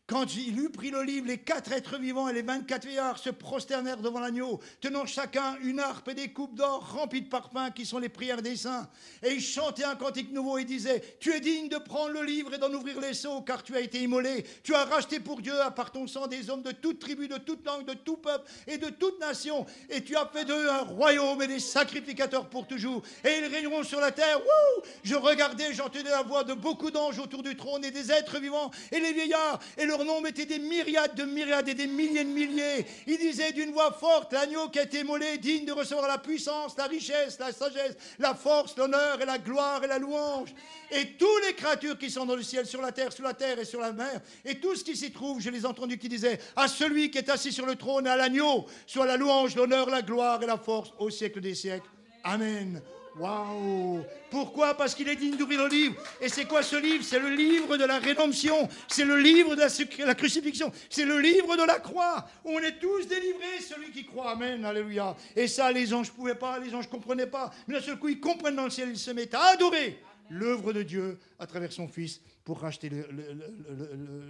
Quand 0.08 0.34
il 0.34 0.58
eut 0.58 0.68
pris 0.68 0.90
le 0.90 1.02
livre, 1.04 1.28
les 1.28 1.38
quatre 1.38 1.72
êtres 1.72 1.96
vivants 1.96 2.28
et 2.28 2.32
les 2.32 2.42
vingt-quatre 2.42 2.84
vieillards 2.84 3.18
se 3.18 3.30
prosternèrent 3.30 4.02
devant 4.02 4.18
l'agneau, 4.18 4.58
tenant 4.80 5.06
chacun 5.06 5.56
une 5.62 5.78
harpe 5.78 6.08
et 6.08 6.14
des 6.14 6.32
coupes 6.32 6.56
d'or 6.56 6.92
remplies 6.92 7.22
de 7.22 7.28
parfums 7.28 7.70
qui 7.72 7.86
sont 7.86 8.00
les 8.00 8.08
prières 8.08 8.42
des 8.42 8.56
saints. 8.56 8.88
Et 9.22 9.34
ils 9.34 9.40
chantaient 9.40 9.84
un 9.84 9.94
cantique 9.94 10.32
nouveau 10.32 10.58
et 10.58 10.64
disaient 10.64 11.16
Tu 11.20 11.32
es 11.32 11.38
digne 11.38 11.68
de 11.68 11.78
prendre 11.78 12.10
le 12.10 12.24
livre 12.24 12.52
et 12.52 12.58
d'en 12.58 12.72
ouvrir 12.72 13.00
les 13.00 13.14
sceaux, 13.14 13.42
car 13.42 13.62
tu 13.62 13.76
as 13.76 13.80
été 13.80 14.02
immolé. 14.02 14.44
Tu 14.64 14.74
as 14.74 14.84
racheté 14.84 15.20
pour 15.20 15.40
Dieu, 15.40 15.58
à 15.60 15.70
part 15.70 15.92
ton 15.92 16.08
sang, 16.08 16.26
des 16.26 16.50
hommes 16.50 16.62
de 16.62 16.72
toute 16.72 16.98
tribu, 16.98 17.28
de 17.28 17.38
toute 17.38 17.64
langue, 17.64 17.86
de 17.86 17.94
tout 17.94 18.16
peuple 18.16 18.50
et 18.66 18.78
de 18.78 18.88
toute 18.90 19.20
nation. 19.20 19.64
Et 19.88 20.02
tu 20.02 20.16
as 20.16 20.26
fait 20.26 20.44
d'eux 20.44 20.68
un 20.68 20.82
royaume 20.82 21.40
et 21.42 21.46
des 21.46 21.60
sacrificateurs 21.60 22.50
pour 22.50 22.66
toujours. 22.66 23.02
Et 23.24 23.38
ils 23.38 23.46
régneront 23.46 23.84
sur 23.84 24.00
la 24.00 24.10
terre. 24.10 24.38
Wouh 24.38 24.82
Je 25.04 25.14
regardais, 25.14 25.72
j'entendais 25.72 26.10
la 26.10 26.22
voix 26.22 26.42
de 26.42 26.54
beaucoup 26.54 26.90
d'anges 26.90 27.20
autour 27.20 27.44
du 27.44 27.56
trône 27.56 27.84
et 27.84 27.92
des 27.92 28.10
êtres 28.10 28.40
vivants 28.40 28.72
et 28.90 28.98
les 28.98 29.12
vieillards 29.12 29.60
et 29.78 29.86
leur 29.92 30.04
nom 30.04 30.24
était 30.24 30.46
des 30.46 30.58
myriades 30.58 31.14
de 31.14 31.24
myriades 31.24 31.68
et 31.68 31.74
des 31.74 31.86
milliers 31.86 32.24
de 32.24 32.30
milliers. 32.30 32.86
Il 33.06 33.18
disait 33.18 33.52
d'une 33.52 33.72
voix 33.72 33.92
forte, 33.92 34.32
l'agneau 34.32 34.68
qui 34.68 34.78
a 34.78 34.84
été 34.84 35.04
molé, 35.04 35.38
digne 35.38 35.66
de 35.66 35.72
recevoir 35.72 36.08
la 36.08 36.18
puissance, 36.18 36.76
la 36.78 36.86
richesse, 36.86 37.38
la 37.38 37.52
sagesse, 37.52 37.96
la 38.18 38.34
force, 38.34 38.76
l'honneur 38.76 39.20
et 39.20 39.26
la 39.26 39.38
gloire 39.38 39.84
et 39.84 39.86
la 39.86 39.98
louange. 39.98 40.54
Et 40.90 41.12
toutes 41.18 41.46
les 41.46 41.54
créatures 41.54 41.98
qui 41.98 42.10
sont 42.10 42.24
dans 42.24 42.36
le 42.36 42.42
ciel, 42.42 42.66
sur 42.66 42.80
la 42.80 42.92
terre, 42.92 43.12
sous 43.12 43.22
la 43.22 43.34
terre 43.34 43.58
et 43.58 43.64
sur 43.64 43.80
la 43.80 43.92
mer, 43.92 44.20
et 44.44 44.58
tout 44.60 44.74
ce 44.74 44.84
qui 44.84 44.96
s'y 44.96 45.12
trouve, 45.12 45.40
je 45.40 45.50
les 45.50 45.62
ai 45.62 45.66
entendus 45.66 45.98
qui 45.98 46.08
disaient, 46.08 46.38
à 46.56 46.68
celui 46.68 47.10
qui 47.10 47.18
est 47.18 47.28
assis 47.28 47.52
sur 47.52 47.66
le 47.66 47.76
trône 47.76 48.06
à 48.06 48.16
l'agneau, 48.16 48.66
soit 48.86 49.06
la 49.06 49.16
louange, 49.16 49.56
l'honneur, 49.56 49.90
la 49.90 50.02
gloire 50.02 50.42
et 50.42 50.46
la 50.46 50.58
force 50.58 50.92
au 50.98 51.10
siècle 51.10 51.40
des 51.40 51.54
siècles. 51.54 51.88
Amen. 52.24 52.80
Waouh 53.18 54.04
Pourquoi? 54.30 54.74
Parce 54.74 54.94
qu'il 54.94 55.08
est 55.08 55.16
digne 55.16 55.36
d'ouvrir 55.36 55.62
le 55.64 55.68
livre. 55.68 56.02
Et 56.20 56.28
c'est 56.28 56.46
quoi 56.46 56.62
ce 56.62 56.76
livre? 56.76 57.04
C'est 57.04 57.18
le 57.18 57.30
livre 57.30 57.76
de 57.76 57.84
la 57.84 57.98
rédemption. 57.98 58.68
C'est 58.88 59.04
le 59.04 59.18
livre 59.18 59.54
de 59.54 60.04
la, 60.04 60.14
crucifixion. 60.14 60.72
C'est 60.88 61.04
le 61.04 61.20
livre 61.20 61.56
de 61.56 61.64
la 61.64 61.78
croix. 61.78 62.26
On 62.44 62.58
est 62.60 62.78
tous 62.78 63.06
délivrés, 63.06 63.60
celui 63.60 63.90
qui 63.90 64.06
croit. 64.06 64.30
Amen. 64.30 64.64
Alléluia. 64.64 65.16
Et 65.36 65.46
ça, 65.46 65.70
les 65.72 65.92
anges 65.92 66.10
ne 66.10 66.16
pouvaient 66.16 66.34
pas, 66.34 66.58
les 66.58 66.74
anges 66.74 66.86
ne 66.86 66.90
comprenaient 66.90 67.26
pas. 67.26 67.50
Mais 67.66 67.74
d'un 67.74 67.82
seul 67.82 67.98
coup, 67.98 68.08
ils 68.08 68.20
comprennent 68.20 68.56
dans 68.56 68.64
le 68.64 68.70
ciel, 68.70 68.88
ils 68.88 68.98
se 68.98 69.10
mettent 69.10 69.34
à 69.34 69.52
adorer 69.52 70.02
l'œuvre 70.30 70.72
de 70.72 70.82
Dieu 70.82 71.18
à 71.38 71.46
travers 71.46 71.72
son 71.72 71.88
Fils 71.88 72.20
pour 72.44 72.60
racheter 72.60 72.90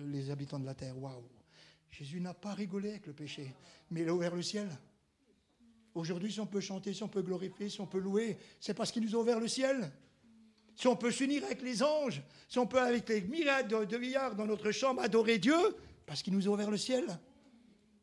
les 0.07 0.31
habitants 0.31 0.59
de 0.59 0.67
la 0.67 0.75
terre. 0.75 0.99
Waouh 0.99 1.23
Jésus 1.91 2.21
n'a 2.21 2.35
pas 2.35 2.55
rigolé 2.55 2.91
avec 2.91 3.07
le 3.07 3.13
péché, 3.13 3.55
mais 3.91 4.01
il 4.01 4.09
a 4.09 4.15
ouvert 4.15 4.35
le 4.35 4.43
ciel. 4.43 4.69
Aujourd'hui, 5.95 6.33
si 6.33 6.41
on 6.41 6.47
peut 6.47 6.61
chanter, 6.61 6.95
si 6.95 7.03
on 7.03 7.09
peut 7.09 7.23
glorifier, 7.23 7.69
si 7.69 7.81
on 7.81 7.87
peut 7.87 7.99
louer, 7.99 8.39
c'est 8.61 8.75
parce 8.75 8.91
qu'il 8.91 9.03
nous 9.03 9.15
a 9.15 9.19
ouvert 9.19 9.41
le 9.41 9.49
ciel. 9.49 9.91
Si 10.75 10.87
on 10.87 10.97
peut 10.97 11.11
s'unir 11.11 11.45
avec 11.45 11.61
les 11.61 11.83
anges, 11.83 12.23
si 12.49 12.59
on 12.59 12.67
peut 12.67 12.81
avec 12.81 13.09
les 13.09 13.21
myriades 13.21 13.69
de, 13.69 13.85
de 13.85 14.37
dans 14.37 14.47
notre 14.47 14.71
chambre 14.71 15.03
adorer 15.03 15.39
Dieu, 15.39 15.77
parce 16.07 16.23
qu'il 16.23 16.33
nous 16.33 16.49
a 16.49 16.51
ouvert 16.51 16.71
le 16.71 16.79
ciel. 16.79 17.05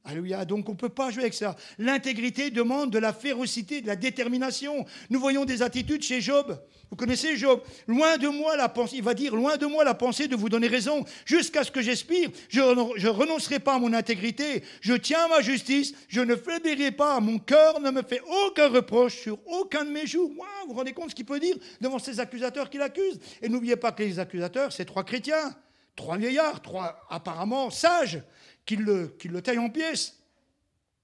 Alléluia. 0.06 0.46
Donc 0.46 0.68
on 0.70 0.72
ne 0.72 0.78
peut 0.78 0.90
pas 0.90 1.12
jouer 1.12 1.24
avec 1.24 1.34
ça. 1.34 1.56
L'intégrité 1.78 2.52
demande 2.52 2.90
de 2.90 3.00
la 3.00 3.14
férocité, 3.14 3.82
de 3.82 3.88
la 3.88 3.96
détermination. 3.96 4.86
Nous 5.10 5.20
voyons 5.20 5.44
des 5.46 5.62
attitudes 5.62 6.02
chez 6.02 6.22
Job. 6.22 6.58
Vous 6.90 6.96
connaissez 6.96 7.36
Job 7.38 7.62
Loin 7.86 8.18
de 8.18 8.28
moi 8.30 8.56
la 8.56 8.70
pensée, 8.70 8.98
il 8.98 9.04
va 9.04 9.14
dire, 9.14 9.36
loin 9.36 9.58
de 9.58 9.66
moi 9.66 9.84
la 9.84 9.94
pensée 9.94 10.28
de 10.28 10.36
vous 10.36 10.50
donner 10.50 10.68
raison, 10.68 11.06
jusqu'à 11.26 11.64
ce 11.64 11.70
que 11.70 11.82
j'expire. 11.82 12.30
Je 12.48 12.62
ne 12.62 13.10
renoncerai 13.10 13.60
pas 13.60 13.76
à 13.76 13.80
mon 13.80 13.94
intégrité. 13.94 14.64
Je 14.82 14.94
tiens 14.94 15.26
à 15.26 15.28
ma 15.28 15.42
justice. 15.42 15.94
Je 16.08 16.22
ne 16.22 16.36
faiblirai 16.36 16.92
pas. 16.92 17.20
Mon 17.20 17.38
cœur 17.38 17.80
ne 17.82 17.92
me 17.92 18.02
fait 18.02 18.22
aucun 18.48 18.70
reproche 18.70 19.18
sur 19.18 19.38
aucun 19.48 19.84
de 19.84 19.92
mes 19.92 20.08
jours. 20.08 20.30
vous 20.30 20.70
vous 20.70 20.74
rendez 20.74 20.94
compte 20.94 21.12
ce 21.12 21.16
qu'il 21.16 21.26
peut 21.26 21.40
dire 21.40 21.58
devant 21.82 22.00
ces 22.00 22.20
accusateurs 22.20 22.70
qui 22.70 22.78
l'accusent 22.78 23.20
Et 23.42 23.50
n'oubliez 23.50 23.76
pas 23.76 23.92
que 23.92 24.02
les 24.02 24.18
accusateurs, 24.18 24.72
c'est 24.72 24.86
trois 24.86 25.04
chrétiens, 25.04 25.56
trois 25.96 26.18
vieillards, 26.18 26.62
trois 26.62 27.06
apparemment 27.10 27.70
sages 27.70 28.24
qu'il 28.70 28.82
le, 28.82 29.18
le 29.26 29.42
taille 29.42 29.58
en 29.58 29.70
pièces. 29.70 30.16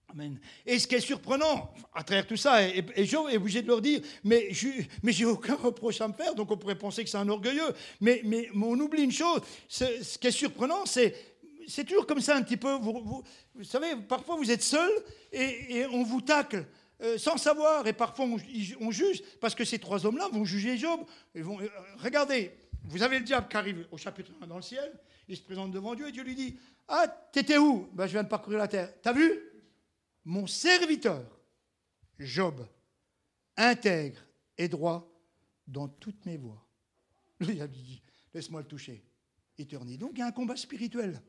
Amen. 0.10 0.40
Et 0.68 0.78
ce 0.78 0.88
qui 0.88 0.96
est 0.96 1.00
surprenant 1.00 1.74
à 1.94 2.04
travers 2.04 2.28
tout 2.28 2.38
ça, 2.38 2.64
et, 2.64 2.86
et 2.96 3.06
Job 3.06 3.28
est 3.32 3.38
obligé 3.38 3.64
de 3.64 3.68
leur 3.68 3.82
dire, 3.82 4.02
mais 4.24 4.54
je 4.54 4.68
mais 5.02 5.12
j'ai 5.12 5.26
aucun 5.26 5.56
reproche 5.56 6.00
à 6.00 6.08
me 6.08 6.14
faire, 6.14 6.36
donc 6.36 6.52
on 6.52 6.58
pourrait 6.58 6.78
penser 6.78 7.04
que 7.04 7.10
c'est 7.10 7.18
un 7.18 7.28
orgueilleux. 7.28 7.74
Mais, 8.02 8.22
mais, 8.24 8.50
on 8.54 8.80
oublie 8.80 9.02
une 9.02 9.12
chose, 9.12 9.42
ce 9.68 10.18
qui 10.20 10.28
est 10.28 10.32
surprenant, 10.32 10.86
c'est 10.86 11.16
c'est 11.68 11.84
toujours 11.84 12.06
comme 12.06 12.22
ça 12.22 12.36
un 12.36 12.44
petit 12.44 12.58
peu. 12.58 12.74
Vous, 12.74 13.24
vous, 13.56 13.64
savez, 13.64 13.96
parfois 13.96 14.36
vous 14.36 14.52
êtes 14.52 14.62
seul 14.62 14.92
et, 15.34 15.88
on 15.92 16.04
vous 16.04 16.22
tacle. 16.22 16.66
Euh, 17.02 17.18
sans 17.18 17.36
savoir, 17.38 17.86
et 17.88 17.92
parfois 17.92 18.26
on, 18.80 18.92
juge, 18.92 19.22
parce 19.42 19.54
que 19.54 19.66
ces 19.66 19.80
trois 19.80 20.06
hommes-là 20.06 20.30
vont 20.32 20.46
juger 20.46 20.78
Job. 20.78 21.02
Euh, 21.36 21.44
regardez, 21.98 22.52
vous 22.86 23.04
avez 23.04 23.20
le 23.20 23.26
diable 23.26 23.48
qui 23.50 23.58
arrive 23.58 23.86
au 23.92 23.98
chapitre 23.98 24.32
1 24.42 24.48
dans 24.48 24.56
le 24.56 24.62
ciel, 24.62 24.94
il 25.28 25.36
se 25.36 25.42
présente 25.42 25.72
devant 25.72 25.96
Dieu 25.96 26.08
et 26.08 26.12
Dieu 26.12 26.24
lui 26.24 26.36
dit 26.36 26.56
ah, 26.88 27.08
t'étais 27.32 27.58
où? 27.58 27.90
Ben, 27.94 28.08
Je 28.08 28.14
viens 28.14 28.24
de 28.24 28.30
parcourir 28.30 28.60
la 28.60 28.68
terre. 28.68 28.94
T'as 29.02 29.14
vu? 29.14 29.40
Mon 30.24 30.48
serviteur, 30.48 31.40
Job, 32.20 32.66
intègre 33.58 34.20
et 34.58 34.68
droit 34.68 35.12
dans 35.68 35.88
toutes 35.88 36.26
mes 36.26 36.38
voies. 36.38 36.66
Il 37.42 37.62
a 37.62 37.68
dit 37.68 38.02
Laisse-moi 38.34 38.62
le 38.62 38.68
toucher. 38.68 39.04
Éternité. 39.58 39.98
Donc 39.98 40.12
il 40.16 40.20
y 40.20 40.22
a 40.22 40.28
un 40.28 40.34
combat 40.34 40.58
spirituel. 40.58 41.22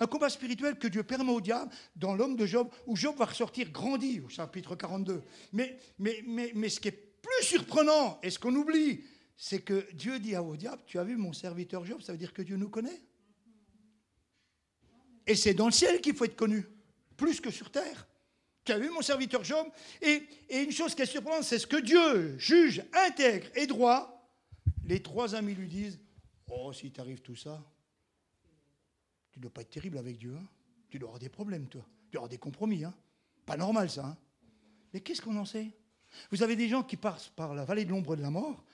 Un 0.00 0.06
combat 0.06 0.28
spirituel 0.28 0.76
que 0.76 0.88
Dieu 0.88 1.04
permet 1.04 1.30
au 1.30 1.40
diable 1.40 1.72
dans 1.94 2.14
l'homme 2.14 2.36
de 2.36 2.44
Job, 2.44 2.68
où 2.86 2.96
Job 2.96 3.16
va 3.16 3.26
ressortir 3.26 3.70
grandi 3.70 4.20
au 4.20 4.28
chapitre 4.28 4.74
42. 4.74 5.22
Mais, 5.52 5.78
mais, 5.98 6.68
ce 6.68 6.80
qui 6.80 6.88
est 6.88 7.20
plus 7.22 7.44
surprenant, 7.44 8.18
et 8.22 8.30
ce 8.30 8.38
qu'on 8.38 8.54
oublie, 8.54 9.04
c'est 9.36 9.60
que 9.60 9.86
Dieu 9.94 10.18
dit 10.18 10.36
au 10.36 10.56
diable, 10.56 10.82
tu 10.86 10.98
as 10.98 11.04
vu 11.04 11.16
mon 11.16 11.32
serviteur 11.32 11.84
Job, 11.86 12.02
ça 12.02 12.12
veut 12.12 12.18
dire 12.18 12.34
que 12.34 12.42
Dieu 12.42 12.56
nous 12.56 12.68
connaît. 12.68 13.00
Et 15.26 15.34
c'est 15.34 15.54
dans 15.54 15.66
le 15.66 15.72
ciel 15.72 16.00
qu'il 16.00 16.14
faut 16.14 16.24
être 16.24 16.36
connu, 16.36 16.66
plus 17.16 17.40
que 17.40 17.50
sur 17.50 17.70
terre. 17.70 18.08
Tu 18.64 18.72
as 18.72 18.78
vu 18.78 18.90
mon 18.90 19.02
serviteur 19.02 19.42
Job 19.42 19.66
et, 20.02 20.22
une 20.50 20.72
chose 20.72 20.94
qui 20.94 21.02
est 21.02 21.06
surprenante, 21.06 21.44
c'est 21.44 21.58
ce 21.58 21.66
que 21.66 21.80
Dieu 21.80 22.38
juge 22.38 22.84
intègre 23.06 23.46
et 23.54 23.66
droit. 23.66 24.30
Les 24.84 25.02
trois 25.02 25.34
amis 25.34 25.54
lui 25.54 25.68
disent 25.68 26.00
Oh, 26.50 26.72
si 26.72 26.90
t'arrive 26.90 27.20
tout 27.20 27.36
ça, 27.36 27.62
tu 29.30 29.38
ne 29.38 29.42
dois 29.42 29.52
pas 29.52 29.62
être 29.62 29.70
terrible 29.70 29.98
avec 29.98 30.18
Dieu. 30.18 30.36
Hein. 30.36 30.46
Tu 30.90 30.98
dois 30.98 31.08
avoir 31.08 31.20
des 31.20 31.28
problèmes, 31.28 31.68
toi. 31.68 31.86
Tu 32.06 32.12
dois 32.12 32.20
avoir 32.20 32.28
des 32.28 32.38
compromis. 32.38 32.84
Hein. 32.84 32.94
Pas 33.46 33.56
normal, 33.56 33.88
ça. 33.88 34.04
Hein. 34.04 34.16
Mais 34.92 35.00
qu'est-ce 35.00 35.22
qu'on 35.22 35.36
en 35.36 35.44
sait? 35.44 35.70
Vous 36.30 36.42
avez 36.42 36.56
des 36.56 36.68
gens 36.68 36.82
qui 36.82 36.96
passent 36.96 37.28
par 37.28 37.54
la 37.54 37.64
vallée 37.64 37.84
de 37.84 37.90
l'ombre 37.90 38.16
de 38.16 38.22
la 38.22 38.30
mort, 38.30 38.64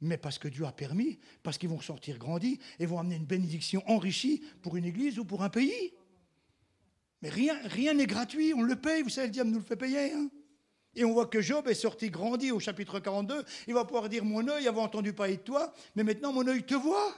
mais 0.00 0.18
parce 0.18 0.38
que 0.38 0.48
Dieu 0.48 0.64
a 0.64 0.72
permis, 0.72 1.18
parce 1.42 1.58
qu'ils 1.58 1.68
vont 1.68 1.80
sortir 1.80 2.18
grandis 2.18 2.58
et 2.78 2.86
vont 2.86 2.98
amener 2.98 3.16
une 3.16 3.24
bénédiction 3.24 3.82
enrichie 3.86 4.42
pour 4.62 4.76
une 4.76 4.84
église 4.84 5.18
ou 5.18 5.24
pour 5.24 5.42
un 5.42 5.50
pays. 5.50 5.92
Mais 7.22 7.30
rien 7.30 7.58
rien 7.64 7.94
n'est 7.94 8.06
gratuit, 8.06 8.52
on 8.54 8.62
le 8.62 8.76
paye, 8.76 9.02
vous 9.02 9.08
savez, 9.08 9.28
le 9.28 9.32
diable 9.32 9.50
nous 9.50 9.58
le 9.58 9.64
fait 9.64 9.76
payer. 9.76 10.12
Hein. 10.12 10.28
et 10.94 11.04
on 11.04 11.12
voit 11.12 11.26
que 11.26 11.40
Job 11.40 11.68
est 11.68 11.74
sorti 11.74 12.10
grandi 12.10 12.52
au 12.52 12.60
chapitre 12.60 13.00
42. 13.00 13.44
Il 13.66 13.74
va 13.74 13.84
pouvoir 13.84 14.08
dire 14.08 14.24
Mon 14.24 14.46
œil 14.48 14.68
avait 14.68 14.80
entendu 14.80 15.12
parler 15.12 15.36
de 15.36 15.42
toi, 15.42 15.72
mais 15.96 16.04
maintenant 16.04 16.32
mon 16.32 16.46
œil 16.46 16.64
te 16.64 16.74
voit. 16.74 17.14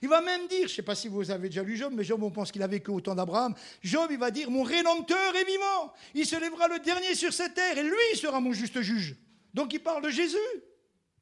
Il 0.00 0.08
va 0.08 0.20
même 0.20 0.46
dire, 0.46 0.68
je 0.68 0.72
ne 0.72 0.76
sais 0.76 0.82
pas 0.82 0.94
si 0.94 1.08
vous 1.08 1.30
avez 1.30 1.48
déjà 1.48 1.62
lu 1.62 1.76
Job, 1.76 1.92
mais 1.94 2.04
Job, 2.04 2.22
on 2.22 2.30
pense 2.30 2.52
qu'il 2.52 2.62
a 2.62 2.66
vécu 2.66 2.90
au 2.90 3.00
temps 3.00 3.14
d'Abraham. 3.14 3.54
Job, 3.82 4.08
il 4.10 4.18
va 4.18 4.30
dire 4.30 4.50
Mon 4.50 4.62
rédempteur 4.62 5.34
est 5.34 5.44
vivant. 5.44 5.92
Il 6.14 6.26
se 6.26 6.36
lèvera 6.36 6.68
le 6.68 6.78
dernier 6.78 7.14
sur 7.14 7.32
cette 7.32 7.54
terre, 7.54 7.78
et 7.78 7.82
lui 7.82 8.16
sera 8.16 8.40
mon 8.40 8.52
juste 8.52 8.80
juge. 8.80 9.16
Donc 9.54 9.72
il 9.72 9.82
parle 9.82 10.02
de 10.04 10.10
Jésus. 10.10 10.36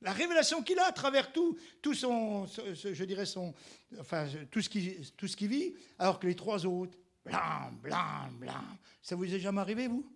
La 0.03 0.13
révélation 0.13 0.63
qu'il 0.63 0.79
a 0.79 0.87
à 0.87 0.93
travers 0.93 1.31
tout, 1.33 1.59
tout 1.83 1.95
son, 1.95 2.47
je 2.47 3.05
dirais 3.05 3.27
son, 3.27 3.55
enfin, 3.99 4.27
tout 4.51 4.63
ce 4.63 4.69
qui, 4.69 5.13
tout 5.17 5.29
ce 5.29 5.37
qui 5.37 5.47
vit, 5.47 5.75
alors 5.99 6.19
que 6.19 6.27
les 6.27 6.35
trois 6.35 6.65
autres, 6.65 6.97
blanc, 7.25 7.71
blanc, 7.83 8.31
blanc. 8.33 8.65
Ça 9.03 9.15
vous 9.15 9.25
est 9.25 9.41
jamais 9.41 9.61
arrivé, 9.61 9.89
vous? 9.89 10.11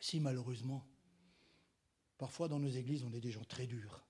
Si, 0.00 0.20
malheureusement. 0.20 0.86
Parfois, 2.16 2.46
dans 2.46 2.60
nos 2.60 2.68
églises, 2.68 3.02
on 3.02 3.12
est 3.12 3.20
des 3.20 3.32
gens 3.32 3.44
très 3.44 3.66
durs. 3.66 4.04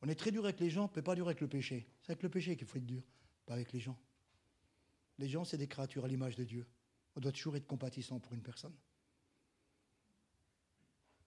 On 0.00 0.08
est 0.08 0.14
très 0.14 0.30
dur 0.30 0.44
avec 0.44 0.60
les 0.60 0.70
gens, 0.70 0.88
mais 0.94 1.02
pas 1.02 1.16
dur 1.16 1.26
avec 1.26 1.40
le 1.40 1.48
péché. 1.48 1.88
C'est 2.02 2.12
avec 2.12 2.22
le 2.22 2.28
péché 2.28 2.56
qu'il 2.56 2.68
faut 2.68 2.78
être 2.78 2.86
dur, 2.86 3.02
pas 3.46 3.54
avec 3.54 3.72
les 3.72 3.80
gens. 3.80 3.98
Les 5.18 5.28
gens, 5.28 5.44
c'est 5.44 5.58
des 5.58 5.66
créatures 5.66 6.04
à 6.04 6.08
l'image 6.08 6.36
de 6.36 6.44
Dieu. 6.44 6.64
On 7.16 7.20
doit 7.20 7.32
toujours 7.32 7.56
être 7.56 7.66
compatissant 7.66 8.20
pour 8.20 8.32
une 8.34 8.42
personne. 8.42 8.74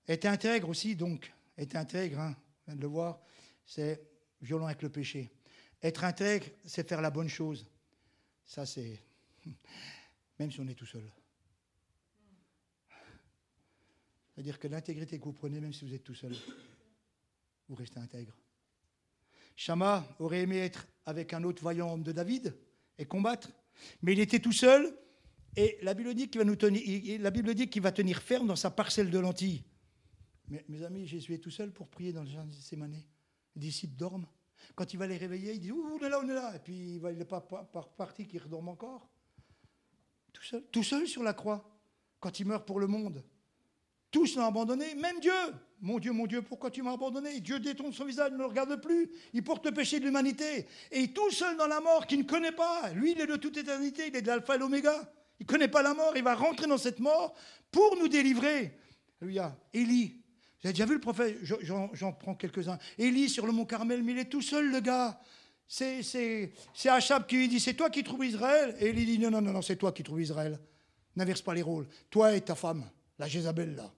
Être 0.07 0.25
intègre 0.25 0.69
aussi, 0.69 0.95
donc, 0.95 1.33
être 1.61 1.75
intègre, 1.75 2.19
hein, 2.19 2.35
on 2.65 2.71
vient 2.71 2.75
de 2.75 2.81
le 2.81 2.87
voir, 2.87 3.21
c'est 3.65 4.01
violent 4.41 4.65
avec 4.65 4.81
le 4.81 4.89
péché. 4.89 5.31
Être 5.81 6.03
intègre, 6.03 6.47
c'est 6.65 6.87
faire 6.87 7.01
la 7.01 7.11
bonne 7.11 7.29
chose. 7.29 7.65
Ça, 8.45 8.65
c'est. 8.65 8.99
Même 10.39 10.51
si 10.51 10.59
on 10.59 10.67
est 10.67 10.75
tout 10.75 10.85
seul. 10.85 11.03
C'est-à-dire 14.33 14.59
que 14.59 14.67
l'intégrité 14.67 15.19
que 15.19 15.25
vous 15.25 15.33
prenez, 15.33 15.59
même 15.59 15.73
si 15.73 15.85
vous 15.85 15.93
êtes 15.93 16.05
tout 16.05 16.15
seul, 16.15 16.33
vous 17.67 17.75
restez 17.75 17.99
intègre. 17.99 18.35
Shama 19.55 20.07
aurait 20.19 20.39
aimé 20.39 20.57
être 20.57 20.87
avec 21.05 21.33
un 21.33 21.43
autre 21.43 21.61
vaillant 21.61 21.93
homme 21.93 22.01
de 22.01 22.11
David 22.11 22.55
et 22.97 23.05
combattre, 23.05 23.51
mais 24.01 24.13
il 24.13 24.19
était 24.19 24.39
tout 24.39 24.53
seul. 24.53 24.97
Et 25.57 25.77
la 25.81 25.93
Bible 25.93 26.15
la 26.15 27.29
Bible 27.29 27.53
dit 27.53 27.69
qu'il 27.69 27.81
va 27.81 27.91
tenir 27.91 28.21
ferme 28.21 28.47
dans 28.47 28.55
sa 28.55 28.71
parcelle 28.71 29.11
de 29.11 29.19
lentilles. 29.19 29.63
Mes 30.49 30.83
amis, 30.83 31.07
Jésus 31.07 31.33
est 31.33 31.39
tout 31.39 31.51
seul 31.51 31.71
pour 31.71 31.87
prier 31.87 32.11
dans 32.11 32.23
le 32.23 32.29
jardin 32.29 32.49
de. 32.49 32.85
Les 33.55 33.61
disciples 33.61 33.95
dorment. 33.95 34.27
Quand 34.75 34.93
il 34.93 34.97
va 34.97 35.07
les 35.07 35.17
réveiller, 35.17 35.53
il 35.53 35.59
dit 35.59 35.71
Ouh, 35.71 35.97
on 35.99 36.05
est 36.05 36.09
là, 36.09 36.19
on 36.23 36.29
est 36.29 36.33
là. 36.33 36.55
Et 36.55 36.59
puis 36.59 36.95
il 36.95 37.01
n'est 37.01 37.25
pas 37.25 37.41
par 37.41 37.89
parti 37.89 38.27
qu'il 38.27 38.41
redorme 38.41 38.69
encore. 38.69 39.09
Tout 40.33 40.43
seul, 40.43 40.63
tout 40.71 40.83
seul 40.83 41.07
sur 41.07 41.23
la 41.23 41.33
croix, 41.33 41.79
quand 42.19 42.39
il 42.39 42.45
meurt 42.45 42.65
pour 42.65 42.79
le 42.79 42.87
monde. 42.87 43.23
Tous 44.11 44.35
l'ont 44.35 44.45
abandonné, 44.45 44.93
même 44.95 45.19
Dieu. 45.19 45.31
Mon 45.79 45.97
Dieu, 45.97 46.11
mon 46.11 46.27
Dieu, 46.27 46.41
pourquoi 46.41 46.69
tu 46.69 46.83
m'as 46.83 46.93
abandonné? 46.93 47.39
Dieu 47.39 47.59
détourne 47.59 47.93
son 47.93 48.05
visage, 48.05 48.31
ne 48.31 48.37
le 48.37 48.45
regarde 48.45 48.79
plus. 48.81 49.09
Il 49.33 49.43
porte 49.43 49.65
le 49.65 49.71
péché 49.71 49.99
de 49.99 50.05
l'humanité. 50.05 50.67
Et 50.91 51.11
tout 51.11 51.31
seul 51.31 51.57
dans 51.57 51.65
la 51.65 51.79
mort, 51.79 52.05
qui 52.05 52.17
ne 52.17 52.23
connaît 52.23 52.51
pas. 52.51 52.91
Lui, 52.91 53.13
il 53.13 53.21
est 53.21 53.25
de 53.25 53.37
toute 53.37 53.57
éternité, 53.57 54.07
il 54.07 54.15
est 54.15 54.21
de 54.21 54.27
l'alpha 54.27 54.55
et 54.55 54.57
l'oméga. 54.59 55.11
Il 55.39 55.43
ne 55.43 55.47
connaît 55.47 55.69
pas 55.69 55.81
la 55.81 55.93
mort, 55.93 56.13
il 56.15 56.23
va 56.23 56.35
rentrer 56.35 56.67
dans 56.67 56.77
cette 56.77 56.99
mort 56.99 57.33
pour 57.71 57.97
nous 57.97 58.07
délivrer. 58.07 58.77
Alléluia. 59.21 59.57
Élie, 59.73 60.20
vous 60.61 60.67
avez 60.67 60.73
déjà 60.73 60.85
vu 60.85 60.93
le 60.93 60.99
prophète? 60.99 61.37
J'en 61.43 62.13
prends 62.13 62.35
quelques-uns. 62.35 62.77
Élie 62.99 63.29
sur 63.29 63.47
le 63.47 63.51
mont 63.51 63.65
Carmel, 63.65 64.03
mais 64.03 64.11
il 64.11 64.19
est 64.19 64.29
tout 64.29 64.43
seul, 64.43 64.71
le 64.71 64.79
gars. 64.79 65.19
C'est 65.67 66.51
Achab 66.85 67.25
qui 67.25 67.37
lui 67.37 67.47
dit 67.47 67.59
C'est 67.59 67.73
toi 67.73 67.89
qui 67.89 68.03
trouves 68.03 68.25
Israël? 68.25 68.75
Et 68.79 68.89
Élie 68.89 69.05
dit 69.05 69.19
Non, 69.19 69.31
non, 69.31 69.41
non, 69.41 69.53
non 69.53 69.61
c'est 69.63 69.77
toi 69.77 69.91
qui 69.91 70.03
trouves 70.03 70.21
Israël. 70.21 70.59
N'inverse 71.15 71.41
pas 71.41 71.55
les 71.55 71.63
rôles. 71.63 71.87
Toi 72.09 72.35
et 72.35 72.41
ta 72.41 72.53
femme, 72.53 72.87
la 73.17 73.27
Jézabel, 73.27 73.75
là, 73.75 73.91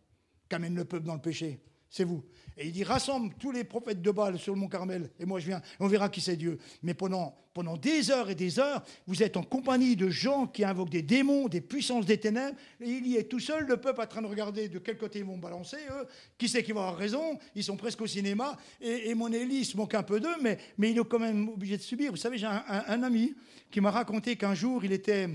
qui 0.48 0.56
amène 0.56 0.76
le 0.76 0.86
peuple 0.86 1.06
dans 1.06 1.16
le 1.16 1.22
péché. 1.22 1.60
C'est 1.94 2.06
vous. 2.06 2.24
Et 2.58 2.66
il 2.66 2.72
dit, 2.72 2.84
rassemble 2.84 3.36
tous 3.40 3.52
les 3.52 3.64
prophètes 3.64 4.02
de 4.02 4.10
Baal 4.10 4.40
sur 4.40 4.56
le 4.56 4.60
mont 4.60 4.68
Carmel, 4.68 5.12
et 5.20 5.26
moi 5.26 5.40
je 5.40 5.46
viens, 5.46 5.62
on 5.80 5.86
verra 5.86 6.10
qui 6.10 6.22
c'est 6.22 6.36
Dieu. 6.36 6.58
Mais 6.82 6.96
pendant, 6.96 7.36
pendant 7.54 7.78
des 7.78 8.10
heures 8.10 8.32
et 8.32 8.36
des 8.36 8.58
heures, 8.58 8.84
vous 9.06 9.22
êtes 9.22 9.38
en 9.38 9.44
compagnie 9.44 9.96
de 9.96 10.10
gens 10.10 10.48
qui 10.48 10.64
invoquent 10.64 10.90
des 10.90 11.04
démons, 11.04 11.48
des 11.48 11.62
puissances 11.62 12.08
des 12.08 12.18
ténèbres, 12.18 12.58
et 12.82 12.90
il 12.90 13.06
y 13.06 13.16
est 13.16 13.30
tout 13.30 13.40
seul, 13.40 13.68
le 13.68 13.78
peuple 13.78 14.02
en 14.02 14.08
train 14.08 14.24
de 14.24 14.28
regarder 14.28 14.70
de 14.70 14.80
quel 14.80 14.98
côté 14.98 15.20
ils 15.20 15.26
vont 15.26 15.38
balancer, 15.38 15.78
eux, 15.92 16.08
qui 16.40 16.50
sait 16.50 16.64
qui 16.64 16.72
va 16.72 16.82
avoir 16.82 16.98
raison, 16.98 17.38
ils 17.54 17.64
sont 17.64 17.78
presque 17.78 18.02
au 18.02 18.08
cinéma, 18.08 18.58
et, 18.82 19.14
mon 19.14 19.32
Élie 19.32 19.64
se 19.64 19.78
moque 19.78 19.94
un 19.94 20.04
peu 20.04 20.20
d'eux, 20.20 20.36
mais, 20.42 20.58
mais 20.80 20.90
il 20.90 20.98
est 20.98 21.08
quand 21.08 21.20
même 21.20 21.48
obligé 21.50 21.78
de 21.78 21.84
subir. 21.84 22.10
Vous 22.10 22.18
savez, 22.18 22.40
j'ai 22.40 22.48
un 22.48 23.04
ami 23.04 23.36
qui 23.70 23.82
m'a 23.82 23.92
raconté 23.92 24.36
qu'un 24.36 24.56
jour, 24.56 24.84
il 24.84 24.94
était 24.94 25.30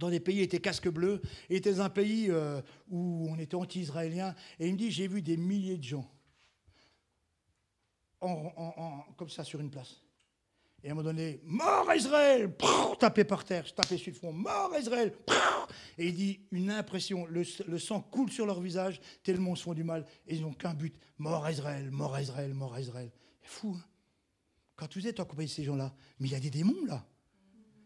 dans 0.00 0.08
des 0.08 0.18
pays, 0.18 0.38
il 0.38 0.42
était 0.42 0.60
casque 0.60 0.88
bleu, 0.88 1.20
était 1.50 1.74
dans 1.74 1.82
un 1.82 1.90
pays 1.90 2.30
euh, 2.30 2.60
où 2.88 3.28
on 3.30 3.38
était 3.38 3.54
anti-israélien, 3.54 4.34
et 4.58 4.66
il 4.66 4.72
me 4.72 4.78
dit, 4.78 4.90
j'ai 4.90 5.06
vu 5.06 5.20
des 5.20 5.36
milliers 5.36 5.76
de 5.76 5.84
gens 5.84 6.10
en, 8.22 9.04
comme 9.16 9.28
ça 9.28 9.44
sur 9.44 9.60
une 9.60 9.70
place. 9.70 10.02
Et 10.82 10.88
à 10.88 10.92
un 10.92 10.94
moment 10.94 11.08
donné, 11.08 11.40
mort 11.44 11.86
Israël 11.94 12.50
Tapé 12.98 13.24
par 13.24 13.44
terre, 13.44 13.66
je 13.66 13.74
tapais 13.74 13.98
sur 13.98 14.10
le 14.10 14.16
front, 14.16 14.32
mort 14.32 14.72
Israël 14.78 15.12
Et 15.98 16.08
il 16.08 16.14
dit, 16.14 16.40
une 16.50 16.70
impression, 16.70 17.26
le, 17.26 17.44
sang 17.78 18.00
coule 18.00 18.30
sur 18.30 18.46
leur 18.46 18.60
visage, 18.60 19.00
tellement 19.22 19.54
ils 19.54 19.58
se 19.58 19.64
font 19.64 19.74
du 19.74 19.84
mal, 19.84 20.06
et 20.26 20.36
ils 20.36 20.40
n'ont 20.40 20.54
qu'un 20.54 20.72
but, 20.72 20.94
mort 21.18 21.48
Israël, 21.50 21.90
mort 21.90 22.18
Israël, 22.18 22.54
mort 22.54 22.78
Israël. 22.78 23.10
C'est 23.42 23.50
fou, 23.50 23.76
hein 23.78 23.84
Quand 24.76 24.94
vous 24.94 25.06
êtes 25.06 25.20
en 25.20 25.26
compagnie 25.26 25.48
de 25.48 25.52
ces 25.52 25.64
gens-là, 25.64 25.94
mais 26.18 26.28
il 26.28 26.32
y 26.32 26.36
a 26.36 26.40
des 26.40 26.50
démons 26.50 26.86
là. 26.86 27.04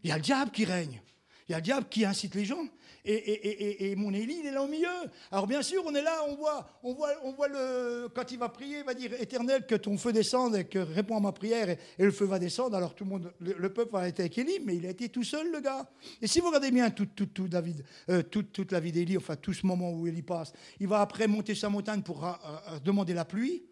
Il 0.03 0.09
y 0.09 0.11
a 0.13 0.17
le 0.17 0.23
diable 0.23 0.51
qui 0.51 0.63
règne. 0.63 1.01
Il 1.47 1.51
y 1.51 1.55
a 1.55 1.57
le 1.57 1.63
diable 1.63 1.87
qui 1.89 2.05
incite 2.05 2.35
les 2.35 2.45
gens. 2.45 2.65
Et, 3.07 3.95
mon 3.95 4.11
Élie, 4.11 4.37
il 4.39 4.47
est 4.47 4.51
là 4.51 4.63
au 4.63 4.67
milieu. 4.67 4.87
Alors 5.31 5.45
bien 5.45 5.61
sûr, 5.61 5.83
on 5.85 5.93
est 5.93 6.01
là, 6.01 6.21
on 6.27 6.35
voit, 6.35 6.67
on 6.81 6.93
voit, 6.93 7.09
on 7.23 7.33
voit 7.33 7.47
le, 7.47 8.07
quand 8.13 8.31
il 8.31 8.39
va 8.39 8.49
prier, 8.49 8.79
il 8.79 8.83
va 8.83 8.95
dire 8.95 9.11
Éternel, 9.19 9.67
que 9.67 9.75
ton 9.75 9.95
feu 9.97 10.11
descende 10.11 10.55
et 10.55 10.63
que 10.63 10.79
réponds 10.79 11.17
à 11.17 11.19
ma 11.19 11.31
prière, 11.31 11.69
et, 11.69 11.77
le 11.99 12.11
feu 12.11 12.25
va 12.25 12.39
descendre. 12.39 12.75
Alors 12.75 12.95
tout 12.95 13.03
le 13.03 13.11
monde, 13.11 13.33
le, 13.39 13.69
peuple 13.71 13.91
va 13.91 14.07
être 14.07 14.19
avec 14.21 14.35
Élie, 14.39 14.59
mais 14.65 14.75
il 14.75 14.87
a 14.87 14.89
été 14.89 15.09
tout 15.09 15.23
seul, 15.23 15.51
le 15.51 15.59
gars. 15.59 15.87
Et 16.19 16.25
si 16.25 16.39
vous 16.39 16.47
regardez 16.47 16.71
bien 16.71 16.89
tout, 16.89 17.05
tout, 17.05 17.27
tout 17.27 17.47
David, 17.47 17.85
euh, 18.09 18.23
toute, 18.23 18.51
toute 18.51 18.71
la 18.71 18.79
vie 18.79 18.91
d'Élie, 18.91 19.17
enfin 19.17 19.35
tout 19.35 19.53
ce 19.53 19.67
moment 19.67 19.91
où 19.91 20.07
Élie 20.07 20.23
passe, 20.23 20.51
il 20.79 20.87
va 20.87 21.01
après 21.01 21.27
monter 21.27 21.53
sa 21.53 21.69
montagne 21.69 22.01
pour 22.01 22.25
euh, 22.25 22.31
euh, 22.69 22.79
demander 22.79 23.13
la 23.13 23.25
pluie. 23.25 23.63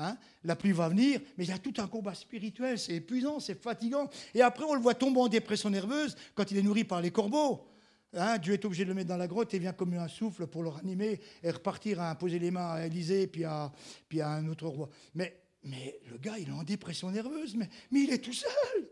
Hein, 0.00 0.16
la 0.44 0.54
pluie 0.54 0.70
va 0.70 0.88
venir, 0.88 1.20
mais 1.36 1.44
il 1.44 1.50
y 1.50 1.52
a 1.52 1.58
tout 1.58 1.74
un 1.78 1.88
combat 1.88 2.14
spirituel, 2.14 2.78
c'est 2.78 2.94
épuisant, 2.94 3.40
c'est 3.40 3.60
fatigant. 3.60 4.08
Et 4.32 4.42
après, 4.42 4.64
on 4.64 4.74
le 4.74 4.80
voit 4.80 4.94
tomber 4.94 5.20
en 5.20 5.26
dépression 5.26 5.70
nerveuse 5.70 6.14
quand 6.36 6.48
il 6.52 6.56
est 6.56 6.62
nourri 6.62 6.84
par 6.84 7.00
les 7.00 7.10
corbeaux. 7.10 7.66
Hein, 8.14 8.38
Dieu 8.38 8.54
est 8.54 8.64
obligé 8.64 8.84
de 8.84 8.90
le 8.90 8.94
mettre 8.94 9.08
dans 9.08 9.16
la 9.16 9.26
grotte 9.26 9.52
et 9.54 9.58
vient 9.58 9.72
comme 9.72 9.92
un 9.94 10.06
souffle 10.06 10.46
pour 10.46 10.62
le 10.62 10.68
ranimer 10.68 11.20
et 11.42 11.50
repartir 11.50 12.00
à 12.00 12.10
imposer 12.10 12.38
les 12.38 12.50
mains 12.52 12.70
à 12.74 12.86
Élysée 12.86 13.26
puis 13.26 13.44
à, 13.44 13.72
puis 14.08 14.20
à 14.20 14.30
un 14.30 14.46
autre 14.48 14.68
roi. 14.68 14.88
Mais, 15.14 15.42
mais 15.64 15.98
le 16.10 16.16
gars, 16.16 16.38
il 16.38 16.48
est 16.48 16.52
en 16.52 16.62
dépression 16.62 17.10
nerveuse, 17.10 17.56
mais, 17.56 17.68
mais 17.90 18.02
il 18.02 18.12
est 18.12 18.22
tout 18.22 18.32
seul. 18.32 18.88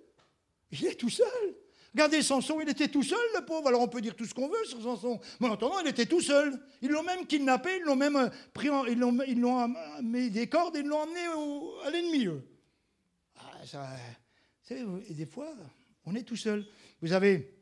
Il 0.72 0.86
est 0.86 0.96
tout 0.96 1.08
seul. 1.08 1.54
Regardez 1.96 2.20
Samson, 2.20 2.60
il 2.60 2.68
était 2.68 2.88
tout 2.88 3.02
seul, 3.02 3.18
le 3.34 3.46
pauvre. 3.46 3.68
Alors 3.68 3.80
on 3.80 3.88
peut 3.88 4.02
dire 4.02 4.14
tout 4.14 4.26
ce 4.26 4.34
qu'on 4.34 4.48
veut 4.48 4.64
sur 4.66 4.82
Samson. 4.82 5.18
Mais 5.40 5.48
en 5.48 5.54
attendant, 5.54 5.80
il 5.80 5.88
était 5.88 6.04
tout 6.04 6.20
seul. 6.20 6.52
Ils 6.82 6.90
l'ont 6.90 7.02
même 7.02 7.26
kidnappé, 7.26 7.70
ils 7.78 7.84
l'ont 7.84 7.96
même 7.96 8.16
euh, 8.16 8.28
pris, 8.52 8.68
ils 8.90 8.98
l'ont, 8.98 9.16
ils 9.26 9.40
l'ont 9.40 9.74
mis 10.02 10.28
des 10.28 10.46
cordes 10.46 10.76
et 10.76 10.80
ils 10.80 10.86
l'ont 10.86 10.98
emmené 10.98 11.20
à 11.86 11.90
l'ennemi. 11.90 12.28
Ah, 13.38 13.96
et 15.08 15.14
des 15.14 15.24
fois, 15.24 15.48
on 16.04 16.14
est 16.14 16.22
tout 16.22 16.36
seul. 16.36 16.66
Vous 17.00 17.14
avez 17.14 17.56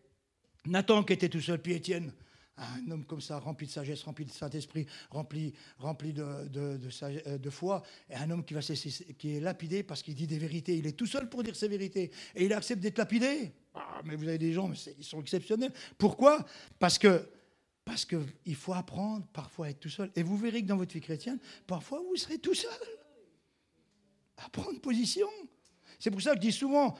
Nathan 0.66 1.04
qui 1.04 1.12
était 1.12 1.28
tout 1.28 1.40
seul, 1.40 1.62
puis 1.62 1.74
Étienne, 1.74 2.12
un 2.56 2.90
homme 2.90 3.04
comme 3.04 3.20
ça, 3.20 3.38
rempli 3.38 3.66
de 3.66 3.72
sagesse, 3.72 4.02
rempli 4.02 4.24
de 4.24 4.30
Saint-Esprit, 4.30 4.86
rempli, 5.10 5.54
rempli 5.78 6.12
de, 6.12 6.48
de, 6.48 6.78
euh, 7.02 7.38
de, 7.38 7.50
foi, 7.50 7.82
et 8.08 8.14
un 8.14 8.30
homme 8.30 8.44
qui, 8.44 8.54
va, 8.54 8.60
qui 8.60 9.36
est 9.36 9.40
lapidé 9.40 9.82
parce 9.82 10.02
qu'il 10.02 10.14
dit 10.14 10.26
des 10.26 10.38
vérités. 10.38 10.76
Il 10.76 10.86
est 10.86 10.92
tout 10.92 11.06
seul 11.06 11.28
pour 11.28 11.42
dire 11.42 11.56
ses 11.56 11.68
vérités, 11.68 12.10
et 12.34 12.44
il 12.44 12.52
accepte 12.52 12.82
d'être 12.82 12.98
lapidé. 12.98 13.52
Ah, 13.74 14.02
mais 14.04 14.14
vous 14.14 14.28
avez 14.28 14.38
des 14.38 14.52
gens, 14.52 14.70
ils 14.98 15.04
sont 15.04 15.20
exceptionnels. 15.20 15.72
Pourquoi? 15.98 16.44
Parce 16.78 16.98
que 16.98 17.28
parce 17.84 18.06
qu'il 18.06 18.56
faut 18.56 18.72
apprendre 18.72 19.26
parfois 19.32 19.66
à 19.66 19.70
être 19.70 19.80
tout 19.80 19.90
seul. 19.90 20.10
Et 20.16 20.22
vous 20.22 20.38
verrez 20.38 20.62
que 20.62 20.66
dans 20.66 20.76
votre 20.76 20.94
vie 20.94 21.00
chrétienne, 21.00 21.38
parfois 21.66 22.00
vous 22.00 22.16
serez 22.16 22.38
tout 22.38 22.54
seul. 22.54 22.70
À 24.38 24.48
prendre 24.48 24.80
position. 24.80 25.28
C'est 25.98 26.10
pour 26.10 26.22
ça 26.22 26.30
que 26.30 26.36
je 26.36 26.40
dis 26.40 26.52
souvent, 26.52 26.96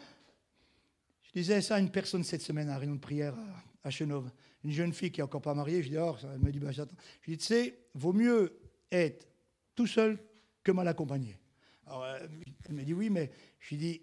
je 1.22 1.32
disais 1.32 1.60
ça 1.62 1.76
à 1.76 1.80
une 1.80 1.90
personne 1.90 2.22
cette 2.22 2.42
semaine 2.42 2.68
à 2.68 2.78
réunion 2.78 2.96
de 2.96 3.00
prière 3.00 3.34
à 3.82 3.90
Chenove, 3.90 4.30
une 4.64 4.70
jeune 4.70 4.92
fille 4.92 5.11
qui 5.11 5.20
n'est 5.20 5.24
encore 5.24 5.42
pas 5.42 5.55
mariée, 5.55 5.83
je 5.83 5.90
dis, 5.90 5.98
oh, 5.98 6.16
elle 6.22 6.40
me 6.40 6.50
dit, 6.50 6.59
bah, 6.59 6.72
j'attends. 6.72 6.96
Je 7.20 7.31
dis, 7.31 7.38
tu 7.38 7.44
sais, 7.44 7.79
vaut 7.94 8.12
mieux 8.12 8.59
être 8.90 9.29
tout 9.74 9.87
seul 9.87 10.18
que 10.62 10.72
mal 10.72 10.88
accompagné. 10.88 11.38
Alors, 11.87 12.07
elle 12.07 12.74
me 12.74 12.83
dit, 12.83 12.94
oui, 12.94 13.11
mais 13.11 13.31
je 13.61 13.68
lui 13.70 13.77
dis, 13.77 14.03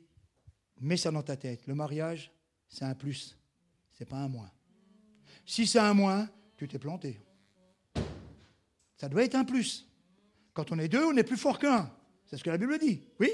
mets 0.80 0.98
ça 0.98 1.12
dans 1.12 1.24
ta 1.24 1.36
tête. 1.36 1.66
Le 1.66 1.74
mariage, 1.74 2.32
c'est 2.70 2.86
un 2.86 2.94
plus, 2.94 3.38
c'est 3.92 4.06
pas 4.06 4.18
un 4.18 4.28
moins. 4.28 4.52
Si 5.46 5.66
c'est 5.66 5.80
un 5.80 5.96
moins, 5.96 6.30
tu 6.56 6.68
t'es 6.68 6.80
planté. 6.80 7.20
Ça 8.98 9.10
doit 9.10 9.24
être 9.24 9.36
un 9.36 9.44
plus. 9.44 9.90
Quand 10.54 10.72
on 10.72 10.78
est 10.78 10.88
deux, 10.88 11.04
on 11.04 11.18
est 11.18 11.24
plus 11.24 11.38
fort 11.38 11.58
qu'un. 11.58 11.92
C'est 12.26 12.38
ce 12.38 12.44
que 12.44 12.52
la 12.52 12.58
Bible 12.60 12.78
dit. 12.78 13.02
Oui? 13.20 13.30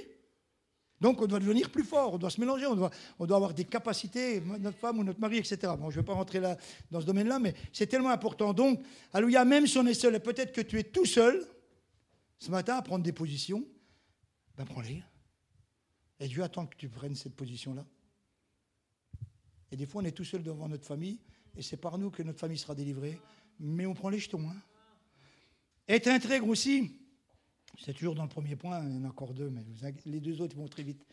Donc 1.00 1.22
on 1.22 1.28
doit 1.28 1.40
devenir 1.40 1.70
plus 1.70 1.84
fort, 1.84 2.14
on 2.14 2.18
doit 2.18 2.30
se 2.30 2.40
mélanger, 2.40 2.66
on 2.66 2.76
doit, 2.76 2.90
on 3.20 3.26
doit 3.26 3.38
avoir 3.38 3.54
des 3.54 3.66
capacités, 3.66 4.42
notre 4.42 4.78
femme 4.78 5.00
ou 5.00 5.04
notre 5.04 5.20
mari, 5.20 5.38
etc. 5.38 5.74
Bon, 5.78 5.92
je 5.92 5.98
ne 5.98 6.02
vais 6.02 6.06
pas 6.06 6.14
rentrer 6.14 6.40
là, 6.40 6.58
dans 6.90 7.00
ce 7.02 7.06
domaine-là, 7.06 7.38
mais 7.40 7.54
c'est 7.72 7.88
tellement 7.88 8.10
important. 8.10 8.54
Donc, 8.54 8.82
alléluia, 9.14 9.46
même 9.46 9.68
si 9.68 9.78
on 9.78 9.86
est 9.86 9.94
seul, 9.94 10.16
et 10.16 10.20
peut-être 10.20 10.52
que 10.52 10.62
tu 10.62 10.80
es 10.80 10.84
tout 10.84 11.06
seul, 11.06 11.46
ce 12.40 12.50
matin, 12.50 12.78
à 12.78 12.82
prendre 12.82 13.04
des 13.04 13.14
positions, 13.14 13.64
ben 14.58 14.66
prends-les. 14.66 15.04
Et 16.20 16.28
Dieu 16.28 16.44
attend 16.44 16.66
que 16.66 16.76
tu 16.76 16.90
prennes 16.90 17.16
cette 17.16 17.36
position-là. 17.36 17.86
Et 19.72 19.76
des 19.76 19.86
fois, 19.86 20.02
on 20.02 20.06
est 20.06 20.12
tout 20.12 20.26
seul 20.26 20.42
devant 20.42 20.68
notre 20.68 20.86
famille, 20.86 21.20
et 21.56 21.62
c'est 21.62 21.78
par 21.78 22.00
nous 22.00 22.10
que 22.10 22.24
notre 22.24 22.40
famille 22.40 22.58
sera 22.58 22.74
délivrée, 22.74 23.20
mais 23.60 23.86
on 23.86 23.94
prend 23.94 24.10
les 24.10 24.20
jetons. 24.20 24.50
Hein. 24.50 24.56
Être 25.88 26.08
intègre 26.08 26.48
aussi, 26.48 26.92
c'est 27.78 27.94
toujours 27.94 28.16
dans 28.16 28.24
le 28.24 28.30
premier 28.30 28.56
point, 28.56 28.84
il 28.84 28.96
y 28.96 28.98
en 28.98 29.04
a 29.06 29.08
encore 29.10 29.34
deux, 29.34 29.50
mais 29.50 29.64
les 30.06 30.20
deux 30.20 30.42
autres 30.42 30.56
vont 30.56 30.68
très 30.68 30.84
vite. 30.84 31.06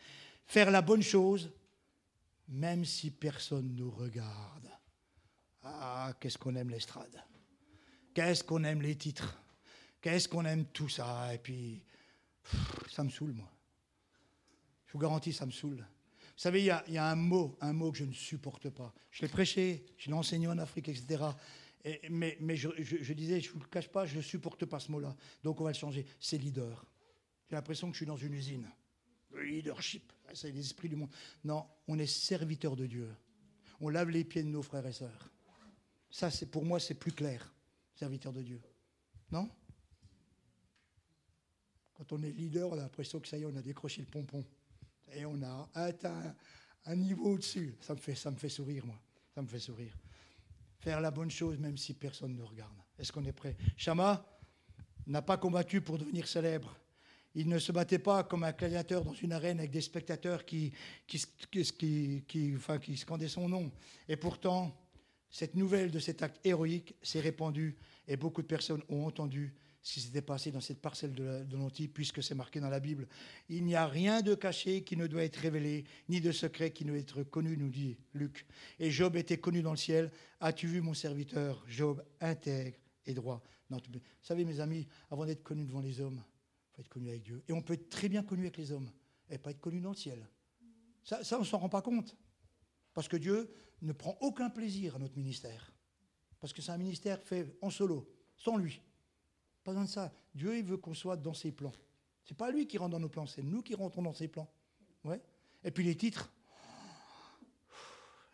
Faire 0.45 0.71
la 0.71 0.81
bonne 0.81 1.01
chose, 1.01 1.51
même 2.47 2.85
si 2.85 3.11
personne 3.11 3.75
nous 3.75 3.91
regarde. 3.91 4.69
Ah, 5.63 6.13
qu'est-ce 6.19 6.37
qu'on 6.37 6.55
aime 6.55 6.69
l'estrade. 6.69 7.23
Qu'est-ce 8.13 8.43
qu'on 8.43 8.63
aime 8.63 8.81
les 8.81 8.95
titres. 8.95 9.39
Qu'est-ce 10.01 10.27
qu'on 10.27 10.45
aime 10.45 10.65
tout 10.65 10.89
ça. 10.89 11.33
Et 11.33 11.39
puis, 11.39 11.81
ça 12.91 13.03
me 13.03 13.09
saoule, 13.09 13.33
moi. 13.33 13.51
Je 14.87 14.93
vous 14.93 14.99
garantis, 14.99 15.33
ça 15.33 15.45
me 15.45 15.51
saoule. 15.51 15.77
Vous 16.35 16.41
savez, 16.41 16.61
il 16.61 16.93
y, 16.93 16.97
a, 16.97 17.05
un 17.05 17.15
mot, 17.15 17.57
un 17.61 17.73
mot 17.73 17.91
que 17.91 17.97
je 17.97 18.03
ne 18.03 18.11
supporte 18.11 18.69
pas. 18.69 18.93
Je 19.09 19.21
l'ai 19.21 19.27
prêché, 19.27 19.85
je 19.97 20.09
l'ai 20.09 20.13
enseigné 20.13 20.47
en 20.47 20.57
Afrique, 20.57 20.89
etc. 20.89 21.23
mais, 22.09 22.55
je, 22.55 23.13
disais, 23.13 23.41
je 23.41 23.49
ne 23.49 23.53
vous 23.53 23.59
le 23.59 23.67
cache 23.67 23.89
pas, 23.89 24.05
je 24.05 24.17
ne 24.17 24.21
supporte 24.21 24.65
pas 24.65 24.79
ce 24.79 24.91
mot-là. 24.91 25.15
Donc 25.43 25.61
on 25.61 25.63
va 25.63 25.71
le 25.71 25.77
changer. 25.77 26.05
C'est 26.19 26.37
leader. 26.37 26.85
J'ai 27.49 27.55
l'impression 27.55 27.87
que 27.87 27.93
je 27.93 27.99
suis 27.99 28.05
dans 28.05 28.17
une 28.17 28.33
usine. 28.33 28.67
Leadership, 29.35 30.11
c'est 30.33 30.51
l'esprit 30.51 30.89
du 30.89 30.95
monde. 30.95 31.09
Non, 31.43 31.67
on 31.87 31.99
est 31.99 32.07
serviteur 32.07 32.75
de 32.75 32.85
Dieu. 32.85 33.09
On 33.81 33.89
lave 33.89 34.09
les 34.09 34.23
pieds 34.23 34.41
de 34.41 34.47
nos 34.47 34.63
frères 34.63 34.85
et 34.87 34.93
sœurs. 34.93 35.29
Ça, 36.09 36.31
c'est 36.31 36.45
pour 36.45 36.65
moi, 36.65 36.79
c'est 36.79 36.95
plus 36.95 37.11
clair. 37.11 37.53
Serviteur 37.93 38.33
de 38.33 38.41
Dieu. 38.41 38.61
Non? 39.31 39.49
Quand 41.93 42.11
on 42.13 42.23
est 42.23 42.31
leader, 42.31 42.69
on 42.69 42.73
a 42.73 42.77
l'impression 42.77 43.19
que 43.19 43.27
ça 43.27 43.37
y 43.37 43.43
est, 43.43 43.45
on 43.45 43.55
a 43.55 43.61
décroché 43.61 44.01
le 44.01 44.07
pompon 44.07 44.43
et 45.13 45.25
on 45.25 45.41
a 45.43 45.69
atteint 45.73 46.35
un 46.85 46.95
niveau 46.95 47.33
au-dessus. 47.33 47.75
Ça 47.81 47.95
ça 48.15 48.31
me 48.31 48.37
fait 48.37 48.49
sourire, 48.49 48.85
moi. 48.85 48.99
Ça 49.33 49.41
me 49.41 49.47
fait 49.47 49.59
sourire. 49.59 49.95
Faire 50.79 51.01
la 51.01 51.11
bonne 51.11 51.31
chose 51.31 51.57
même 51.57 51.77
si 51.77 51.93
personne 51.93 52.35
ne 52.35 52.43
regarde. 52.43 52.75
Est-ce 52.99 53.11
qu'on 53.11 53.25
est 53.25 53.33
prêt? 53.33 53.55
Shama 53.77 54.25
n'a 55.07 55.21
pas 55.21 55.37
combattu 55.37 55.81
pour 55.81 55.97
devenir 55.97 56.27
célèbre. 56.27 56.77
Il 57.33 57.49
ne 57.49 57.59
se 57.59 57.71
battait 57.71 57.99
pas 57.99 58.23
comme 58.23 58.43
un 58.43 58.53
gladiateur 58.53 59.03
dans 59.03 59.13
une 59.13 59.33
arène 59.33 59.59
avec 59.59 59.71
des 59.71 59.81
spectateurs 59.81 60.45
qui, 60.45 60.71
qui, 61.05 61.21
qui, 61.51 62.23
qui, 62.27 62.53
enfin, 62.55 62.79
qui 62.79 62.95
scandaient 62.95 63.27
son 63.27 63.49
nom. 63.49 63.71
Et 64.07 64.15
pourtant, 64.15 64.73
cette 65.29 65.55
nouvelle 65.55 65.91
de 65.91 65.99
cet 65.99 66.23
acte 66.23 66.39
héroïque 66.45 66.95
s'est 67.01 67.19
répandue 67.19 67.75
et 68.07 68.15
beaucoup 68.15 68.41
de 68.41 68.47
personnes 68.47 68.81
ont 68.87 69.05
entendu 69.05 69.53
ce 69.85 69.93
qui 69.93 70.01
s'était 70.01 70.23
passé 70.23 70.49
dans 70.49 70.61
cette 70.61 70.81
parcelle 70.81 71.13
de 71.13 71.55
l'Antilles, 71.55 71.87
puisque 71.87 72.23
c'est 72.23 72.33
marqué 72.33 72.59
dans 72.59 72.69
la 72.69 72.79
Bible. 72.79 73.07
Il 73.49 73.63
n'y 73.63 73.75
a 73.75 73.85
rien 73.85 74.23
de 74.23 74.33
caché 74.33 74.83
qui 74.83 74.97
ne 74.97 75.05
doit 75.05 75.23
être 75.23 75.35
révélé, 75.35 75.83
ni 76.09 76.19
de 76.19 76.31
secret 76.31 76.71
qui 76.71 76.85
ne 76.85 76.89
doit 76.89 76.97
être 76.97 77.21
connu, 77.21 77.55
nous 77.55 77.69
dit 77.69 77.95
Luc. 78.15 78.47
Et 78.79 78.89
Job 78.89 79.15
était 79.15 79.37
connu 79.37 79.61
dans 79.61 79.69
le 79.69 79.77
ciel. 79.77 80.11
As-tu 80.39 80.65
vu 80.65 80.81
mon 80.81 80.95
serviteur? 80.95 81.63
Job 81.67 82.03
intègre 82.19 82.79
et 83.05 83.13
droit 83.13 83.43
Vous 83.69 83.79
savez, 84.23 84.43
mes 84.43 84.59
amis, 84.59 84.87
avant 85.11 85.23
d'être 85.23 85.43
connu 85.43 85.65
devant 85.65 85.81
les 85.81 86.01
hommes, 86.01 86.19
il 86.19 86.75
faut 86.75 86.81
être 86.81 86.89
connu 86.89 87.09
avec 87.09 87.21
Dieu. 87.21 87.43
Et 87.47 87.53
on 87.53 87.61
peut 87.61 87.73
être 87.73 87.87
très 87.89 88.09
bien 88.09 88.23
connu 88.23 88.41
avec 88.41 88.57
les 88.57 88.71
hommes 88.71 88.89
et 89.29 89.37
pas 89.37 89.51
être 89.51 89.61
connu 89.61 89.81
dans 89.81 89.91
le 89.91 89.95
ciel. 89.95 90.27
Ça, 91.03 91.23
ça 91.23 91.37
on 91.37 91.41
ne 91.41 91.45
s'en 91.45 91.59
rend 91.59 91.69
pas 91.69 91.83
compte. 91.83 92.17
Parce 92.95 93.07
que 93.07 93.17
Dieu 93.17 93.53
ne 93.83 93.93
prend 93.93 94.17
aucun 94.21 94.49
plaisir 94.49 94.95
à 94.95 94.99
notre 94.99 95.15
ministère. 95.15 95.71
Parce 96.39 96.53
que 96.53 96.63
c'est 96.63 96.71
un 96.71 96.77
ministère 96.79 97.21
fait 97.21 97.55
en 97.61 97.69
solo, 97.69 98.11
sans 98.35 98.57
lui. 98.57 98.81
Pas 99.65 99.71
besoin 99.71 99.85
de 99.85 99.89
ça. 99.89 100.13
Dieu, 100.35 100.57
il 100.57 100.63
veut 100.63 100.77
qu'on 100.77 100.93
soit 100.93 101.17
dans 101.17 101.33
ses 101.33 101.51
plans. 101.51 101.73
C'est 102.23 102.37
pas 102.37 102.51
lui 102.51 102.67
qui 102.67 102.77
rentre 102.77 102.91
dans 102.91 102.99
nos 102.99 103.09
plans, 103.09 103.25
c'est 103.25 103.41
nous 103.41 103.63
qui 103.63 103.73
rentrons 103.73 104.03
dans 104.03 104.13
ses 104.13 104.27
plans. 104.27 104.47
Ouais. 105.03 105.19
Et 105.63 105.71
puis 105.71 105.83
les 105.83 105.97
titres. 105.97 106.31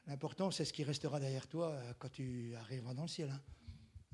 L'important, 0.08 0.52
c'est 0.52 0.66
ce 0.66 0.74
qui 0.74 0.84
restera 0.84 1.22
derrière 1.22 1.48
toi 1.48 1.70
euh, 1.70 1.94
quand 1.98 2.10
tu 2.10 2.54
arriveras 2.58 2.94
dans 2.94 3.04
le 3.04 3.08
ciel. 3.08 3.30
Hein. 3.30 3.42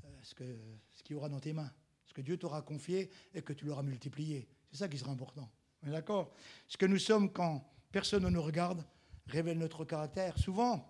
Euh, 0.04 0.76
ce, 0.92 1.02
qu'il 1.02 1.16
aura 1.16 1.28
dans 1.28 1.40
tes 1.40 1.52
mains. 1.52 1.72
Ce 2.06 2.12
que 2.12 2.20
Dieu 2.20 2.36
t'aura 2.36 2.62
confié 2.62 3.10
et 3.34 3.42
que 3.42 3.52
tu 3.52 3.64
l'auras 3.64 3.82
multiplié. 3.82 4.48
C'est 4.70 4.78
ça 4.78 4.88
qui 4.88 4.96
sera 4.96 5.10
important. 5.10 5.50
D'accord? 5.82 6.32
Ce 6.68 6.76
que 6.76 6.86
nous 6.86 6.98
sommes 6.98 7.32
quand 7.32 7.68
personne 7.90 8.22
ne 8.22 8.30
nous 8.30 8.42
regarde 8.42 8.84
révèle 9.26 9.58
notre 9.58 9.84
caractère. 9.84 10.38
Souvent, 10.38 10.88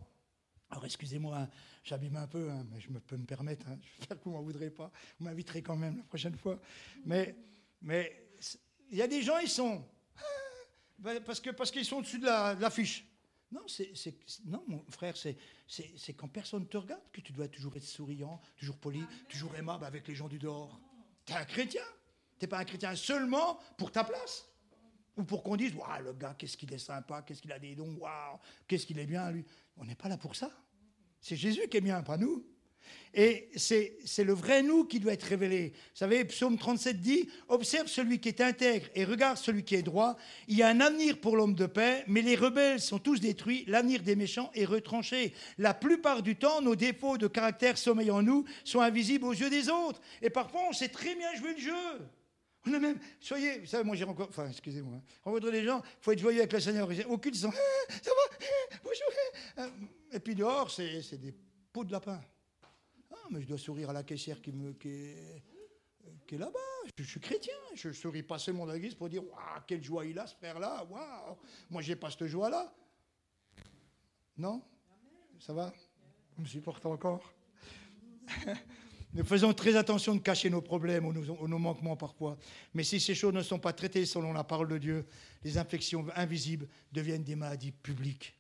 alors 0.70 0.84
excusez-moi, 0.84 1.36
hein, 1.36 1.48
j'abîme 1.82 2.16
un 2.16 2.26
peu, 2.26 2.50
hein, 2.50 2.66
mais 2.70 2.80
je 2.80 2.88
peux 2.88 3.16
me 3.16 3.24
permettre. 3.24 3.66
J'espère 3.98 4.18
que 4.18 4.24
vous 4.24 4.32
m'en 4.32 4.42
voudrez 4.42 4.70
pas. 4.70 4.90
Vous 5.18 5.24
m'inviterez 5.24 5.62
quand 5.62 5.76
même 5.76 5.96
la 5.96 6.04
prochaine 6.04 6.36
fois. 6.36 6.58
Mais, 7.06 7.34
mais 7.80 8.28
il 8.90 8.98
y 8.98 9.02
a 9.02 9.08
des 9.08 9.22
gens, 9.22 9.38
ils 9.38 9.48
sont 9.48 9.82
parce 11.24 11.40
que 11.40 11.50
parce 11.50 11.70
qu'ils 11.70 11.84
sont 11.84 11.96
au-dessus 11.96 12.18
de 12.18 12.26
l'affiche. 12.60 13.06
non, 13.50 13.62
c'est, 13.66 13.92
non, 14.44 14.62
mon 14.66 14.84
frère, 14.90 15.16
c'est, 15.16 15.36
c'est, 15.66 16.12
quand 16.14 16.28
personne 16.28 16.66
te 16.66 16.76
regarde 16.76 17.02
que 17.12 17.22
tu 17.22 17.32
dois 17.32 17.48
toujours 17.48 17.74
être 17.76 17.84
souriant, 17.84 18.40
toujours 18.56 18.76
poli, 18.76 19.02
toujours 19.28 19.54
aimable 19.56 19.84
avec 19.86 20.06
les 20.06 20.14
gens 20.14 20.28
du 20.28 20.38
dehors. 20.38 20.78
Tu 21.24 21.32
es 21.32 21.36
un 21.36 21.44
chrétien. 21.44 21.84
Tu 22.38 22.44
n'es 22.44 22.48
pas 22.48 22.58
un 22.58 22.64
chrétien 22.64 22.94
seulement 22.94 23.58
pour 23.76 23.90
ta 23.90 24.04
place. 24.04 24.46
Ou 25.16 25.24
pour 25.24 25.42
qu'on 25.42 25.56
dise, 25.56 25.74
waouh, 25.74 26.04
le 26.04 26.12
gars, 26.12 26.34
qu'est-ce 26.38 26.56
qu'il 26.56 26.72
est 26.72 26.78
sympa, 26.78 27.22
qu'est-ce 27.22 27.42
qu'il 27.42 27.50
a 27.50 27.58
des 27.58 27.74
dons, 27.74 27.96
waouh, 27.96 28.38
qu'est-ce 28.68 28.86
qu'il 28.86 29.00
est 29.00 29.06
bien, 29.06 29.28
lui. 29.32 29.44
On 29.78 29.84
n'est 29.84 29.94
pas 29.94 30.08
là 30.08 30.18
pour 30.18 30.36
ça. 30.36 30.50
C'est 31.20 31.36
Jésus 31.36 31.68
qui 31.70 31.76
est 31.76 31.80
bien, 31.80 32.02
pas 32.02 32.16
nous. 32.16 32.44
Et 33.14 33.50
c'est 33.56 34.24
le 34.24 34.32
vrai 34.32 34.62
nous 34.62 34.84
qui 34.84 35.00
doit 35.00 35.12
être 35.12 35.24
révélé. 35.24 35.72
Vous 35.74 35.96
savez, 35.96 36.24
Psaume 36.24 36.58
37 36.58 37.00
dit, 37.00 37.28
observe 37.48 37.86
celui 37.86 38.20
qui 38.20 38.28
est 38.28 38.40
intègre 38.40 38.86
et 38.94 39.04
regarde 39.04 39.38
celui 39.38 39.64
qui 39.64 39.74
est 39.74 39.82
droit. 39.82 40.16
Il 40.46 40.56
y 40.56 40.62
a 40.62 40.68
un 40.68 40.80
avenir 40.80 41.20
pour 41.20 41.36
l'homme 41.36 41.54
de 41.54 41.66
paix, 41.66 42.04
mais 42.06 42.22
les 42.22 42.36
rebelles 42.36 42.80
sont 42.80 42.98
tous 42.98 43.20
détruits, 43.20 43.64
l'avenir 43.66 44.02
des 44.02 44.16
méchants 44.16 44.50
est 44.54 44.64
retranché. 44.64 45.32
La 45.56 45.74
plupart 45.74 46.22
du 46.22 46.36
temps, 46.36 46.60
nos 46.60 46.76
défauts 46.76 47.18
de 47.18 47.26
caractère 47.26 47.78
sommeillent 47.78 48.10
en 48.10 48.22
nous 48.22 48.44
sont 48.64 48.80
invisibles 48.80 49.24
aux 49.24 49.32
yeux 49.32 49.50
des 49.50 49.68
autres. 49.68 50.00
Et 50.22 50.30
parfois, 50.30 50.62
on 50.68 50.72
sait 50.72 50.88
très 50.88 51.14
bien 51.14 51.34
jouer 51.34 51.54
le 51.54 51.60
jeu. 51.60 52.08
Même, 52.68 52.98
soyez, 53.20 53.60
vous 53.60 53.66
savez, 53.66 53.84
moi 53.84 53.96
j'ai 53.96 54.04
rencontré, 54.04 54.30
enfin, 54.30 54.48
excusez-moi, 54.48 54.96
hein. 54.96 55.02
rencontré 55.24 55.52
des 55.52 55.64
gens, 55.64 55.80
il 55.84 56.02
faut 56.02 56.12
être 56.12 56.18
joyeux 56.18 56.40
avec 56.40 56.52
le 56.52 56.60
Seigneur. 56.60 56.88
Au 57.08 57.18
culte, 57.18 57.36
ils 57.36 57.40
sont, 57.40 57.52
ah, 57.52 57.92
ça 58.02 58.10
va, 58.10 58.36
ah, 58.40 58.76
bonjour. 58.84 59.06
Euh, 59.58 59.68
et 60.12 60.20
puis 60.20 60.34
dehors, 60.34 60.70
c'est 60.70 61.18
des 61.18 61.34
pots 61.72 61.84
de 61.84 61.92
lapin 61.92 62.20
mais 63.30 63.42
je 63.42 63.46
dois 63.46 63.58
sourire 63.58 63.90
à 63.90 63.92
la 63.92 64.02
caissière 64.02 64.40
qui, 64.40 64.52
me, 64.52 64.72
qui 64.72 64.88
est, 64.88 65.42
là-bas. 66.38 66.58
Je, 66.96 67.04
suis 67.04 67.20
chrétien. 67.20 67.54
Je 67.74 67.90
souris 67.92 68.22
pas 68.22 68.38
seulement 68.38 68.66
dans 68.66 68.72
l'église 68.72 68.94
pour 68.94 69.08
dire 69.08 69.24
Waouh, 69.24 69.60
quelle 69.66 69.82
joie 69.82 70.04
il 70.04 70.18
a, 70.18 70.26
ce 70.26 70.34
frère-là. 70.36 70.84
Waouh, 70.84 71.36
moi, 71.70 71.82
je 71.82 71.90
n'ai 71.90 71.96
pas 71.96 72.10
cette 72.10 72.26
joie-là. 72.26 72.72
Non? 74.36 74.62
Ça 75.40 75.52
va? 75.52 75.72
Vous 76.36 76.42
me 76.42 76.48
supportez 76.48 76.86
encore? 76.86 77.32
Nous 79.14 79.24
faisons 79.24 79.54
très 79.54 79.74
attention 79.76 80.14
de 80.14 80.20
cacher 80.20 80.50
nos 80.50 80.61
problèmes 80.61 81.06
ou 81.06 81.12
nos, 81.12 81.59
manquements 81.59 81.96
parfois. 81.96 82.36
Mais 82.74 82.84
si 82.84 83.00
ces 83.00 83.14
choses 83.14 83.32
ne 83.32 83.42
sont 83.42 83.59
pas 83.59 83.72
traitées 83.72 84.04
selon 84.04 84.32
la 84.32 84.44
parole 84.44 84.68
de 84.68 84.78
Dieu, 84.78 85.06
les 85.42 85.56
infections 85.56 86.06
invisibles 86.14 86.68
deviennent 86.92 87.24
des 87.24 87.36
maladies 87.36 87.72
publiques. 87.72 88.34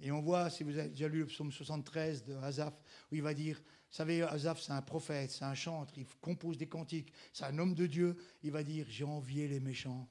Et 0.00 0.12
on 0.12 0.20
voit, 0.20 0.50
si 0.50 0.62
vous 0.62 0.78
avez 0.78 0.90
déjà 0.90 1.08
lu 1.08 1.20
le 1.20 1.26
psaume 1.26 1.50
73 1.50 2.24
de 2.24 2.34
Azaph, 2.36 2.74
où 3.10 3.16
il 3.16 3.22
va 3.22 3.34
dire 3.34 3.60
vous 3.90 3.96
savez, 3.96 4.22
Azaf, 4.22 4.60
c'est 4.60 4.72
un 4.72 4.82
prophète, 4.82 5.30
c'est 5.30 5.44
un 5.44 5.54
chantre, 5.54 5.94
il 5.96 6.04
compose 6.20 6.58
des 6.58 6.66
cantiques, 6.66 7.12
c'est 7.32 7.44
un 7.44 7.58
homme 7.58 7.74
de 7.74 7.86
Dieu. 7.86 8.16
Il 8.42 8.50
va 8.50 8.62
dire 8.62 8.84
J'ai 8.90 9.04
envié 9.04 9.48
les 9.48 9.60
méchants. 9.60 10.08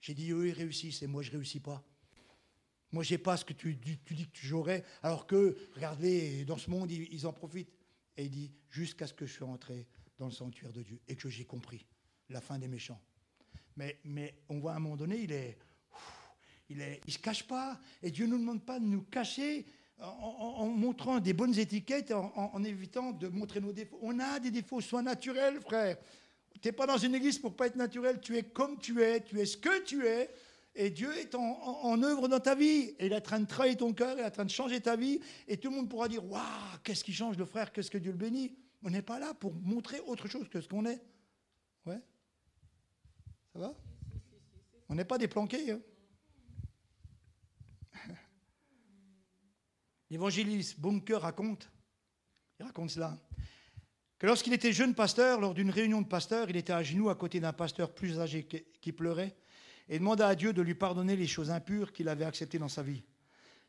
J'ai 0.00 0.14
dit 0.14 0.30
Eux, 0.30 0.48
ils 0.48 0.52
réussissent 0.52 1.02
et 1.02 1.06
moi, 1.06 1.22
je 1.22 1.30
ne 1.30 1.36
réussis 1.36 1.60
pas. 1.60 1.82
Moi, 2.92 3.02
je 3.02 3.14
n'ai 3.14 3.18
pas 3.18 3.36
ce 3.36 3.44
que 3.44 3.52
tu, 3.52 3.74
dis 3.74 3.98
que 3.98 4.14
j'aurais, 4.32 4.84
alors 5.02 5.26
que, 5.26 5.56
regardez, 5.74 6.44
dans 6.44 6.56
ce 6.56 6.70
monde, 6.70 6.90
ils, 6.90 7.26
en 7.26 7.32
profitent. 7.32 7.72
Et 8.16 8.24
il 8.24 8.30
dit 8.30 8.52
Jusqu'à 8.70 9.06
ce 9.06 9.14
que 9.14 9.26
je 9.26 9.32
sois 9.32 9.48
entré 9.48 9.86
dans 10.18 10.26
le 10.26 10.32
sanctuaire 10.32 10.72
de 10.72 10.82
Dieu 10.82 11.00
et 11.08 11.16
que 11.16 11.28
j'ai 11.28 11.44
compris 11.44 11.86
la 12.28 12.40
fin 12.40 12.58
des 12.58 12.68
méchants. 12.68 13.00
Mais, 13.76 13.98
mais 14.04 14.34
on 14.48 14.58
voit 14.58 14.72
à 14.72 14.76
un 14.76 14.80
moment 14.80 14.96
donné, 14.96 15.18
il 15.20 15.32
est. 15.32 15.58
Il 16.68 16.78
ne 16.78 16.84
il 17.06 17.12
se 17.12 17.18
cache 17.18 17.46
pas. 17.46 17.80
Et 18.02 18.10
Dieu 18.10 18.26
ne 18.26 18.32
nous 18.32 18.38
demande 18.38 18.64
pas 18.64 18.80
de 18.80 18.84
nous 18.84 19.02
cacher 19.02 19.66
en, 19.98 20.66
montrant 20.66 21.20
des 21.20 21.32
bonnes 21.32 21.58
étiquettes, 21.58 22.12
en, 22.12 22.64
évitant 22.64 23.12
de 23.12 23.28
montrer 23.28 23.60
nos 23.60 23.72
défauts. 23.72 23.98
On 24.02 24.18
a 24.18 24.40
des 24.40 24.50
défauts, 24.50 24.80
sois 24.80 25.02
naturel, 25.02 25.60
frère. 25.60 25.96
Tu 26.60 26.68
n'es 26.68 26.72
pas 26.72 26.86
dans 26.86 26.98
une 26.98 27.14
église 27.14 27.38
pour 27.38 27.54
pas 27.54 27.66
être 27.66 27.76
naturel, 27.76 28.20
tu 28.20 28.36
es 28.36 28.42
comme 28.42 28.78
tu 28.78 29.02
es, 29.02 29.22
tu 29.22 29.38
es 29.40 29.46
ce 29.46 29.56
que 29.56 29.84
tu 29.84 30.06
es, 30.06 30.30
et 30.76 30.90
Dieu 30.90 31.16
est 31.16 31.34
en, 31.34 32.02
œuvre 32.02 32.28
dans 32.28 32.38
ta 32.38 32.54
vie. 32.54 32.94
Et 32.98 33.06
il 33.06 33.12
est 33.12 33.16
en 33.16 33.20
train 33.20 33.40
de 33.40 33.46
travailler 33.46 33.76
ton 33.76 33.92
cœur, 33.94 34.14
il 34.16 34.20
est 34.20 34.26
en 34.26 34.30
train 34.30 34.44
de 34.44 34.50
changer 34.50 34.80
ta 34.80 34.94
vie, 34.94 35.20
et 35.48 35.56
tout 35.56 35.70
le 35.70 35.76
monde 35.76 35.88
pourra 35.88 36.06
dire 36.06 36.24
Waouh, 36.24 36.42
qu'est-ce 36.84 37.02
qui 37.02 37.14
change 37.14 37.38
le 37.38 37.46
frère, 37.46 37.72
qu'est-ce 37.72 37.90
que 37.90 37.98
Dieu 37.98 38.12
le 38.12 38.18
bénit? 38.18 38.54
On 38.82 38.90
n'est 38.90 39.02
pas 39.02 39.18
là 39.18 39.32
pour 39.34 39.54
montrer 39.54 40.00
autre 40.00 40.28
chose 40.28 40.48
que 40.48 40.60
ce 40.60 40.68
qu'on 40.68 40.84
est. 40.84 41.02
Ouais 41.86 42.00
Ça 43.54 43.58
va? 43.58 43.74
On 44.88 44.94
n'est 44.94 45.04
pas 45.04 45.18
des 45.18 45.28
planqués. 45.28 45.72
Hein 45.72 45.80
L'évangéliste 50.10 50.78
Bunker 50.78 51.22
raconte, 51.22 51.70
il 52.60 52.66
raconte 52.66 52.90
cela, 52.90 53.18
que 54.18 54.26
lorsqu'il 54.26 54.52
était 54.52 54.72
jeune 54.72 54.94
pasteur, 54.94 55.40
lors 55.40 55.54
d'une 55.54 55.70
réunion 55.70 56.02
de 56.02 56.06
pasteurs, 56.06 56.50
il 56.50 56.56
était 56.56 56.72
à 56.72 56.82
genoux 56.82 57.08
à 57.08 57.14
côté 57.14 57.40
d'un 57.40 57.52
pasteur 57.54 57.94
plus 57.94 58.20
âgé 58.20 58.46
qui 58.46 58.92
pleurait 58.92 59.36
et 59.88 59.98
demanda 59.98 60.26
à 60.26 60.34
Dieu 60.34 60.52
de 60.52 60.62
lui 60.62 60.74
pardonner 60.74 61.16
les 61.16 61.26
choses 61.26 61.50
impures 61.50 61.92
qu'il 61.92 62.08
avait 62.08 62.24
acceptées 62.24 62.58
dans 62.58 62.68
sa 62.68 62.82
vie. 62.82 63.04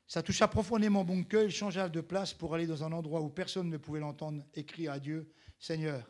Ça 0.07 0.23
toucha 0.23 0.47
profondément 0.47 1.03
Bunker, 1.03 1.43
il 1.43 1.51
changea 1.51 1.89
de 1.89 2.01
place 2.01 2.33
pour 2.33 2.55
aller 2.55 2.65
dans 2.65 2.83
un 2.83 2.91
endroit 2.93 3.21
où 3.21 3.29
personne 3.29 3.69
ne 3.69 3.77
pouvait 3.77 3.99
l'entendre 3.99 4.43
et 4.53 4.65
cria 4.65 4.93
à 4.93 4.99
Dieu, 4.99 5.31
Seigneur, 5.59 6.09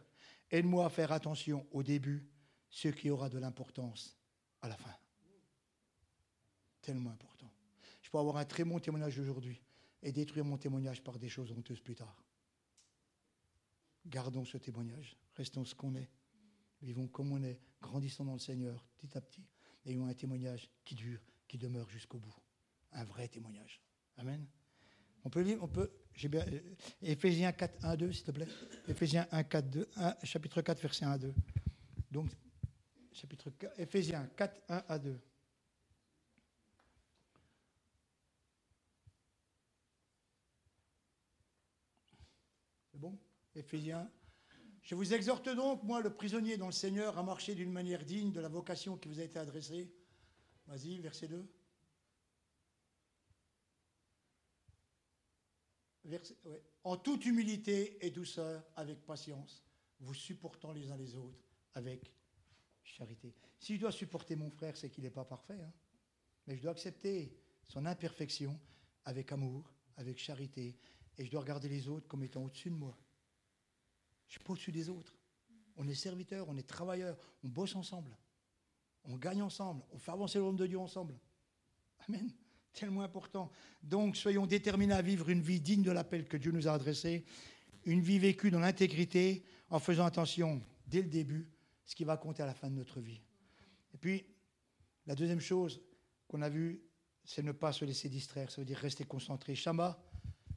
aide-moi 0.52 0.86
à 0.86 0.90
faire 0.90 1.12
attention 1.12 1.66
au 1.72 1.82
début, 1.82 2.30
ce 2.70 2.90
qui 2.90 3.10
aura 3.10 3.30
de 3.30 3.40
l'importance 3.40 4.18
à 4.62 4.70
la 4.70 4.78
fin. 4.78 4.94
Tellement 6.82 7.10
important. 7.10 7.52
Je 8.02 8.10
peux 8.10 8.20
avoir 8.20 8.38
un 8.38 8.46
très 8.46 8.64
bon 8.64 8.80
témoignage 8.80 9.20
aujourd'hui 9.20 9.62
et 10.04 10.12
détruire 10.12 10.46
mon 10.46 10.58
témoignage 10.58 11.04
par 11.04 11.18
des 11.18 11.28
choses 11.28 11.52
honteuses 11.52 11.82
plus 11.82 11.96
tard. 11.96 12.24
Gardons 14.06 14.46
ce 14.46 14.58
témoignage, 14.58 15.18
restons 15.36 15.66
ce 15.66 15.76
qu'on 15.76 15.96
est, 15.96 16.10
vivons 16.82 17.08
comme 17.08 17.32
on 17.32 17.44
est, 17.44 17.60
grandissons 17.82 18.26
dans 18.26 18.34
le 18.34 18.40
Seigneur 18.40 18.86
petit 18.98 19.18
à 19.18 19.22
petit, 19.22 19.44
ayons 19.88 20.08
un 20.08 20.14
témoignage 20.14 20.70
qui 20.84 20.96
dure, 20.96 21.20
qui 21.48 21.58
demeure 21.58 21.90
jusqu'au 21.90 22.20
bout. 22.20 22.36
Un 22.92 23.04
vrai 23.04 23.28
témoignage. 23.28 23.82
Amen. 24.18 24.46
On 25.24 25.30
peut 25.30 25.42
lire, 25.42 25.58
on 25.62 25.68
peut, 25.68 25.92
j'ai 26.14 26.30
bien, 26.30 26.46
euh, 26.48 26.60
Éphésiens 27.02 27.52
4, 27.52 27.84
1 27.84 27.96
2, 27.96 28.12
s'il 28.12 28.26
te 28.26 28.32
plaît. 28.32 28.48
Éphésiens 28.88 29.28
1, 29.32 29.44
4, 29.44 29.70
2, 29.70 29.90
1, 29.96 30.16
chapitre 30.24 30.62
4, 30.62 30.82
verset 30.82 31.06
1 31.06 31.12
à 31.12 31.18
2. 31.18 31.34
Donc, 32.12 32.30
chapitre 33.12 33.50
4, 33.50 33.80
Éphésiens 33.80 34.30
4, 34.36 34.62
1 34.70 34.84
à 34.88 35.00
2. 35.00 35.20
bon? 42.98 43.18
Éphésiens. 43.56 44.10
Je 44.88 44.96
vous 44.96 45.14
exhorte 45.14 45.50
donc, 45.50 45.84
moi, 45.84 46.00
le 46.00 46.14
prisonnier 46.14 46.56
dans 46.56 46.68
le 46.68 46.72
Seigneur, 46.72 47.18
à 47.18 47.24
marcher 47.24 47.56
d'une 47.56 47.74
manière 47.74 48.06
digne 48.06 48.32
de 48.32 48.40
la 48.40 48.48
vocation 48.48 48.96
qui 48.96 49.10
vous 49.10 49.20
a 49.20 49.24
été 49.24 49.38
adressée. 49.38 49.94
Vas-y, 50.66 50.98
verset 51.00 51.28
2. 51.28 51.46
En 56.86 56.96
toute 56.96 57.26
humilité 57.26 57.98
et 58.00 58.12
douceur, 58.12 58.64
avec 58.78 59.06
patience, 59.06 59.62
vous 60.00 60.14
supportant 60.14 60.72
les 60.72 60.90
uns 60.90 60.96
les 60.96 61.18
autres 61.18 61.44
avec 61.74 62.10
charité. 62.82 63.36
Si 63.60 63.76
je 63.76 63.82
dois 63.82 63.92
supporter 63.92 64.38
mon 64.38 64.50
frère, 64.50 64.78
c'est 64.78 64.90
qu'il 64.90 65.04
n'est 65.04 65.12
pas 65.12 65.26
parfait. 65.26 65.60
Hein. 65.62 65.74
Mais 66.46 66.56
je 66.56 66.62
dois 66.62 66.72
accepter 66.72 67.38
son 67.68 67.86
imperfection 67.86 68.58
avec 69.04 69.34
amour, 69.34 69.70
avec 69.98 70.18
charité, 70.18 70.78
et 71.18 71.26
je 71.26 71.32
dois 71.32 71.42
regarder 71.42 71.68
les 71.68 71.90
autres 71.90 72.08
comme 72.08 72.24
étant 72.24 72.46
au-dessus 72.46 72.70
de 72.70 72.76
moi. 72.76 72.98
Je 74.28 74.32
ne 74.32 74.40
suis 74.40 74.40
pas 74.40 74.54
au-dessus 74.54 74.72
des 74.72 74.90
autres. 74.90 75.16
On 75.78 75.88
est 75.88 75.96
serviteurs, 75.96 76.48
on 76.50 76.58
est 76.58 76.68
travailleurs, 76.68 77.18
on 77.44 77.48
bosse 77.48 77.76
ensemble. 77.76 78.18
On 79.06 79.16
gagne 79.16 79.42
ensemble, 79.42 79.84
on 79.92 79.98
fait 79.98 80.12
avancer 80.12 80.38
le 80.38 80.44
royaume 80.44 80.58
de 80.58 80.68
Dieu 80.68 80.80
ensemble. 80.80 81.18
Amen. 82.08 82.30
Tellement 82.74 83.02
important. 83.02 83.50
Donc, 83.82 84.18
soyons 84.18 84.46
déterminés 84.46 84.94
à 84.94 85.02
vivre 85.02 85.30
une 85.30 85.42
vie 85.42 85.62
digne 85.62 85.82
de 85.82 85.92
l'appel 85.92 86.28
que 86.28 86.38
Dieu 86.38 86.52
nous 86.52 86.68
a 86.68 86.74
adressé, 86.74 87.26
une 87.86 88.02
vie 88.02 88.20
vécue 88.20 88.52
dans 88.52 88.60
l'intégrité, 88.60 89.44
en 89.70 89.80
faisant 89.80 90.06
attention 90.06 90.62
dès 90.86 91.02
le 91.02 91.08
début, 91.08 91.50
ce 91.86 91.96
qui 91.96 92.04
va 92.04 92.18
compter 92.18 92.44
à 92.44 92.46
la 92.46 92.54
fin 92.54 92.70
de 92.70 92.76
notre 92.76 93.00
vie. 93.00 93.22
Et 93.94 93.98
puis, 93.98 94.26
la 95.06 95.16
deuxième 95.16 95.40
chose 95.40 95.82
qu'on 96.28 96.42
a 96.42 96.50
vue, 96.50 96.82
c'est 97.24 97.44
ne 97.44 97.52
pas 97.52 97.72
se 97.72 97.86
laisser 97.86 98.10
distraire, 98.10 98.52
ça 98.52 98.62
veut 98.62 98.66
dire 98.66 98.78
rester 98.78 99.06
concentré. 99.06 99.56
Shama, 99.56 100.00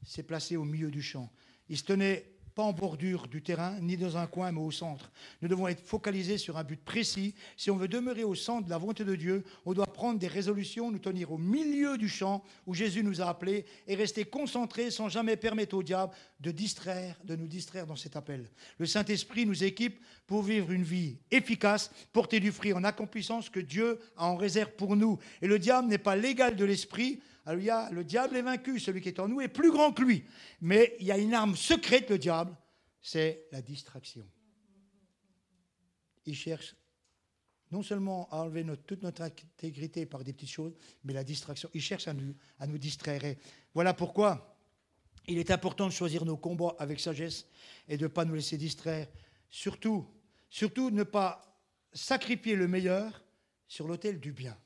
s'est 0.03 0.23
placé 0.23 0.57
au 0.57 0.63
milieu 0.63 0.91
du 0.91 1.01
champ. 1.01 1.31
Il 1.69 1.77
se 1.77 1.83
tenait 1.83 2.30
pas 2.53 2.63
en 2.63 2.73
bordure 2.73 3.27
du 3.27 3.41
terrain, 3.41 3.77
ni 3.81 3.97
dans 3.97 4.17
un 4.17 4.27
coin, 4.27 4.51
mais 4.51 4.61
au 4.61 4.71
centre. 4.71 5.11
Nous 5.41 5.47
devons 5.47 5.67
être 5.67 5.85
focalisés 5.85 6.37
sur 6.37 6.57
un 6.57 6.63
but 6.63 6.83
précis. 6.83 7.33
Si 7.57 7.71
on 7.71 7.77
veut 7.77 7.87
demeurer 7.87 8.23
au 8.23 8.35
centre 8.35 8.65
de 8.65 8.69
la 8.69 8.77
volonté 8.77 9.03
de 9.03 9.15
Dieu, 9.15 9.43
on 9.65 9.73
doit 9.73 9.91
prendre 9.91 10.19
des 10.19 10.27
résolutions, 10.27 10.91
nous 10.91 10.99
tenir 10.99 11.31
au 11.31 11.37
milieu 11.37 11.97
du 11.97 12.09
champ 12.09 12.43
où 12.65 12.73
Jésus 12.73 13.03
nous 13.03 13.21
a 13.21 13.25
appelés 13.25 13.65
et 13.87 13.95
rester 13.95 14.25
concentrés 14.25 14.91
sans 14.91 15.09
jamais 15.09 15.37
permettre 15.37 15.75
au 15.75 15.83
diable 15.83 16.13
de 16.39 16.51
distraire, 16.51 17.17
de 17.23 17.35
nous 17.35 17.47
distraire 17.47 17.87
dans 17.87 17.95
cet 17.95 18.15
appel. 18.15 18.49
Le 18.77 18.85
Saint-Esprit 18.85 19.45
nous 19.45 19.63
équipe 19.63 19.99
pour 20.27 20.43
vivre 20.43 20.71
une 20.71 20.83
vie 20.83 21.17
efficace, 21.29 21.91
porter 22.13 22.39
du 22.39 22.51
fruit 22.51 22.73
en 22.73 22.83
accomplissant 22.83 23.41
ce 23.41 23.49
que 23.49 23.59
Dieu 23.59 23.99
a 24.17 24.27
en 24.27 24.35
réserve 24.35 24.71
pour 24.71 24.95
nous. 24.95 25.19
Et 25.41 25.47
le 25.47 25.59
diable 25.59 25.87
n'est 25.87 25.97
pas 25.97 26.15
l'égal 26.15 26.55
de 26.55 26.65
l'esprit, 26.65 27.21
Le 27.45 28.03
diable 28.03 28.37
est 28.37 28.41
vaincu, 28.41 28.79
celui 28.79 29.01
qui 29.01 29.09
est 29.09 29.19
en 29.19 29.27
nous 29.27 29.41
est 29.41 29.47
plus 29.47 29.71
grand 29.71 29.91
que 29.91 30.03
lui. 30.03 30.25
Mais 30.61 30.95
il 30.99 31.07
y 31.07 31.11
a 31.11 31.17
une 31.17 31.33
arme 31.33 31.55
secrète, 31.55 32.09
le 32.09 32.17
diable, 32.17 32.55
c'est 33.01 33.47
la 33.51 33.61
distraction. 33.61 34.27
Il 36.25 36.35
cherche 36.35 36.75
non 37.71 37.81
seulement 37.81 38.27
à 38.31 38.37
enlever 38.37 38.65
toute 38.85 39.01
notre 39.01 39.21
intégrité 39.21 40.05
par 40.05 40.23
des 40.23 40.33
petites 40.33 40.49
choses, 40.49 40.73
mais 41.03 41.13
la 41.13 41.23
distraction. 41.23 41.69
Il 41.73 41.81
cherche 41.81 42.07
à 42.07 42.13
nous, 42.13 42.35
à 42.59 42.67
nous 42.67 42.77
distraire. 42.77 43.21
voilà 43.73 43.93
pourquoi 43.93 44.57
il 45.27 45.37
est 45.37 45.51
important 45.51 45.87
de 45.87 45.91
choisir 45.91 46.25
nos 46.25 46.37
combats 46.37 46.75
avec 46.79 46.99
sagesse 46.99 47.47
et 47.87 47.97
de 47.97 48.03
ne 48.03 48.07
pas 48.07 48.25
nous 48.25 48.33
laisser 48.33 48.57
distraire. 48.57 49.07
Surtout, 49.49 50.07
surtout 50.49 50.89
ne 50.89 51.03
pas 51.03 51.59
sacrifier 51.93 52.55
le 52.55 52.67
meilleur 52.67 53.23
sur 53.67 53.87
l'autel 53.87 54.19
du 54.19 54.31
bien. 54.31 54.57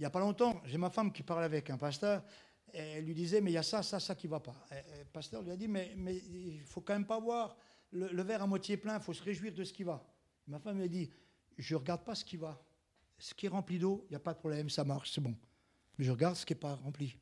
Il 0.00 0.04
n'y 0.04 0.06
a 0.06 0.10
pas 0.10 0.20
longtemps, 0.20 0.62
j'ai 0.64 0.78
ma 0.78 0.88
femme 0.88 1.12
qui 1.12 1.22
parlait 1.22 1.44
avec 1.44 1.68
un 1.68 1.76
pasteur. 1.76 2.24
Elle 2.72 3.04
lui 3.04 3.12
disait, 3.12 3.42
mais 3.42 3.50
il 3.50 3.54
y 3.54 3.58
a 3.58 3.62
ça, 3.62 3.82
ça, 3.82 4.00
ça 4.00 4.14
qui 4.14 4.28
ne 4.28 4.30
va 4.30 4.40
pas. 4.40 4.56
le 4.70 5.04
pasteur 5.12 5.42
lui 5.42 5.50
a 5.50 5.56
dit, 5.58 5.68
mais, 5.68 5.92
il 5.94 6.60
ne 6.60 6.64
faut 6.64 6.80
quand 6.80 6.94
même 6.94 7.06
pas 7.06 7.20
voir 7.20 7.54
le, 7.92 8.22
verre 8.22 8.40
à 8.40 8.46
moitié 8.46 8.78
plein, 8.78 8.96
il 8.96 9.02
faut 9.02 9.12
se 9.12 9.22
réjouir 9.22 9.52
de 9.52 9.62
ce 9.62 9.74
qui 9.74 9.82
va. 9.82 10.02
Ma 10.46 10.58
femme 10.58 10.78
lui 10.78 10.84
a 10.84 10.88
dit, 10.88 11.10
je 11.58 11.74
ne 11.74 11.80
regarde 11.80 12.02
pas 12.02 12.14
ce 12.14 12.24
qui 12.24 12.38
va. 12.38 12.64
Ce 13.18 13.34
qui 13.34 13.44
est 13.44 13.50
rempli 13.50 13.78
d'eau, 13.78 14.06
il 14.08 14.12
n'y 14.12 14.16
a 14.16 14.20
pas 14.20 14.32
de 14.32 14.38
problème, 14.38 14.70
ça 14.70 14.84
marche, 14.84 15.12
c'est 15.12 15.20
bon. 15.20 15.36
Mais 15.98 16.06
je 16.06 16.10
regarde 16.12 16.34
ce 16.34 16.46
qui 16.46 16.54
n'est 16.54 16.60
pas 16.60 16.76
rempli. 16.76 17.14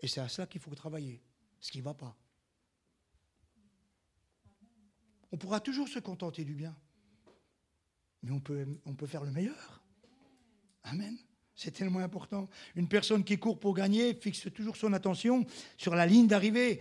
Et 0.00 0.08
c'est 0.08 0.20
à 0.20 0.28
ça 0.28 0.44
qu'il 0.44 0.60
faut 0.60 0.74
travailler, 0.74 1.22
ce 1.60 1.70
qui 1.70 1.78
ne 1.78 1.84
va 1.84 1.94
pas. 1.94 2.16
On 5.30 5.38
pourra 5.38 5.60
toujours 5.60 5.86
se 5.86 6.00
contenter 6.00 6.44
du 6.44 6.54
bien, 6.56 6.76
mais 8.24 8.32
on 8.32 8.40
peut, 8.40 8.66
on 8.86 8.96
peut 8.96 9.06
faire 9.06 9.22
le 9.22 9.30
meilleur. 9.30 9.84
Amen. 10.82 11.16
C'est 11.60 11.72
tellement 11.72 11.98
important. 11.98 12.48
Une 12.76 12.86
personne 12.86 13.24
qui 13.24 13.36
court 13.36 13.58
pour 13.58 13.74
gagner 13.74 14.14
fixe 14.14 14.46
toujours 14.54 14.76
son 14.76 14.92
attention 14.92 15.44
sur 15.76 15.92
la 15.96 16.06
ligne 16.06 16.28
d'arrivée, 16.28 16.80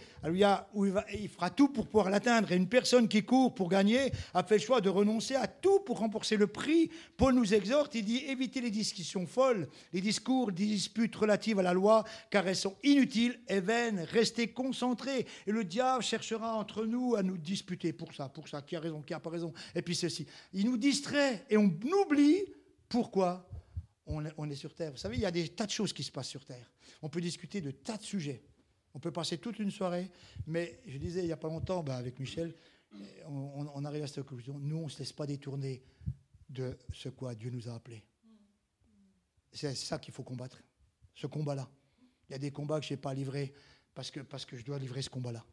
où 0.76 0.86
il, 0.86 0.94
il, 1.20 1.30
fera 1.30 1.50
tout 1.50 1.70
pour 1.70 1.88
pouvoir 1.88 2.12
l'atteindre. 2.12 2.52
Et 2.52 2.56
une 2.56 2.70
personne 2.70 3.08
qui 3.08 3.26
court 3.26 3.56
pour 3.56 3.70
gagner 3.70 4.12
a 4.36 4.44
fait 4.44 4.58
le 4.58 4.62
choix 4.62 4.80
de 4.80 4.90
renoncer 4.90 5.34
à 5.34 5.48
tout 5.48 5.80
pour 5.80 5.98
rembourser 5.98 6.38
le 6.38 6.46
prix. 6.46 6.92
Paul 7.18 7.34
nous 7.34 7.56
exhorte, 7.56 7.96
il 7.96 8.06
dit 8.06 8.24
évitez 8.28 8.62
les 8.62 8.70
discussions 8.70 9.26
folles, 9.26 9.68
les 9.94 10.02
discours, 10.02 10.52
les 10.52 10.68
disputes 10.68 11.16
relatives 11.16 11.58
à 11.58 11.64
la 11.64 11.74
loi, 11.74 12.04
car 12.30 12.48
elles 12.48 12.56
sont 12.56 12.76
inutiles 12.84 13.40
et 13.48 13.62
vaines. 13.62 14.02
Restez 14.02 14.50
concentrés. 14.50 15.26
Et 15.48 15.52
le 15.52 15.64
diable 15.64 16.04
cherchera 16.04 16.54
entre 16.54 16.86
nous 16.86 17.16
à 17.16 17.24
nous 17.24 17.40
disputer 17.40 17.94
pour 17.94 18.14
ça, 18.14 18.30
pour 18.30 18.48
ça, 18.48 18.62
qui 18.62 18.76
a 18.76 18.80
raison, 18.80 19.02
qui 19.02 19.14
n'a 19.14 19.20
pas 19.20 19.32
raison. 19.32 19.52
Et 19.74 19.82
puis 19.82 19.96
ceci. 19.96 20.28
Il 20.54 20.68
nous 20.68 20.78
distrait 20.78 21.46
et 21.50 21.58
on 21.58 21.74
oublie 22.06 22.44
pourquoi 22.88 23.50
on 24.08 24.50
est, 24.50 24.56
sur 24.56 24.74
Terre. 24.74 24.92
Vous 24.92 24.98
savez, 24.98 25.18
il 25.18 25.22
y 25.22 25.26
a 25.26 25.32
des 25.32 25.50
tas 25.50 25.66
de 25.66 25.72
choses 25.72 25.94
qui 25.94 26.04
se 26.04 26.12
passent 26.12 26.30
sur 26.30 26.46
Terre. 26.46 26.72
On 27.02 27.10
peut 27.10 27.22
discuter 27.22 27.62
de 27.62 27.72
tas 27.72 27.98
de 27.98 28.04
sujets. 28.04 28.42
On 28.94 29.00
peut 29.00 29.12
passer 29.12 29.38
toute 29.38 29.60
une 29.60 29.72
soirée. 29.72 30.10
Mais 30.46 30.80
je 30.88 30.98
disais 30.98 31.22
il 31.22 31.26
n'y 31.26 31.32
a 31.34 31.38
pas 31.38 31.50
longtemps 31.50 31.84
ben, 31.84 31.96
avec 31.96 32.20
Michel, 32.20 32.56
on, 33.26 33.84
arrive 33.86 34.04
à 34.04 34.08
cette 34.08 34.24
conclusion. 34.24 34.58
Nous, 34.60 34.78
on 34.78 34.86
ne 34.86 34.90
se 34.90 35.00
laisse 35.00 35.12
pas 35.12 35.28
détourner 35.28 35.84
de 36.50 36.78
ce 36.94 37.10
quoi 37.10 37.36
Dieu 37.36 37.50
nous 37.50 37.68
a 37.68 37.76
appelés. 37.76 38.04
C'est 39.52 39.76
ça 39.76 40.00
qu'il 40.00 40.14
faut 40.14 40.24
combattre, 40.24 40.62
ce 41.14 41.28
combat-là. 41.28 41.70
Il 42.30 42.34
y 42.34 42.36
a 42.36 42.40
des 42.40 42.52
combats 42.52 42.80
que 42.80 42.86
je 42.86 42.94
n'ai 42.94 42.98
pas 42.98 43.14
livrés 43.14 43.54
parce 43.94 44.12
que, 44.12 44.22
parce 44.22 44.46
que 44.46 44.58
je 44.58 44.64
dois 44.64 44.80
livrer 44.80 45.02
ce 45.02 45.10
combat-là. 45.10 45.46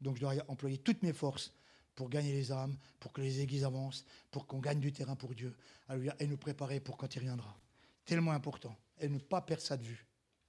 Donc 0.00 0.16
je 0.16 0.20
dois 0.20 0.34
employer 0.48 0.78
toutes 0.78 1.02
mes 1.02 1.12
forces 1.12 1.52
pour 1.94 2.08
gagner 2.08 2.32
les 2.32 2.52
âmes, 2.52 2.76
pour 3.00 3.12
que 3.12 3.20
les 3.20 3.40
églises 3.40 3.64
avancent, 3.64 4.04
pour 4.30 4.46
qu'on 4.46 4.60
gagne 4.60 4.80
du 4.80 4.92
terrain 4.92 5.16
pour 5.16 5.34
Dieu, 5.34 5.54
et 6.20 6.26
nous 6.26 6.36
préparer 6.36 6.80
pour 6.80 6.96
quand 6.96 7.14
il 7.14 7.18
reviendra 7.18 7.58
tellement 8.08 8.32
important. 8.32 8.74
Et 8.98 9.08
ne 9.08 9.18
pas 9.18 9.42
perdre 9.42 9.62
ça 9.62 9.76
de 9.76 9.84
vue. 9.84 10.04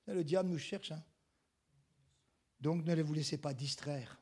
le 0.08 0.24
diable 0.24 0.50
nous 0.50 0.58
cherche. 0.58 0.92
Hein. 0.92 1.04
Donc 2.60 2.86
ne 2.86 3.04
vous 3.04 3.14
laissez 3.14 3.38
pas 3.38 3.54
distraire. 3.54 4.20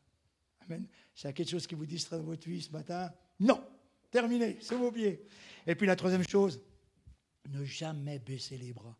Amen. 0.62 0.86
S'il 1.14 1.26
y 1.26 1.30
a 1.30 1.34
quelque 1.34 1.50
chose 1.50 1.68
qui 1.68 1.76
vous 1.76 1.86
distrait 1.86 2.18
dans 2.18 2.24
votre 2.24 2.50
vie 2.50 2.62
ce 2.62 2.72
matin, 2.72 3.14
non. 3.40 3.64
Terminé, 4.10 4.58
c'est 4.60 4.76
vos 4.76 4.92
pieds. 4.92 5.24
Et 5.66 5.76
puis 5.76 5.86
la 5.86 5.96
troisième 5.96 6.28
chose, 6.28 6.60
ne 7.50 7.64
jamais 7.64 8.20
baisser 8.20 8.58
les 8.58 8.74
bras. 8.74 8.98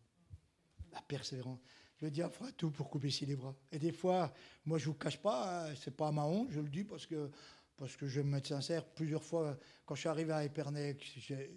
La 0.92 1.02
persévérance. 1.02 1.60
Le 2.00 2.10
diable 2.10 2.32
fera 2.32 2.52
tout 2.52 2.70
pour 2.70 2.88
couper 2.88 3.12
les 3.22 3.34
bras. 3.34 3.54
Et 3.72 3.78
des 3.78 3.92
fois, 3.92 4.32
moi 4.64 4.78
je 4.78 4.84
ne 4.84 4.92
vous 4.92 4.98
cache 4.98 5.18
pas, 5.18 5.66
hein, 5.68 5.74
c'est 5.74 5.96
pas 5.96 6.12
ma 6.12 6.22
honte, 6.22 6.48
je 6.52 6.60
le 6.60 6.68
dis 6.68 6.84
parce 6.84 7.06
que 7.06 7.30
parce 7.78 7.96
que 7.96 8.08
je 8.08 8.20
vais 8.20 8.26
me 8.26 8.32
mettre 8.32 8.48
sincère, 8.48 8.84
plusieurs 8.84 9.22
fois, 9.22 9.56
quand 9.86 9.94
je 9.94 10.00
suis 10.00 10.08
arrivé 10.08 10.32
à 10.32 10.44
Épernay, 10.44 10.96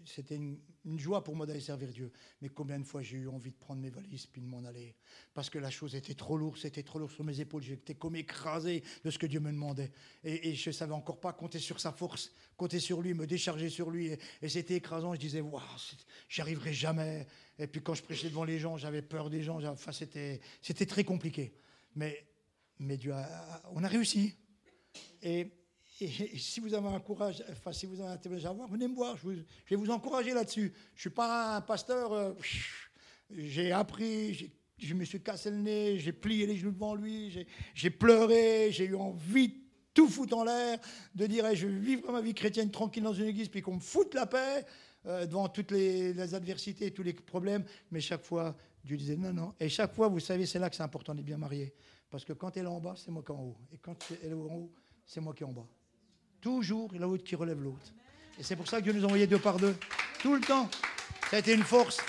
c'était 0.05 0.35
une, 0.35 0.59
joie 0.97 1.23
pour 1.23 1.35
moi 1.35 1.47
d'aller 1.47 1.59
servir 1.59 1.89
Dieu. 1.91 2.11
Mais 2.41 2.49
combien 2.49 2.79
de 2.79 2.83
fois 2.83 3.01
j'ai 3.01 3.17
eu 3.17 3.27
envie 3.27 3.49
de 3.49 3.55
prendre 3.55 3.81
mes 3.81 3.89
valises 3.89 4.27
puis 4.27 4.39
de 4.39 4.45
m'en 4.45 4.63
aller? 4.63 4.95
Parce 5.33 5.49
que 5.49 5.57
la 5.57 5.71
chose 5.71 5.95
était 5.95 6.13
trop 6.13 6.37
lourde, 6.37 6.57
c'était 6.57 6.83
trop 6.83 6.99
lourd 6.99 7.11
sur 7.11 7.23
mes 7.23 7.39
épaules. 7.39 7.63
J'étais 7.63 7.95
comme 7.95 8.15
écrasé 8.15 8.83
de 9.03 9.09
ce 9.09 9.17
que 9.17 9.25
Dieu 9.25 9.39
me 9.39 9.51
demandait. 9.51 9.91
Et, 10.23 10.53
je 10.53 10.69
ne 10.69 10.73
savais 10.73 10.93
encore 10.93 11.19
pas 11.19 11.33
compter 11.33 11.57
sur 11.57 11.79
sa 11.79 11.91
force, 11.91 12.31
compter 12.55 12.79
sur 12.79 13.01
lui, 13.01 13.15
me 13.15 13.25
décharger 13.25 13.69
sur 13.69 13.89
lui. 13.89 14.15
Et, 14.41 14.49
c'était 14.49 14.75
écrasant. 14.75 15.15
Je 15.15 15.19
disais, 15.19 15.41
waouh, 15.41 15.61
j'y 16.29 16.41
arriverai 16.41 16.71
jamais. 16.71 17.25
Et 17.57 17.65
puis 17.65 17.81
quand 17.81 17.95
je 17.95 18.03
prêchais 18.03 18.29
devant 18.29 18.43
les 18.43 18.59
gens, 18.59 18.77
j'avais 18.77 19.01
peur 19.01 19.31
des 19.31 19.41
gens. 19.41 19.59
Enfin, 19.65 19.91
c'était 19.91 20.39
très 20.85 21.03
compliqué. 21.03 21.55
Mais, 21.95 22.27
mais 22.77 22.97
Dieu 22.97 23.13
on 23.71 23.83
a 23.83 23.87
réussi. 23.87 24.35
Et 25.23 25.47
et 26.01 26.37
si 26.39 26.59
vous 26.59 26.73
avez 26.73 26.87
un 26.87 26.99
courage, 26.99 27.43
enfin, 27.51 27.71
si 27.71 27.85
vous 27.85 28.01
avez 28.01 28.09
un 28.13 28.45
à 28.45 28.53
voir, 28.53 28.67
venez 28.67 28.87
me 28.87 28.95
voir. 28.95 29.15
Je, 29.17 29.29
vais 29.69 29.75
vous 29.75 29.91
encourager 29.91 30.33
là-dessus. 30.33 30.73
Je 30.95 30.97
ne 30.97 31.01
suis 31.01 31.09
pas 31.11 31.57
un 31.57 31.61
pasteur. 31.61 32.11
Euh, 32.11 32.33
j'ai 33.37 33.71
appris, 33.71 34.51
je 34.79 34.93
me 34.95 35.05
suis 35.05 35.21
cassé 35.21 35.51
le 35.51 35.57
nez, 35.57 35.99
j'ai 35.99 36.11
plié 36.11 36.47
les 36.47 36.57
genoux 36.57 36.71
devant 36.71 36.95
lui, 36.95 37.45
j'ai 37.75 37.89
pleuré, 37.91 38.69
j'ai 38.71 38.85
eu 38.85 38.95
envie 38.95 39.49
de 39.49 39.53
tout 39.93 40.07
foutre 40.07 40.35
en 40.35 40.43
l'air, 40.43 40.79
de 41.13 41.27
dire 41.27 41.53
je 41.53 41.67
vais 41.67 41.79
vivre 41.79 42.11
ma 42.11 42.21
vie 42.21 42.33
chrétienne 42.33 42.71
tranquille 42.71 43.03
dans 43.03 43.13
une 43.13 43.27
église, 43.27 43.47
puis 43.47 43.61
qu'on 43.61 43.75
me 43.75 43.79
foute 43.79 44.13
la 44.15 44.25
paix 44.25 44.65
euh, 45.05 45.25
devant 45.25 45.47
toutes 45.49 45.71
les, 45.71 46.13
les, 46.13 46.33
adversités 46.33 46.91
tous 46.91 47.03
les 47.03 47.13
problèmes. 47.13 47.63
Mais 47.91 48.01
chaque 48.01 48.23
fois, 48.23 48.55
Dieu 48.83 48.97
disait 48.97 49.17
non, 49.17 49.33
non. 49.33 49.53
Et 49.59 49.69
chaque 49.69 49.93
fois, 49.93 50.07
vous 50.07 50.19
savez, 50.19 50.45
c'est 50.45 50.59
là 50.59 50.69
que 50.69 50.75
c'est 50.75 50.83
important 50.83 51.13
d'être 51.13 51.25
bien 51.25 51.37
marié. 51.37 51.73
Parce 52.09 52.25
que 52.25 52.33
quand 52.33 52.57
elle 52.57 52.65
est 52.65 52.67
en 52.67 52.81
bas, 52.81 52.95
c'est 52.97 53.11
moi 53.11 53.23
qui 53.23 53.31
est 53.31 53.35
en 53.35 53.43
haut. 53.43 53.57
Et 53.71 53.77
quand 53.77 53.95
elle 54.23 54.31
est 54.31 54.33
en 54.33 54.55
haut, 54.55 54.71
c'est 55.05 55.21
moi 55.21 55.33
qui 55.33 55.43
est 55.43 55.45
en 55.45 55.53
bas. 55.53 55.67
Toujours 56.41 56.91
l'autre 56.93 57.23
qui 57.23 57.35
relève 57.35 57.61
l'autre. 57.61 57.93
Et 58.39 58.43
c'est 58.43 58.55
pour 58.55 58.67
ça 58.67 58.79
que 58.79 58.83
Dieu 58.83 58.93
nous 58.93 59.03
a 59.03 59.05
envoyé 59.05 59.27
deux 59.27 59.39
par 59.39 59.57
deux. 59.57 59.75
Tout 60.21 60.33
le 60.33 60.41
temps. 60.41 60.69
Ça 61.29 61.37
a 61.37 61.39
été 61.39 61.53
une 61.53 61.63
force. 61.63 61.99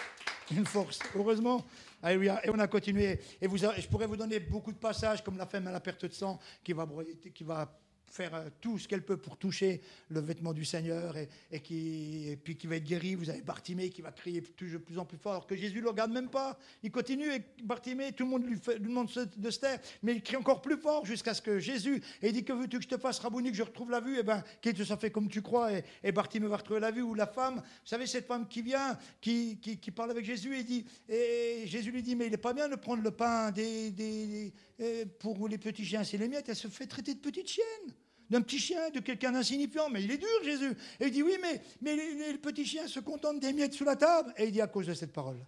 Une 0.50 0.66
force. 0.66 0.98
Heureusement. 1.14 1.64
Et 2.08 2.50
on 2.50 2.58
a 2.58 2.66
continué. 2.66 3.20
Et 3.40 3.48
je 3.48 3.88
pourrais 3.88 4.06
vous 4.06 4.16
donner 4.16 4.40
beaucoup 4.40 4.72
de 4.72 4.78
passages, 4.78 5.22
comme 5.22 5.36
la 5.36 5.46
femme 5.46 5.66
à 5.68 5.70
la 5.70 5.80
perte 5.80 6.06
de 6.06 6.12
sang, 6.12 6.40
qui 6.64 6.72
va, 6.72 6.88
qui 7.34 7.44
va 7.44 7.70
faire 8.12 8.34
euh, 8.34 8.48
tout 8.60 8.78
ce 8.78 8.86
qu'elle 8.86 9.02
peut 9.02 9.16
pour 9.16 9.38
toucher 9.38 9.80
le 10.10 10.20
vêtement 10.20 10.52
du 10.52 10.66
Seigneur 10.66 11.16
et, 11.16 11.60
qui, 11.60 12.36
puis 12.44 12.56
qui 12.56 12.66
va 12.66 12.76
être 12.76 12.84
guéri. 12.84 13.14
Vous 13.14 13.30
avez 13.30 13.40
Bartimée 13.40 13.88
qui 13.88 14.02
va 14.02 14.12
crier 14.12 14.42
de 14.42 14.76
plus 14.78 14.98
en 14.98 15.06
plus 15.06 15.16
fort, 15.16 15.46
que 15.46 15.56
Jésus 15.56 15.78
ne 15.78 15.82
le 15.82 15.88
regarde 15.88 16.12
même 16.12 16.28
pas. 16.28 16.58
Il 16.82 16.90
continue 16.90 17.32
et 17.32 17.42
Bartimée, 17.64 18.12
tout 18.12 18.24
le 18.24 18.30
monde 18.30 18.44
lui, 18.44 18.58
fait, 18.58 18.78
lui 18.78 18.88
demande 18.88 19.08
de 19.36 19.50
se 19.50 19.58
taire, 19.58 19.80
mais 20.02 20.14
il 20.14 20.22
crie 20.22 20.36
encore 20.36 20.60
plus 20.60 20.76
fort 20.76 21.06
jusqu'à 21.06 21.32
ce 21.32 21.40
que 21.40 21.58
Jésus 21.58 22.02
ait 22.20 22.32
dit 22.32 22.44
Que 22.44 22.52
veux-tu 22.52 22.76
que 22.76 22.82
je 22.82 22.88
te 22.88 22.98
fasse, 22.98 23.18
Rabouni, 23.18 23.50
que 23.50 23.56
je 23.56 23.62
retrouve 23.62 23.90
la 23.90 24.00
vue? 24.00 24.18
Eh 24.18 24.22
bien, 24.22 24.44
qu'il 24.60 24.74
te 24.74 24.82
soit 24.82 24.98
fait 24.98 25.10
comme 25.10 25.28
tu 25.28 25.40
crois. 25.40 25.72
Et, 25.72 25.84
et 26.04 26.12
Bartimée 26.12 26.48
va 26.48 26.58
retrouver 26.58 26.80
la 26.80 26.90
vue. 26.90 27.02
Ou 27.02 27.14
la 27.14 27.26
femme, 27.26 27.56
vous 27.56 27.86
savez, 27.86 28.06
cette 28.06 28.26
femme 28.26 28.46
qui 28.46 28.60
vient, 28.60 28.98
qui, 29.22 29.58
qui, 29.58 29.90
parle 29.90 30.10
avec 30.10 30.26
Jésus 30.26 30.54
et 30.58 30.64
dit 30.64 30.84
Et 31.08 31.62
Jésus 31.64 31.90
lui 31.90 32.02
dit 32.02 32.14
Mais 32.14 32.26
il 32.26 32.30
n'est 32.30 32.36
pas 32.36 32.52
bien 32.52 32.68
de 32.68 32.76
prendre 32.76 33.02
le 33.02 33.10
pain 33.10 33.50
des, 33.50 33.90
des, 33.90 34.52
euh, 34.80 35.06
pour 35.18 35.48
les 35.48 35.58
petits 35.58 35.84
chiens, 35.84 36.04
c'est 36.04 36.18
les 36.18 36.28
miettes. 36.28 36.48
Elle 36.50 36.56
se 36.56 36.68
fait 36.68 36.86
traiter 36.86 37.14
de 37.14 37.20
petite 37.20 37.48
chienne 37.48 37.94
d'un 38.32 38.40
petit 38.40 38.58
chien, 38.58 38.90
de 38.90 39.00
quelqu'un 39.00 39.30
d'insignifiant. 39.30 39.90
Mais 39.90 40.02
il 40.02 40.10
est 40.10 40.18
dur, 40.18 40.28
Jésus. 40.42 40.74
Et 40.98 41.06
il 41.06 41.10
dit, 41.10 41.22
oui, 41.22 41.36
mais, 41.40 41.62
mais 41.82 41.94
le 42.32 42.38
petit 42.38 42.64
chien 42.64 42.88
se 42.88 42.98
contente 42.98 43.38
des 43.40 43.52
miettes 43.52 43.74
sous 43.74 43.84
la 43.84 43.94
table. 43.94 44.32
Et 44.38 44.46
il 44.46 44.52
dit, 44.52 44.60
à 44.62 44.66
cause 44.66 44.86
de 44.86 44.94
cette 44.94 45.12
parole, 45.12 45.38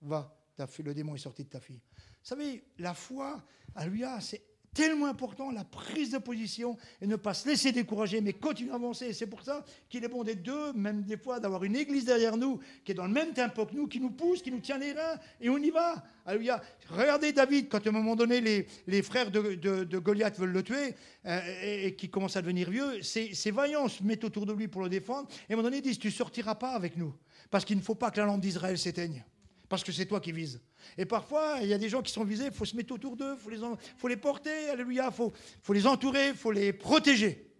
va, 0.00 0.34
le 0.82 0.94
démon 0.94 1.14
est 1.14 1.18
sorti 1.18 1.44
de 1.44 1.50
ta 1.50 1.60
fille. 1.60 1.80
Vous 1.96 2.28
savez, 2.28 2.64
la 2.78 2.94
foi, 2.94 3.44
à 3.74 3.86
lui, 3.86 4.02
c'est 4.20 4.42
tellement 4.74 5.06
important, 5.06 5.50
la 5.50 5.64
prise 5.64 6.10
de 6.10 6.18
position, 6.18 6.76
et 7.00 7.06
ne 7.06 7.16
pas 7.16 7.34
se 7.34 7.46
laisser 7.48 7.72
décourager, 7.72 8.20
mais 8.20 8.32
continuer 8.32 8.72
à 8.72 8.76
avancer. 8.76 9.12
C'est 9.12 9.26
pour 9.26 9.42
ça 9.42 9.64
qu'il 9.88 10.02
est 10.04 10.08
bon 10.08 10.24
d'être 10.24 10.42
deux, 10.42 10.72
même 10.72 11.02
des 11.02 11.16
fois 11.16 11.40
d'avoir 11.40 11.64
une 11.64 11.76
église 11.76 12.06
derrière 12.06 12.36
nous, 12.36 12.58
qui 12.84 12.92
est 12.92 12.94
dans 12.94 13.06
le 13.06 13.12
même 13.12 13.32
tempo 13.32 13.66
que 13.66 13.74
nous, 13.74 13.86
qui 13.86 14.00
nous 14.00 14.10
pousse, 14.10 14.40
qui 14.42 14.50
nous 14.50 14.60
tient 14.60 14.78
les 14.78 14.92
reins, 14.92 15.18
et 15.40 15.50
on 15.50 15.58
y 15.58 15.70
va. 15.70 16.02
Alléluia. 16.24 16.62
Regardez 16.88 17.32
David, 17.32 17.68
quand 17.68 17.86
à 17.86 17.90
un 17.90 17.92
moment 17.92 18.16
donné, 18.16 18.40
les, 18.86 19.02
frères 19.02 19.30
de, 19.30 19.98
Goliath 19.98 20.38
veulent 20.38 20.52
le 20.52 20.62
tuer, 20.62 20.94
euh, 21.26 21.86
et, 21.86 21.94
qui 21.94 22.08
commence 22.08 22.36
à 22.36 22.42
devenir 22.42 22.70
vieux, 22.70 23.02
ces, 23.02 23.50
vaillants 23.50 23.88
se 23.88 24.02
mettent 24.02 24.24
autour 24.24 24.46
de 24.46 24.52
lui 24.52 24.68
pour 24.68 24.82
le 24.82 24.88
défendre, 24.88 25.28
et 25.48 25.52
à 25.52 25.54
un 25.54 25.56
moment 25.56 25.64
donné, 25.64 25.78
ils 25.78 25.82
disent, 25.82 25.98
tu 25.98 26.10
sortiras 26.10 26.54
pas 26.54 26.72
avec 26.72 26.96
nous, 26.96 27.14
parce 27.50 27.64
qu'il 27.64 27.76
ne 27.76 27.82
faut 27.82 27.94
pas 27.94 28.10
que 28.10 28.20
la 28.20 28.26
lampe 28.26 28.40
d'Israël 28.40 28.78
s'éteigne 28.78 29.24
parce 29.72 29.82
que 29.82 29.90
c'est 29.90 30.04
toi 30.04 30.20
qui 30.20 30.32
vises. 30.32 30.60
Et 30.98 31.06
parfois, 31.06 31.58
il 31.62 31.68
y 31.68 31.72
a 31.72 31.78
des 31.78 31.88
gens 31.88 32.02
qui 32.02 32.12
sont 32.12 32.24
visés, 32.24 32.46
il 32.46 32.52
faut 32.52 32.64
se 32.64 32.76
mettre 32.76 32.94
autour 32.94 33.16
d'eux, 33.16 33.34
il 33.34 33.38
faut 33.38 33.50
les, 33.50 33.58
faut 33.96 34.08
les 34.08 34.16
porter, 34.16 34.70
alléluia, 34.70 35.10
il 35.10 35.30
faut, 35.62 35.72
les 35.72 35.86
entourer, 35.86 36.28
il 36.28 36.34
faut 36.34 36.52
les 36.52 36.72
protéger. 36.72 37.50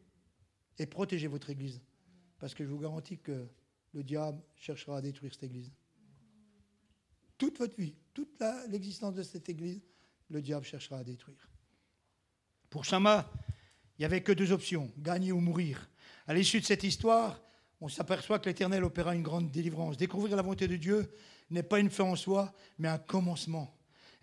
Et 0.79 0.87
protéger 0.87 1.27
votre 1.27 1.51
Église. 1.51 1.81
Parce 2.39 2.55
que 2.55 2.64
je 2.64 2.70
vous 2.70 2.79
garantis 2.79 3.18
que 3.18 3.47
le 3.93 4.03
diable 4.03 4.43
cherchera 4.57 4.99
à 4.99 5.01
détruire 5.01 5.33
cette 5.33 5.45
Église. 5.45 5.73
Toute 7.39 7.59
votre 7.59 7.77
vie, 7.77 7.95
toute 8.14 8.43
l'existence 8.68 9.14
de 9.14 9.23
cette 9.23 9.49
Église, 9.49 9.83
le 10.29 10.41
diable 10.41 10.64
cherchera 10.64 10.99
à 10.99 11.05
détruire. 11.05 11.49
Pour 12.70 12.85
Shama, 12.85 13.31
il 13.99 14.03
n'y 14.03 14.05
avait 14.07 14.23
que 14.23 14.33
deux 14.33 14.53
options, 14.53 14.91
gagner 14.99 15.33
ou 15.33 15.41
mourir. 15.41 15.91
À 16.27 16.35
l'issue 16.35 16.61
de 16.61 16.64
cette 16.64 16.85
histoire, 16.85 17.41
on 17.81 17.89
s'aperçoit 17.89 18.39
que 18.39 18.49
l'Éternel 18.49 18.85
opéra 18.85 19.14
une 19.14 19.23
grande 19.23 19.51
délivrance. 19.51 19.97
Découvrir 19.97 20.37
la 20.37 20.43
volonté 20.43 20.68
de 20.68 20.77
Dieu 20.77 21.12
n'est 21.53 21.63
pas 21.63 21.79
une 21.79 21.91
fin 21.91 22.05
en 22.05 22.17
soi, 22.17 22.53
mais 22.79 22.89
un 22.89 22.99
commencement. 22.99 23.75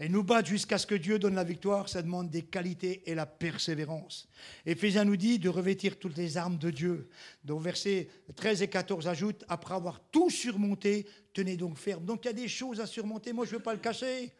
Et 0.01 0.07
nous 0.07 0.23
battre 0.23 0.47
jusqu'à 0.47 0.77
ce 0.77 0.87
que 0.87 0.95
Dieu 0.95 1.19
donne 1.19 1.35
la 1.35 1.43
victoire, 1.43 1.89
ça 1.89 2.01
demande 2.01 2.29
des 2.29 2.43
qualités 2.43 3.03
et 3.05 3.15
la 3.15 3.25
persévérance. 3.25 4.29
Éphésiens 4.65 5.03
nous 5.03 5.17
dit 5.17 5.39
de 5.39 5.49
revêtir 5.49 5.99
toutes 5.99 6.15
les 6.15 6.37
armes 6.37 6.57
de 6.57 6.69
Dieu. 6.69 7.09
Donc 7.43 7.61
versets 7.61 8.07
13 8.33 8.61
et 8.61 8.69
14 8.69 9.07
ajoutent, 9.09 9.43
après 9.49 9.75
avoir 9.75 9.99
tout 9.99 10.29
surmonté, 10.29 11.05
tenez 11.33 11.57
donc 11.57 11.77
ferme. 11.77 12.05
Donc 12.05 12.23
il 12.23 12.27
y 12.27 12.29
a 12.29 12.33
des 12.33 12.47
choses 12.47 12.79
à 12.79 12.85
surmonter, 12.85 13.33
moi 13.33 13.45
je 13.45 13.51
ne 13.51 13.57
veux 13.57 13.63
pas 13.63 13.73
le 13.73 13.79
cacher. 13.79 14.31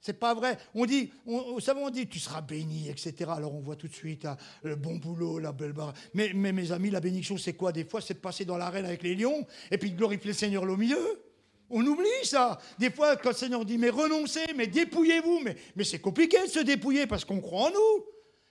C'est 0.00 0.18
pas 0.18 0.32
vrai. 0.32 0.56
On 0.74 0.86
dit, 0.86 1.12
on, 1.26 1.58
on 1.58 1.90
dit, 1.90 2.06
tu 2.06 2.20
seras 2.20 2.40
béni, 2.40 2.88
etc. 2.88 3.32
Alors 3.34 3.54
on 3.54 3.60
voit 3.60 3.76
tout 3.76 3.88
de 3.88 3.92
suite 3.92 4.24
hein, 4.24 4.36
le 4.62 4.76
bon 4.76 4.96
boulot, 4.96 5.38
la 5.38 5.52
belle 5.52 5.72
barre. 5.72 5.92
Mais, 6.14 6.30
mais 6.34 6.52
mes 6.52 6.72
amis, 6.72 6.88
la 6.88 7.00
bénédiction, 7.00 7.36
c'est 7.36 7.52
quoi? 7.52 7.72
Des 7.72 7.84
fois, 7.84 8.00
c'est 8.00 8.14
de 8.14 8.20
passer 8.20 8.44
dans 8.44 8.56
l'arène 8.56 8.86
avec 8.86 9.02
les 9.02 9.14
lions 9.14 9.46
et 9.70 9.76
puis 9.76 9.90
de 9.90 9.96
glorifier 9.96 10.28
le 10.28 10.34
Seigneur 10.34 10.62
au 10.62 10.76
milieu. 10.76 11.29
On 11.70 11.86
oublie 11.86 12.08
ça. 12.24 12.58
Des 12.78 12.90
fois, 12.90 13.16
quand 13.16 13.30
le 13.30 13.36
Seigneur 13.36 13.64
dit, 13.64 13.78
mais 13.78 13.90
renoncez, 13.90 14.44
mais 14.56 14.66
dépouillez-vous, 14.66 15.40
mais, 15.40 15.56
mais 15.76 15.84
c'est 15.84 16.00
compliqué 16.00 16.42
de 16.42 16.48
se 16.48 16.60
dépouiller 16.60 17.06
parce 17.06 17.24
qu'on 17.24 17.40
croit 17.40 17.68
en 17.68 17.70
nous. 17.70 18.04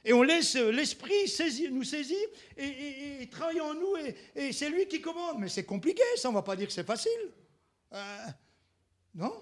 Et 0.05 0.13
on 0.13 0.23
laisse 0.23 0.55
l'Esprit 0.55 1.27
saisir, 1.27 1.71
nous 1.71 1.83
saisir 1.83 2.17
et, 2.57 3.27
travailler 3.29 3.61
en 3.61 3.73
nous, 3.73 3.95
et, 4.35 4.53
c'est 4.53 4.69
lui 4.69 4.87
qui 4.87 5.01
commande. 5.01 5.39
Mais 5.39 5.49
c'est 5.49 5.65
compliqué, 5.65 6.01
ça, 6.15 6.29
on 6.29 6.31
ne 6.31 6.37
va 6.37 6.41
pas 6.41 6.55
dire 6.55 6.67
que 6.67 6.73
c'est 6.73 6.85
facile. 6.85 7.11
Euh, 7.93 8.25
non? 9.15 9.33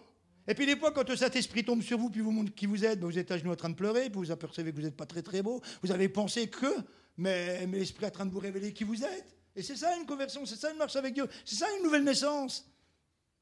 Et 0.47 0.55
puis 0.55 0.65
des 0.65 0.75
fois, 0.75 0.91
quand 0.91 1.07
le 1.07 1.15
Saint-Esprit 1.15 1.63
tombe 1.63 1.81
sur 1.81 1.97
vous, 1.97 2.09
puis 2.09 2.21
vous 2.21 2.31
montre 2.31 2.55
qui 2.55 2.65
vous 2.65 2.83
êtes, 2.85 2.99
ben, 2.99 3.05
vous 3.05 3.19
êtes 3.19 3.29
à 3.31 3.37
genoux 3.37 3.51
en 3.51 3.55
train 3.55 3.69
de 3.69 3.75
pleurer, 3.75 4.09
puis 4.09 4.19
vous 4.19 4.31
apercevez 4.31 4.71
que 4.71 4.77
vous 4.77 4.81
n'êtes 4.81 4.95
pas 4.95 5.05
très 5.05 5.21
très 5.21 5.43
beau, 5.43 5.61
vous 5.83 5.91
avez 5.91 6.09
pensé 6.09 6.49
que, 6.49 6.73
mais, 7.17 7.67
mais 7.67 7.79
l'Esprit 7.79 8.05
est 8.05 8.09
en 8.09 8.11
train 8.11 8.25
de 8.25 8.31
vous 8.31 8.39
révéler 8.39 8.73
qui 8.73 8.83
vous 8.83 9.03
êtes. 9.03 9.35
Et 9.55 9.61
c'est 9.61 9.75
ça 9.75 9.95
une 9.97 10.05
conversion, 10.05 10.45
c'est 10.45 10.55
ça 10.55 10.71
une 10.71 10.77
marche 10.77 10.95
avec 10.95 11.13
Dieu, 11.13 11.27
c'est 11.45 11.55
ça 11.55 11.67
une 11.77 11.83
nouvelle 11.83 12.03
naissance. 12.03 12.65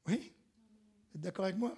Oui? 0.07 0.31
Vous 1.11 1.17
êtes 1.17 1.21
d'accord 1.21 1.45
avec 1.45 1.57
moi? 1.57 1.75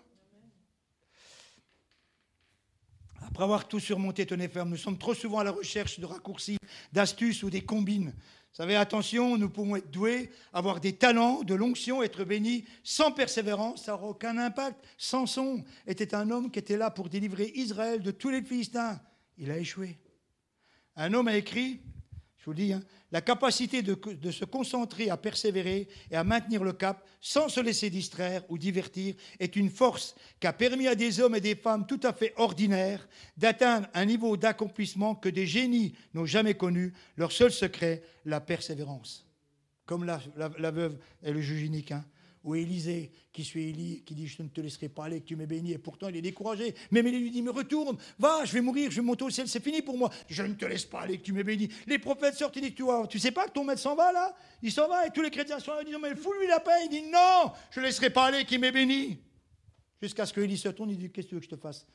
Après 3.22 3.44
avoir 3.44 3.68
tout 3.68 3.80
surmonté, 3.80 4.26
tenez 4.26 4.48
ferme, 4.48 4.70
nous 4.70 4.78
sommes 4.78 4.98
trop 4.98 5.14
souvent 5.14 5.40
à 5.40 5.44
la 5.44 5.52
recherche 5.52 6.00
de 6.00 6.06
raccourcis, 6.06 6.58
d'astuces 6.94 7.44
ou 7.44 7.50
des 7.50 7.64
combines 7.64 8.14
vous 8.58 8.64
savez, 8.64 8.76
attention, 8.76 9.38
nous 9.38 9.52
pouvons 9.52 9.76
être 9.76 9.92
doués, 9.92 10.32
avoir 10.52 10.80
des 10.80 10.94
talents, 10.94 11.44
de 11.44 11.54
l'onction, 11.54 12.02
être 12.02 12.24
bénis. 12.24 12.66
Sans 12.84 13.12
persévérance, 13.12 13.84
ça 13.84 13.92
n'aura 13.92 14.08
aucun 14.08 14.36
impact. 14.40 14.84
Samson 14.98 15.64
était 15.86 16.16
un 16.16 16.32
homme 16.32 16.50
qui 16.50 16.58
était 16.58 16.76
là 16.76 16.90
pour 16.90 17.08
délivrer 17.08 17.52
Israël 17.54 18.02
de 18.02 18.10
tous 18.10 18.30
les 18.30 18.42
Philistins. 18.42 19.00
Il 19.38 19.52
a 19.52 19.60
échoué. 19.60 20.00
Un 20.96 21.14
homme 21.14 21.28
a 21.28 21.38
écrit, 21.38 21.82
vous 22.48 22.54
dis, 22.54 22.72
hein, 22.72 22.82
la 23.12 23.20
capacité 23.20 23.82
de, 23.82 24.32
se 24.32 24.46
concentrer, 24.46 25.10
à 25.10 25.18
persévérer 25.18 25.90
et 26.10 26.16
à 26.16 26.24
maintenir 26.24 26.64
le 26.64 26.72
cap 26.72 27.06
sans 27.20 27.50
se 27.50 27.60
laisser 27.60 27.90
distraire 27.90 28.42
ou 28.48 28.58
divertir 28.58 29.16
est 29.40 29.58
une 29.58 29.70
force 29.70 30.16
qui 30.40 30.48
a 30.48 30.54
permis 30.54 30.88
à 30.88 30.96
des 30.96 31.20
hommes 31.20 31.36
et 31.36 31.42
des 31.42 31.56
femmes 31.56 31.86
tout 31.86 32.00
à 32.04 32.14
fait 32.14 32.34
ordinaires 32.38 33.06
d'atteindre 33.36 33.88
un 33.94 34.06
niveau 34.06 34.38
d'accomplissement 34.38 35.14
que 35.14 35.28
des 35.28 35.46
génies 35.46 35.94
n'ont 36.14 36.26
jamais 36.26 36.54
connu. 36.54 36.94
Leur 37.18 37.34
seul 37.34 37.52
secret, 37.52 38.02
la 38.24 38.40
persévérance. 38.40 39.26
Comme 39.86 40.06
la, 40.06 40.72
veuve 40.72 40.98
et 41.24 41.34
le 41.34 41.42
juge 41.42 41.64
unique. 41.64 41.92
Hein 41.92 42.06
ou 42.48 42.56
Élisée 42.56 43.12
qui 43.34 43.44
suit 43.44 43.70
Élie, 43.70 44.04
qui 44.06 44.16
dit 44.16 44.26
Je 44.26 44.42
ne 44.42 44.48
te 44.48 44.62
laisserai 44.62 44.88
pas 44.88 45.06
aller, 45.06 45.20
que 45.20 45.26
tu 45.26 45.36
m'es 45.36 45.46
béni, 45.46 45.74
et 45.74 45.78
pourtant 45.78 46.08
il 46.08 46.16
est 46.16 46.22
découragé. 46.22 46.74
Mais 46.92 47.02
Élie 47.02 47.20
lui 47.20 47.30
dit 47.30 47.42
Mais 47.42 47.52
retourne, 47.52 47.98
va, 48.18 48.46
je 48.46 48.54
vais 48.54 48.62
mourir, 48.62 48.90
je 48.90 48.96
vais 48.96 49.06
monter 49.06 49.26
au 49.26 49.30
ciel, 49.30 49.50
c'est 49.50 49.62
fini 49.62 49.82
pour 49.82 49.98
moi. 49.98 50.10
Je 50.30 50.44
ne 50.44 50.54
te 50.54 50.64
laisse 50.64 50.86
pas 50.86 51.02
aller, 51.02 51.18
que 51.18 51.24
tu 51.24 51.34
m'es 51.34 51.44
béni. 51.44 51.68
Les 51.88 52.00
prophètes 52.00 52.36
sortent, 52.36 52.56
ils 52.56 52.62
disent 52.62 52.86
Tu 53.10 53.20
sais 53.20 53.32
pas 53.32 53.48
que 53.48 53.52
ton 53.52 53.66
maître 53.66 53.82
s'en 53.82 53.96
va 53.96 54.14
là? 54.14 54.34
Il 54.62 54.72
s'en 54.72 54.88
va, 54.88 55.06
et 55.06 55.12
tous 55.12 55.22
les 55.22 55.30
chrétiens 55.30 55.60
sont 55.60 55.74
là, 55.74 55.82
ils 55.82 55.88
disent 55.88 55.98
Mais 56.02 56.16
fous-lui 56.16 56.48
la 56.48 56.62
paix. 56.62 56.86
Il 56.86 56.90
dit 56.90 57.02
Non, 57.12 57.52
je 57.70 57.82
ne 57.82 57.86
laisserai 57.86 58.12
pas 58.12 58.28
aller, 58.28 58.46
qu'il 58.46 58.62
m'est 58.62 58.72
béni. 58.72 59.20
Jusqu'à 60.02 60.26
ce 60.26 60.32
que 60.32 60.40
Élie 60.40 60.58
se 60.58 60.70
tourne, 60.70 60.90
il 60.90 60.98
dit 60.98 61.12
Qu'est-ce 61.12 61.28
que 61.28 61.32
tu 61.32 61.36
veux 61.36 61.42
que 61.42 61.48
je 61.48 61.52
te 61.54 61.60
fasse? 61.60 61.86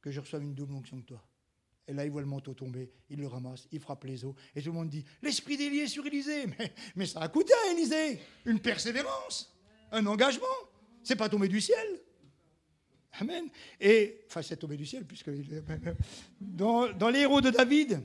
Que 0.00 0.10
je 0.10 0.20
reçoive 0.20 0.42
une 0.42 0.54
double 0.54 0.72
onction 0.72 0.98
que 1.02 1.06
toi. 1.06 1.22
Et 1.86 1.92
là, 1.92 2.06
il 2.06 2.10
voit 2.10 2.22
le 2.22 2.26
manteau 2.26 2.54
tomber, 2.54 2.90
il 3.10 3.20
le 3.20 3.26
ramasse, 3.26 3.68
il 3.70 3.78
frappe 3.78 4.04
les 4.04 4.24
os. 4.24 4.34
Et 4.54 4.62
tout 4.62 4.70
le 4.70 4.74
monde 4.74 4.88
dit 4.88 5.04
L'esprit 5.20 5.58
d'Élie 5.58 5.80
est 5.80 5.86
sur 5.86 6.06
Élisée. 6.06 6.46
Mais, 6.58 6.72
mais 6.94 7.04
ça 7.04 7.20
a 7.20 7.28
coûté 7.28 7.52
à 7.52 7.72
Élisée 7.72 8.20
une 8.46 8.58
persévérance 8.58 9.52
un 9.92 10.06
engagement. 10.06 10.46
C'est 11.02 11.16
pas 11.16 11.28
tombé 11.28 11.48
du 11.48 11.60
ciel. 11.60 11.86
Amen. 13.20 13.48
Et, 13.80 14.24
enfin, 14.28 14.42
c'est 14.42 14.56
tombé 14.56 14.76
du 14.76 14.86
ciel, 14.86 15.04
puisque 15.04 15.30
dans, 16.40 16.92
dans 16.92 17.08
les 17.08 17.20
héros 17.20 17.40
de 17.40 17.50
David, 17.50 18.02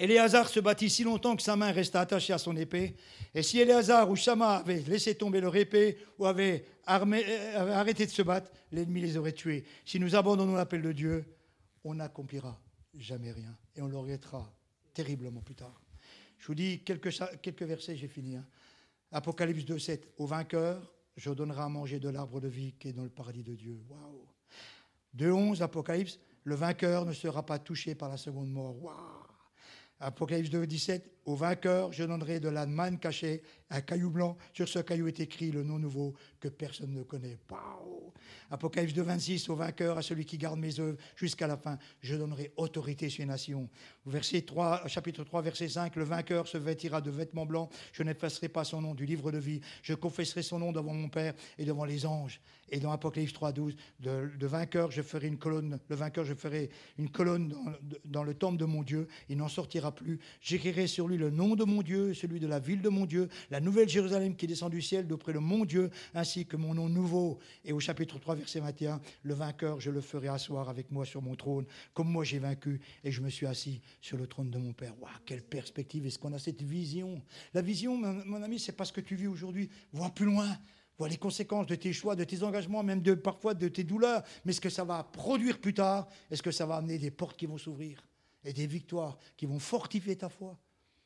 Éléazar 0.00 0.48
se 0.48 0.60
battit 0.60 0.88
si 0.88 1.04
longtemps 1.04 1.36
que 1.36 1.42
sa 1.42 1.56
main 1.56 1.70
resta 1.70 2.00
attachée 2.00 2.32
à 2.32 2.38
son 2.38 2.56
épée. 2.56 2.96
Et 3.34 3.42
si 3.42 3.60
Éléazar 3.60 4.10
ou 4.10 4.16
Shama 4.16 4.56
avaient 4.56 4.82
laissé 4.86 5.14
tomber 5.14 5.40
leur 5.40 5.54
épée 5.54 5.98
ou 6.18 6.26
avaient, 6.26 6.64
euh, 6.88 7.72
arrêté 7.72 8.06
de 8.06 8.10
se 8.10 8.22
battre, 8.22 8.50
l'ennemi 8.70 9.00
les 9.00 9.16
aurait 9.16 9.32
tués. 9.32 9.64
Si 9.84 10.00
nous 10.00 10.16
abandonnons 10.16 10.54
l'appel 10.54 10.82
de 10.82 10.92
Dieu, 10.92 11.24
on 11.84 11.94
n'accomplira 11.94 12.58
jamais 12.96 13.32
rien. 13.32 13.56
Et 13.76 13.82
on 13.82 13.86
le 13.86 13.96
regrettera 13.96 14.50
terriblement 14.94 15.40
plus 15.40 15.54
tard. 15.54 15.80
Je 16.38 16.46
vous 16.46 16.54
dis 16.54 16.80
quelques, 16.80 17.14
quelques 17.40 17.62
versets, 17.62 17.96
j'ai 17.96 18.08
fini. 18.08 18.36
Hein. 18.36 18.46
Apocalypse 19.12 19.64
2, 19.64 19.78
7. 19.78 20.08
Au 20.16 20.26
vainqueur, 20.26 20.92
je 21.16 21.30
donnerai 21.30 21.62
à 21.62 21.68
manger 21.68 22.00
de 22.00 22.08
l'arbre 22.08 22.40
de 22.40 22.48
vie 22.48 22.72
qui 22.72 22.88
est 22.88 22.92
dans 22.92 23.04
le 23.04 23.10
paradis 23.10 23.42
de 23.42 23.54
Dieu. 23.54 23.78
Waouh 23.88 24.26
2, 25.14 25.30
11, 25.30 25.62
Apocalypse, 25.62 26.18
le 26.44 26.54
vainqueur 26.54 27.04
ne 27.04 27.12
sera 27.12 27.44
pas 27.44 27.58
touché 27.58 27.94
par 27.94 28.08
la 28.08 28.16
seconde 28.16 28.50
mort. 28.50 29.28
Apocalypse 30.00 30.50
2, 30.50 30.66
17, 30.66 31.21
au 31.24 31.36
vainqueur, 31.36 31.92
je 31.92 32.04
donnerai 32.04 32.40
de 32.40 32.48
la 32.48 32.66
manne 32.66 32.98
cachée, 32.98 33.42
un 33.70 33.80
caillou 33.80 34.10
blanc. 34.10 34.36
Sur 34.52 34.68
ce 34.68 34.78
caillou 34.80 35.08
est 35.08 35.20
écrit 35.20 35.50
le 35.50 35.62
nom 35.62 35.78
nouveau 35.78 36.14
que 36.40 36.48
personne 36.48 36.92
ne 36.92 37.02
connaît. 37.02 37.38
Waouh 37.50 38.12
Apocalypse 38.50 38.92
2, 38.92 39.02
26, 39.02 39.48
au 39.48 39.56
vainqueur, 39.56 39.96
à 39.96 40.02
celui 40.02 40.26
qui 40.26 40.36
garde 40.36 40.58
mes 40.58 40.78
œuvres 40.78 40.98
jusqu'à 41.16 41.46
la 41.46 41.56
fin, 41.56 41.78
je 42.00 42.16
donnerai 42.16 42.52
autorité 42.56 43.08
sur 43.08 43.22
les 43.22 43.28
nations. 43.28 43.68
Verset 44.04 44.42
3, 44.42 44.86
chapitre 44.88 45.24
3, 45.24 45.42
verset 45.42 45.68
5, 45.68 45.96
le 45.96 46.04
vainqueur 46.04 46.46
se 46.46 46.58
vêtira 46.58 47.00
de 47.00 47.10
vêtements 47.10 47.46
blancs. 47.46 47.70
Je 47.92 48.02
n'effacerai 48.02 48.48
pas 48.48 48.64
son 48.64 48.82
nom 48.82 48.94
du 48.94 49.06
livre 49.06 49.32
de 49.32 49.38
vie. 49.38 49.60
Je 49.82 49.94
confesserai 49.94 50.42
son 50.42 50.58
nom 50.58 50.72
devant 50.72 50.92
mon 50.92 51.08
Père 51.08 51.34
et 51.58 51.64
devant 51.64 51.84
les 51.84 52.04
anges. 52.04 52.40
Et 52.68 52.80
dans 52.80 52.90
Apocalypse 52.90 53.32
3, 53.32 53.52
12, 53.52 53.76
de, 54.00 54.46
vainqueur, 54.46 54.90
je 54.90 55.02
ferai 55.02 55.28
une 55.28 55.38
colonne. 55.38 55.78
Le 55.88 55.96
vainqueur, 55.96 56.24
je 56.24 56.34
ferai 56.34 56.70
une 56.98 57.10
colonne 57.10 57.48
dans, 57.48 57.72
dans 58.04 58.24
le 58.24 58.34
temple 58.34 58.58
de 58.58 58.64
mon 58.64 58.82
Dieu. 58.82 59.08
Il 59.28 59.38
n'en 59.38 59.48
sortira 59.48 59.94
plus. 59.94 60.20
J'écrirai 60.40 60.86
sur 60.86 61.08
lui 61.08 61.11
le 61.16 61.30
nom 61.30 61.54
de 61.54 61.64
mon 61.64 61.82
Dieu, 61.82 62.14
celui 62.14 62.40
de 62.40 62.46
la 62.46 62.58
ville 62.58 62.82
de 62.82 62.88
mon 62.88 63.06
Dieu, 63.06 63.28
la 63.50 63.60
nouvelle 63.60 63.88
Jérusalem 63.88 64.36
qui 64.36 64.46
descend 64.46 64.70
du 64.70 64.82
ciel 64.82 65.06
d'auprès 65.06 65.32
de 65.32 65.38
mon 65.38 65.64
Dieu, 65.64 65.90
ainsi 66.14 66.46
que 66.46 66.56
mon 66.56 66.74
nom 66.74 66.88
nouveau. 66.88 67.38
Et 67.64 67.72
au 67.72 67.80
chapitre 67.80 68.18
3, 68.18 68.34
verset 68.36 68.60
21, 68.60 69.00
le 69.22 69.34
vainqueur, 69.34 69.80
je 69.80 69.90
le 69.90 70.00
ferai 70.00 70.28
asseoir 70.28 70.68
avec 70.68 70.90
moi 70.90 71.04
sur 71.04 71.22
mon 71.22 71.34
trône, 71.34 71.66
comme 71.94 72.10
moi 72.10 72.24
j'ai 72.24 72.38
vaincu, 72.38 72.80
et 73.04 73.10
je 73.10 73.20
me 73.20 73.30
suis 73.30 73.46
assis 73.46 73.80
sur 74.00 74.16
le 74.16 74.26
trône 74.26 74.50
de 74.50 74.58
mon 74.58 74.72
Père. 74.72 74.94
Waouh, 75.00 75.12
quelle 75.24 75.42
perspective 75.42 76.06
Est-ce 76.06 76.18
qu'on 76.18 76.32
a 76.32 76.38
cette 76.38 76.62
vision? 76.62 77.22
La 77.54 77.62
vision, 77.62 77.96
mon, 77.96 78.42
ami, 78.42 78.58
c'est 78.58 78.72
pas 78.72 78.84
ce 78.84 78.92
que 78.92 79.00
tu 79.00 79.16
vis 79.16 79.26
aujourd'hui. 79.26 79.68
Vois 79.92 80.10
plus 80.10 80.26
loin. 80.26 80.48
Vois 80.98 81.08
les 81.08 81.16
conséquences 81.16 81.66
de 81.66 81.74
tes 81.74 81.92
choix, 81.92 82.14
de 82.14 82.24
tes 82.24 82.42
engagements, 82.42 82.82
même 82.82 83.02
parfois 83.16 83.54
de 83.54 83.68
tes 83.68 83.84
douleurs. 83.84 84.22
Mais 84.44 84.52
ce 84.52 84.60
que 84.60 84.68
ça 84.68 84.84
va 84.84 85.02
produire 85.02 85.60
plus 85.60 85.74
tard, 85.74 86.08
est-ce 86.30 86.42
que 86.42 86.50
ça 86.50 86.66
va 86.66 86.76
amener 86.76 86.98
des 86.98 87.10
portes 87.10 87.36
qui 87.36 87.46
vont 87.46 87.58
s'ouvrir 87.58 88.06
et 88.44 88.52
des 88.52 88.66
victoires 88.66 89.18
qui 89.36 89.46
vont 89.46 89.58
fortifier 89.58 90.16
ta 90.16 90.28
foi? 90.28 90.58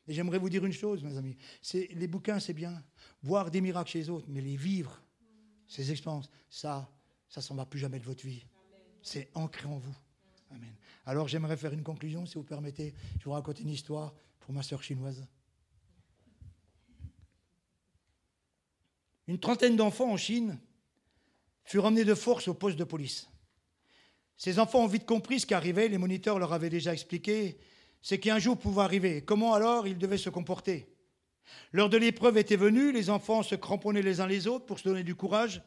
Et 0.07 0.13
j'aimerais 0.13 0.39
vous 0.39 0.49
dire 0.49 0.65
une 0.65 0.73
chose, 0.73 1.03
mes 1.03 1.17
amis. 1.17 1.37
Les 1.73 2.07
bouquins, 2.07 2.39
c'est 2.39 2.53
bien. 2.53 2.81
Voir 3.23 3.51
des 3.51 3.61
miracles 3.61 3.91
chez 3.91 3.99
les 3.99 4.09
autres, 4.09 4.27
mais 4.29 4.41
les 4.41 4.55
vivre, 4.55 5.01
ces 5.67 5.91
expériences, 5.91 6.29
ça, 6.49 6.89
ça 7.27 7.41
s'en 7.41 7.55
va 7.55 7.65
plus 7.65 7.79
jamais 7.79 7.99
de 7.99 8.05
votre 8.05 8.25
vie. 8.25 8.45
C'est 9.01 9.29
ancré 9.33 9.67
en 9.67 9.77
vous. 9.77 9.95
Amen. 10.51 10.73
Alors 11.05 11.27
j'aimerais 11.27 11.57
faire 11.57 11.73
une 11.73 11.83
conclusion, 11.83 12.25
si 12.25 12.35
vous 12.35 12.43
permettez. 12.43 12.93
Je 13.19 13.25
vous 13.25 13.31
raconte 13.31 13.59
une 13.59 13.69
histoire 13.69 14.13
pour 14.39 14.53
ma 14.53 14.63
sœur 14.63 14.81
chinoise. 14.81 15.25
Une 19.27 19.39
trentaine 19.39 19.75
d'enfants 19.75 20.11
en 20.11 20.17
Chine 20.17 20.57
furent 21.65 21.85
emmenés 21.85 22.05
de 22.05 22.15
force 22.15 22.47
au 22.47 22.53
poste 22.53 22.77
de 22.77 22.85
police. 22.85 23.29
Ces 24.37 24.57
enfants 24.59 24.83
ont 24.83 24.87
vite 24.87 25.05
compris 25.05 25.41
ce 25.41 25.45
qui 25.45 25.53
arrivait, 25.53 25.89
les 25.89 25.97
moniteurs 25.97 26.39
leur 26.39 26.53
avaient 26.53 26.69
déjà 26.69 26.93
expliqué, 26.93 27.57
c'est 28.01 28.19
qu'un 28.19 28.39
jour 28.39 28.57
pouvait 28.57 28.81
arriver. 28.81 29.21
Comment 29.21 29.53
alors 29.53 29.87
ils 29.87 29.97
devaient 29.97 30.17
se 30.17 30.29
comporter? 30.29 30.87
L'heure 31.71 31.89
de 31.89 31.97
l'épreuve 31.97 32.37
était 32.37 32.55
venue, 32.55 32.91
les 32.91 33.09
enfants 33.09 33.43
se 33.43 33.55
cramponnaient 33.55 34.01
les 34.01 34.19
uns 34.19 34.27
les 34.27 34.47
autres 34.47 34.65
pour 34.65 34.79
se 34.79 34.87
donner 34.87 35.03
du 35.03 35.15
courage. 35.15 35.61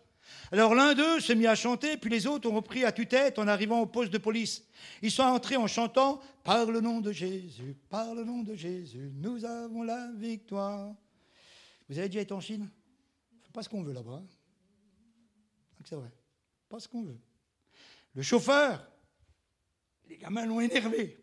Alors 0.53 0.75
l'un 0.75 0.95
d'eux 0.95 1.21
se 1.21 1.33
mit 1.33 1.47
à 1.47 1.55
chanter, 1.55 1.97
puis 1.97 2.11
les 2.11 2.27
autres 2.27 2.49
ont 2.49 2.55
repris 2.55 2.85
à 2.85 2.93
tue-tête 2.93 3.39
en 3.39 3.49
arrivant 3.49 3.81
au 3.81 3.87
poste 3.87 4.13
de 4.13 4.19
police. 4.19 4.65
Ils 5.03 5.11
sont 5.11 5.23
entrés 5.23 5.57
en 5.57 5.67
chantant 5.67 6.21
Par 6.45 6.67
le 6.67 6.81
nom 6.81 7.01
de 7.01 7.13
Jésus, 7.13 7.77
par 7.89 8.15
le 8.15 8.25
nom 8.25 8.43
de 8.43 8.55
Jésus, 8.55 9.11
nous 9.17 9.45
avons 9.45 9.83
la 9.83 10.11
victoire. 10.17 10.95
Vous 11.89 11.99
avez 11.99 12.09
déjà 12.09 12.21
été 12.21 12.33
en 12.33 12.41
Chine? 12.41 12.71
Pas 13.53 13.63
ce 13.63 13.69
qu'on 13.69 13.83
veut 13.83 13.93
là-bas. 13.93 14.23
Hein. 14.23 14.27
C'est 15.85 15.97
vrai. 15.97 16.13
Pas 16.69 16.79
ce 16.79 16.87
qu'on 16.87 17.03
veut. 17.03 17.19
Le 18.15 18.23
chauffeur, 18.23 18.87
les 20.09 20.17
gamins 20.17 20.47
l'ont 20.47 20.61
énervé. 20.61 21.19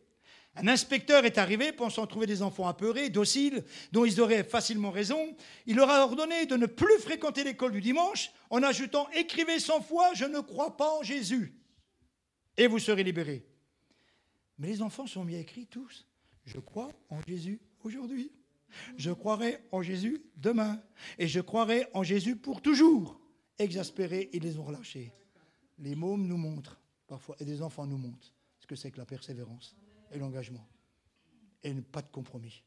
Un 0.59 0.67
inspecteur 0.67 1.23
est 1.25 1.37
arrivé 1.37 1.71
pensant 1.71 2.07
trouver 2.07 2.25
des 2.25 2.41
enfants 2.41 2.67
apeurés, 2.67 3.09
dociles, 3.09 3.63
dont 3.91 4.05
ils 4.05 4.19
auraient 4.19 4.43
facilement 4.43 4.89
raison. 4.89 5.35
Il 5.67 5.75
leur 5.75 5.89
a 5.91 6.03
ordonné 6.03 6.47
de 6.47 6.55
ne 6.57 6.65
plus 6.65 6.97
fréquenter 6.99 7.43
l'école 7.43 7.71
du 7.71 7.81
dimanche 7.81 8.31
en 8.49 8.63
ajoutant 8.63 9.07
Écrivez 9.11 9.59
cent 9.59 9.81
fois 9.81 10.13
Je 10.15 10.25
ne 10.25 10.39
crois 10.39 10.75
pas 10.75 10.97
en 10.97 11.03
Jésus. 11.03 11.53
Et 12.57 12.65
vous 12.65 12.79
serez 12.79 13.03
libérés. 13.03 13.45
Mais 14.57 14.69
les 14.69 14.81
enfants 14.81 15.05
sont 15.05 15.23
mis 15.23 15.35
à 15.35 15.39
écrire 15.39 15.67
tous 15.69 16.07
Je 16.45 16.57
crois 16.57 16.89
en 17.09 17.21
Jésus 17.27 17.61
aujourd'hui. 17.83 18.31
Je 18.97 19.11
croirai 19.11 19.59
en 19.71 19.83
Jésus 19.83 20.23
demain. 20.37 20.81
Et 21.19 21.27
je 21.27 21.39
croirai 21.39 21.85
en 21.93 22.01
Jésus 22.01 22.35
pour 22.35 22.63
toujours. 22.63 23.21
Exaspérés, 23.59 24.31
ils 24.33 24.41
les 24.41 24.57
ont 24.57 24.63
relâchés. 24.63 25.13
Les 25.77 25.93
mômes 25.93 26.25
nous 26.25 26.37
montrent 26.37 26.81
parfois, 27.05 27.35
et 27.39 27.45
des 27.45 27.61
enfants 27.61 27.85
nous 27.85 27.97
montrent, 27.97 28.33
ce 28.59 28.65
que 28.65 28.75
c'est 28.75 28.89
que 28.89 28.97
la 28.97 29.05
persévérance 29.05 29.75
et 30.11 30.19
l'engagement. 30.19 30.67
Et 31.63 31.73
pas 31.73 32.01
de 32.01 32.11
compromis. 32.11 32.63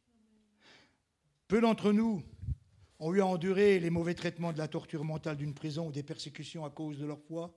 Peu 1.49 1.61
d'entre 1.61 1.93
nous 1.93 2.23
ont 2.99 3.15
eu 3.15 3.21
à 3.21 3.27
endurer 3.27 3.81
les 3.81 3.91
mauvais 3.91 4.15
traitements 4.15 4.53
de 4.53 4.59
la 4.59 4.69
torture 4.69 5.05
mentale 5.05 5.37
d'une 5.37 5.55
prison 5.55 5.89
ou 5.89 5.93
des 5.93 6.03
persécutions 6.03 6.65
à 6.65 6.71
cause 6.71 6.99
de 6.99 7.07
leur 7.07 7.21
foi. 7.21 7.55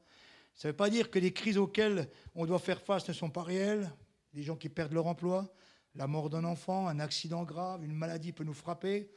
Ça 0.55 0.67
ne 0.67 0.71
veut 0.71 0.77
pas 0.77 0.89
dire 0.89 1.11
que 1.11 1.19
les 1.19 1.33
crises 1.33 1.57
auxquelles 1.57 2.09
on 2.35 2.45
doit 2.45 2.59
faire 2.59 2.81
face 2.81 3.07
ne 3.07 3.13
sont 3.13 3.29
pas 3.29 3.43
réelles. 3.43 3.91
Des 4.33 4.43
gens 4.43 4.55
qui 4.55 4.69
perdent 4.69 4.93
leur 4.93 5.07
emploi, 5.07 5.53
la 5.95 6.07
mort 6.07 6.29
d'un 6.29 6.43
enfant, 6.43 6.87
un 6.87 6.99
accident 6.99 7.43
grave, 7.43 7.83
une 7.83 7.93
maladie 7.93 8.31
peut 8.31 8.43
nous 8.43 8.53
frapper, 8.53 9.11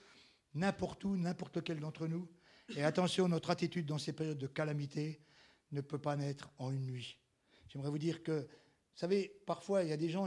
n'importe 0.55 1.05
où, 1.05 1.17
n'importe 1.17 1.57
lequel 1.57 1.81
d'entre 1.81 2.07
nous. 2.07 2.29
Et 2.77 2.83
attention, 2.83 3.29
notre 3.29 3.51
attitude 3.51 3.87
dans 3.87 3.99
ces 3.99 4.13
périodes 4.13 4.39
de 4.39 4.47
calamité 4.47 5.21
ne 5.73 5.81
peut 5.81 5.99
pas 5.99 6.17
naître 6.17 6.51
en 6.59 6.71
une 6.71 6.87
nuit. 6.87 7.19
J'aimerais 7.69 7.91
vous 7.91 7.99
dire 7.99 8.23
que 8.23 8.47
vous 8.97 9.01
savez, 9.01 9.31
parfois, 9.45 9.83
il 9.83 9.91
y 9.91 9.93
a 9.93 9.97
des 9.99 10.09
gens, 10.09 10.27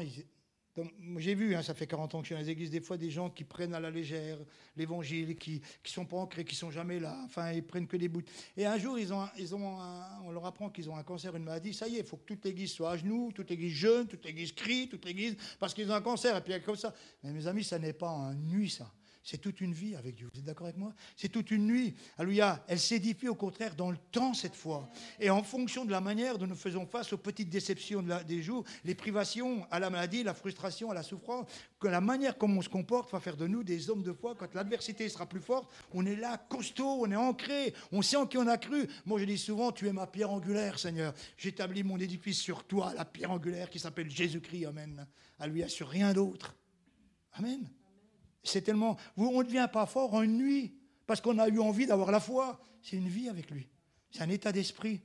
j'ai 1.17 1.33
vu, 1.33 1.55
hein, 1.55 1.63
ça 1.63 1.73
fait 1.73 1.87
40 1.87 2.13
ans 2.13 2.19
que 2.19 2.25
je 2.25 2.27
suis 2.27 2.35
dans 2.35 2.41
les 2.41 2.51
églises, 2.51 2.69
des 2.69 2.81
fois 2.81 2.97
des 2.97 3.09
gens 3.09 3.31
qui 3.31 3.43
prennent 3.43 3.73
à 3.73 3.79
la 3.79 3.89
légère 3.89 4.37
l'évangile, 4.77 5.35
qui 5.37 5.53
ne 5.55 5.89
sont 5.89 6.05
pas 6.05 6.17
ancrés, 6.17 6.45
qui 6.45 6.53
sont 6.53 6.69
jamais 6.69 6.99
là, 6.99 7.19
enfin, 7.25 7.51
ils 7.51 7.65
prennent 7.65 7.87
que 7.87 7.97
des 7.97 8.07
bouts. 8.07 8.21
Et 8.55 8.67
un 8.67 8.77
jour, 8.77 8.99
ils 8.99 9.11
ont, 9.11 9.27
ils 9.39 9.55
ont 9.55 9.79
on 10.23 10.29
leur 10.29 10.45
apprend 10.45 10.69
qu'ils 10.69 10.87
ont 10.87 10.95
un 10.95 11.01
cancer, 11.01 11.35
une 11.35 11.45
maladie, 11.45 11.73
ça 11.73 11.87
y 11.87 11.95
est, 11.95 12.01
il 12.01 12.05
faut 12.05 12.17
que 12.17 12.25
toute 12.25 12.45
l'église 12.45 12.73
soit 12.73 12.91
à 12.91 12.97
genoux, 12.97 13.31
toute 13.33 13.49
l'église 13.49 13.73
jeûne, 13.73 14.05
toute 14.05 14.23
l'église 14.23 14.51
crie, 14.51 14.87
toute 14.87 15.03
l'église, 15.03 15.35
parce 15.59 15.73
qu'ils 15.73 15.89
ont 15.89 15.95
un 15.95 16.01
cancer, 16.01 16.37
et 16.37 16.41
puis 16.41 16.53
comme 16.61 16.75
ça. 16.75 16.93
Mais 17.23 17.33
mes 17.33 17.47
amis, 17.47 17.63
ça 17.63 17.79
n'est 17.79 17.93
pas 17.93 18.11
une 18.11 18.49
nuit, 18.49 18.69
ça. 18.69 18.93
C'est 19.21 19.37
toute 19.37 19.61
une 19.61 19.73
vie 19.73 19.95
avec 19.95 20.15
Dieu. 20.15 20.29
Vous 20.33 20.39
êtes 20.39 20.45
d'accord 20.45 20.67
avec 20.67 20.77
moi? 20.77 20.93
C'est 21.15 21.29
toute 21.29 21.51
une 21.51 21.67
nuit. 21.67 21.95
Alléluia. 22.17 22.63
Elle 22.67 22.79
s'édifie 22.79 23.27
au 23.27 23.35
contraire 23.35 23.75
dans 23.75 23.91
le 23.91 23.97
temps 24.11 24.33
cette 24.33 24.55
fois. 24.55 24.89
Et 25.19 25.29
en 25.29 25.43
fonction 25.43 25.85
de 25.85 25.91
la 25.91 26.01
manière 26.01 26.37
dont 26.37 26.47
nous 26.47 26.55
faisons 26.55 26.85
face 26.85 27.11
aux 27.13 27.17
petites 27.17 27.49
déceptions 27.49 28.03
des 28.25 28.41
jours, 28.41 28.63
les 28.85 28.95
privations, 28.95 29.67
à 29.71 29.79
la 29.79 29.89
maladie, 29.89 30.23
la 30.23 30.33
frustration, 30.33 30.89
à 30.89 30.93
la 30.93 31.03
souffrance, 31.03 31.47
que 31.79 31.87
la 31.87 32.01
manière 32.01 32.37
comme 32.37 32.57
on 32.57 32.61
se 32.61 32.69
comporte 32.69 33.11
va 33.11 33.19
faire 33.19 33.37
de 33.37 33.45
nous 33.45 33.63
des 33.63 33.89
hommes 33.89 34.03
de 34.03 34.13
foi. 34.13 34.35
Quand 34.35 34.53
l'adversité 34.53 35.07
sera 35.09 35.27
plus 35.27 35.41
forte, 35.41 35.71
on 35.91 36.05
est 36.05 36.15
là, 36.15 36.37
costaud, 36.37 37.01
on 37.01 37.11
est 37.11 37.15
ancré, 37.15 37.73
on 37.91 38.01
sait 38.01 38.15
en 38.15 38.25
qui 38.25 38.37
on 38.37 38.47
a 38.47 38.57
cru. 38.57 38.87
Moi, 39.05 39.19
je 39.19 39.25
dis 39.25 39.37
souvent, 39.37 39.71
tu 39.71 39.87
es 39.87 39.93
ma 39.93 40.07
pierre 40.07 40.31
angulaire, 40.31 40.79
Seigneur. 40.79 41.13
J'établis 41.37 41.83
mon 41.83 41.97
édifice 41.97 42.39
sur 42.39 42.63
toi, 42.63 42.93
la 42.95 43.05
pierre 43.05 43.31
angulaire 43.31 43.69
qui 43.69 43.79
s'appelle 43.79 44.09
Jésus-Christ. 44.09 44.65
Amen. 44.65 45.05
Alléluia, 45.37 45.67
sur 45.67 45.89
rien 45.89 46.13
d'autre. 46.13 46.55
Amen. 47.33 47.69
C'est 48.49 48.61
tellement. 48.61 48.97
On 49.17 49.39
ne 49.39 49.43
devient 49.43 49.69
pas 49.71 49.85
fort 49.85 50.13
en 50.13 50.21
une 50.21 50.37
nuit 50.37 50.75
parce 51.05 51.21
qu'on 51.21 51.39
a 51.39 51.47
eu 51.47 51.59
envie 51.59 51.85
d'avoir 51.85 52.11
la 52.11 52.19
foi. 52.19 52.59
C'est 52.81 52.97
une 52.97 53.07
vie 53.07 53.29
avec 53.29 53.49
lui. 53.51 53.67
C'est 54.11 54.21
un 54.21 54.29
état 54.29 54.51
d'esprit. 54.51 55.01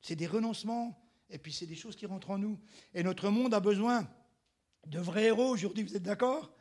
C'est 0.00 0.16
des 0.16 0.26
renoncements. 0.26 0.96
Et 1.30 1.38
puis 1.38 1.52
c'est 1.52 1.66
des 1.66 1.76
choses 1.76 1.96
qui 1.96 2.06
rentrent 2.06 2.30
en 2.30 2.38
nous. 2.38 2.58
Et 2.94 3.02
notre 3.02 3.30
monde 3.30 3.54
a 3.54 3.60
besoin 3.60 4.08
de 4.86 4.98
vrais 4.98 5.26
héros 5.26 5.48
aujourd'hui. 5.48 5.84
Vous 5.84 5.96
êtes 5.96 6.02
d'accord? 6.02 6.52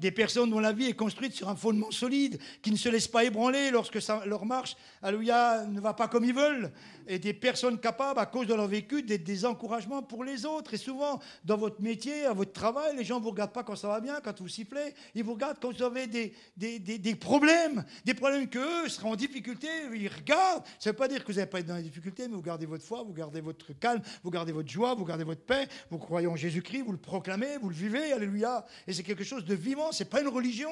Des 0.00 0.10
personnes 0.10 0.50
dont 0.50 0.60
la 0.60 0.72
vie 0.72 0.86
est 0.86 0.94
construite 0.94 1.32
sur 1.32 1.48
un 1.48 1.56
fondement 1.56 1.90
solide, 1.90 2.38
qui 2.62 2.70
ne 2.70 2.76
se 2.76 2.88
laissent 2.88 3.08
pas 3.08 3.24
ébranler 3.24 3.70
lorsque 3.70 3.98
leur 4.26 4.44
marche, 4.44 4.76
alléluia, 5.02 5.64
ne 5.64 5.80
va 5.80 5.94
pas 5.94 6.08
comme 6.08 6.24
ils 6.24 6.34
veulent, 6.34 6.72
et 7.08 7.18
des 7.18 7.32
personnes 7.32 7.78
capables, 7.78 8.18
à 8.18 8.26
cause 8.26 8.46
de 8.46 8.54
leur 8.54 8.66
vécu, 8.66 9.02
d'être 9.02 9.24
des 9.24 9.44
encouragements 9.44 10.02
pour 10.02 10.24
les 10.24 10.44
autres. 10.44 10.74
Et 10.74 10.78
souvent, 10.78 11.20
dans 11.44 11.56
votre 11.56 11.80
métier, 11.80 12.26
à 12.26 12.32
votre 12.32 12.52
travail, 12.52 12.96
les 12.96 13.04
gens 13.04 13.18
ne 13.18 13.24
vous 13.24 13.30
regardent 13.30 13.52
pas 13.52 13.62
quand 13.62 13.76
ça 13.76 13.88
va 13.88 14.00
bien, 14.00 14.20
quand 14.22 14.40
vous 14.40 14.48
sifflez, 14.48 14.94
ils 15.14 15.22
vous 15.22 15.34
regardent 15.34 15.58
quand 15.60 15.72
vous 15.72 15.82
avez 15.82 16.06
des, 16.06 16.32
des, 16.56 16.78
des, 16.78 17.14
problèmes, 17.14 17.84
des 18.04 18.14
problèmes 18.14 18.48
qu'eux 18.48 18.88
seraient 18.88 19.08
en 19.08 19.16
difficulté, 19.16 19.68
ils 19.94 20.08
regardent. 20.08 20.64
Ça 20.78 20.90
ne 20.90 20.92
veut 20.92 20.96
pas 20.96 21.08
dire 21.08 21.24
que 21.24 21.32
vous 21.32 21.38
n'allez 21.38 21.50
pas 21.50 21.60
être 21.60 21.66
dans 21.66 21.76
les 21.76 21.82
difficultés, 21.82 22.28
mais 22.28 22.34
vous 22.34 22.42
gardez 22.42 22.66
votre 22.66 22.84
foi, 22.84 23.02
vous 23.02 23.12
gardez 23.12 23.40
votre 23.40 23.72
calme, 23.78 24.02
vous 24.22 24.30
gardez 24.30 24.52
votre 24.52 24.68
joie, 24.68 24.94
vous 24.94 25.04
gardez 25.04 25.24
votre 25.24 25.42
paix, 25.42 25.68
vous 25.90 25.98
croyez 25.98 26.26
en 26.26 26.36
Jésus-Christ, 26.36 26.82
vous 26.82 26.92
le 26.92 26.98
proclamez, 26.98 27.58
vous 27.58 27.68
le 27.68 27.74
vivez, 27.74 28.12
alléluia. 28.12 28.64
Et 28.86 28.92
c'est 28.92 29.02
quelque 29.02 29.24
chose 29.24 29.44
de 29.44 29.54
vivant 29.54 29.85
c'est 29.92 30.10
pas 30.10 30.20
une 30.20 30.28
religion. 30.28 30.70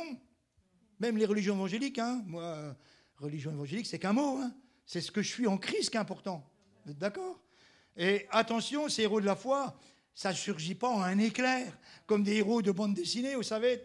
Même 1.01 1.17
les 1.17 1.27
religions 1.27 1.55
évangéliques, 1.55 1.99
hein. 1.99 2.23
moi, 2.27 2.77
religion 3.17 3.51
évangélique, 3.51 3.87
c'est 3.87 3.99
qu'un 3.99 4.13
mot. 4.13 4.39
Hein. 4.39 4.55
C'est 4.87 5.01
ce 5.01 5.11
que 5.11 5.23
je 5.23 5.29
suis 5.29 5.47
en 5.47 5.59
Christ 5.59 5.91
qui 5.91 5.97
est 5.97 6.01
important. 6.01 6.49
Vous 6.85 6.93
êtes 6.93 6.99
d'accord? 6.99 7.41
Et 7.97 8.27
attention, 8.31 8.89
ces 8.89 9.03
héros 9.03 9.21
de 9.21 9.27
la 9.27 9.37
foi, 9.37 9.75
ça 10.15 10.31
ne 10.31 10.35
surgit 10.35 10.75
pas 10.75 10.89
en 10.89 11.03
un 11.03 11.19
éclair, 11.19 11.77
comme 12.07 12.23
des 12.23 12.37
héros 12.37 12.63
de 12.63 12.71
bande 12.71 12.95
dessinée, 12.95 13.35
vous 13.35 13.43
savez. 13.43 13.83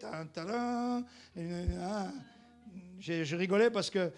je 2.98 3.36
rigolais 3.36 3.70
parce 3.70 3.90
que 3.90 4.12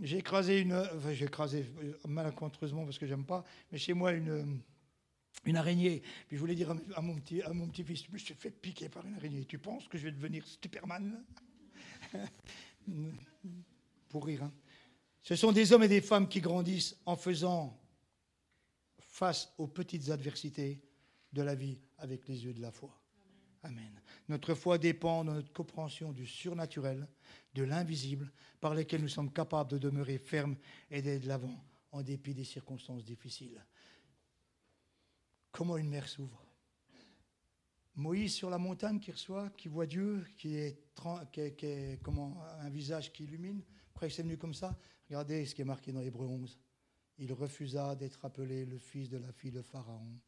j'ai 0.00 0.18
écrasé 0.18 0.60
une. 0.60 0.74
Enfin, 0.74 1.12
j'ai 1.12 1.26
écrasé 1.26 1.70
malencontreusement 2.06 2.84
parce 2.84 2.98
que 2.98 3.06
j'aime 3.06 3.24
pas, 3.24 3.44
mais 3.70 3.78
chez 3.78 3.92
moi, 3.92 4.12
une 4.12 4.60
une 5.44 5.56
araignée. 5.56 6.02
Puis 6.28 6.36
je 6.36 6.40
voulais 6.40 6.54
dire 6.54 6.74
à 6.94 7.00
mon 7.00 7.16
petit, 7.16 7.42
à 7.42 7.52
mon 7.52 7.68
petit 7.68 7.84
fils, 7.84 8.04
je 8.06 8.12
me 8.12 8.18
suis 8.18 8.34
fait 8.34 8.50
piquer 8.50 8.88
par 8.88 9.06
une 9.06 9.14
araignée. 9.14 9.44
Tu 9.44 9.58
penses 9.58 9.88
que 9.88 9.98
je 9.98 10.04
vais 10.04 10.12
devenir 10.12 10.46
Superman? 10.46 11.24
Pour 14.08 14.26
rire. 14.26 14.44
Hein. 14.44 14.52
Ce 15.22 15.36
sont 15.36 15.52
des 15.52 15.72
hommes 15.72 15.84
et 15.84 15.88
des 15.88 16.00
femmes 16.00 16.28
qui 16.28 16.40
grandissent 16.40 16.96
en 17.06 17.16
faisant 17.16 17.78
face 18.98 19.52
aux 19.58 19.68
petites 19.68 20.10
adversités 20.10 20.80
de 21.32 21.42
la 21.42 21.54
vie 21.54 21.78
avec 21.98 22.26
les 22.28 22.44
yeux 22.44 22.52
de 22.52 22.60
la 22.60 22.72
foi. 22.72 22.98
Amen. 23.62 24.00
Notre 24.28 24.54
foi 24.54 24.78
dépend 24.78 25.24
de 25.24 25.30
notre 25.32 25.52
compréhension 25.52 26.12
du 26.12 26.26
surnaturel, 26.26 27.06
de 27.54 27.62
l'invisible, 27.62 28.32
par 28.60 28.74
lesquels 28.74 29.02
nous 29.02 29.08
sommes 29.08 29.32
capables 29.32 29.70
de 29.70 29.78
demeurer 29.78 30.18
fermes 30.18 30.56
et 30.90 31.00
d'aller 31.00 31.20
de 31.20 31.28
l'avant 31.28 31.64
en 31.92 32.02
dépit 32.02 32.34
des 32.34 32.44
circonstances 32.44 33.04
difficiles. 33.04 33.64
Comment 35.52 35.76
une 35.76 35.88
mer 35.88 36.08
s'ouvre. 36.08 36.42
Moïse 37.94 38.34
sur 38.34 38.48
la 38.48 38.56
montagne 38.56 38.98
qui 38.98 39.12
reçoit, 39.12 39.50
qui 39.50 39.68
voit 39.68 39.84
Dieu, 39.84 40.26
qui 40.38 40.56
est, 40.56 42.00
comment, 42.02 42.42
un 42.60 42.70
visage 42.70 43.12
qui 43.12 43.24
illumine. 43.24 43.62
Après, 43.90 44.08
c'est 44.08 44.22
venu 44.22 44.38
comme 44.38 44.54
ça? 44.54 44.78
Regardez 45.08 45.44
ce 45.44 45.54
qui 45.54 45.60
est 45.60 45.66
marqué 45.66 45.92
dans 45.92 46.00
Hébreu 46.00 46.26
11. 46.26 46.58
Il 47.18 47.32
refusa 47.34 47.94
d'être 47.94 48.24
appelé 48.24 48.64
le 48.64 48.78
fils 48.78 49.10
de 49.10 49.18
la 49.18 49.30
fille 49.30 49.50
de 49.50 49.60
Pharaon. 49.60 50.18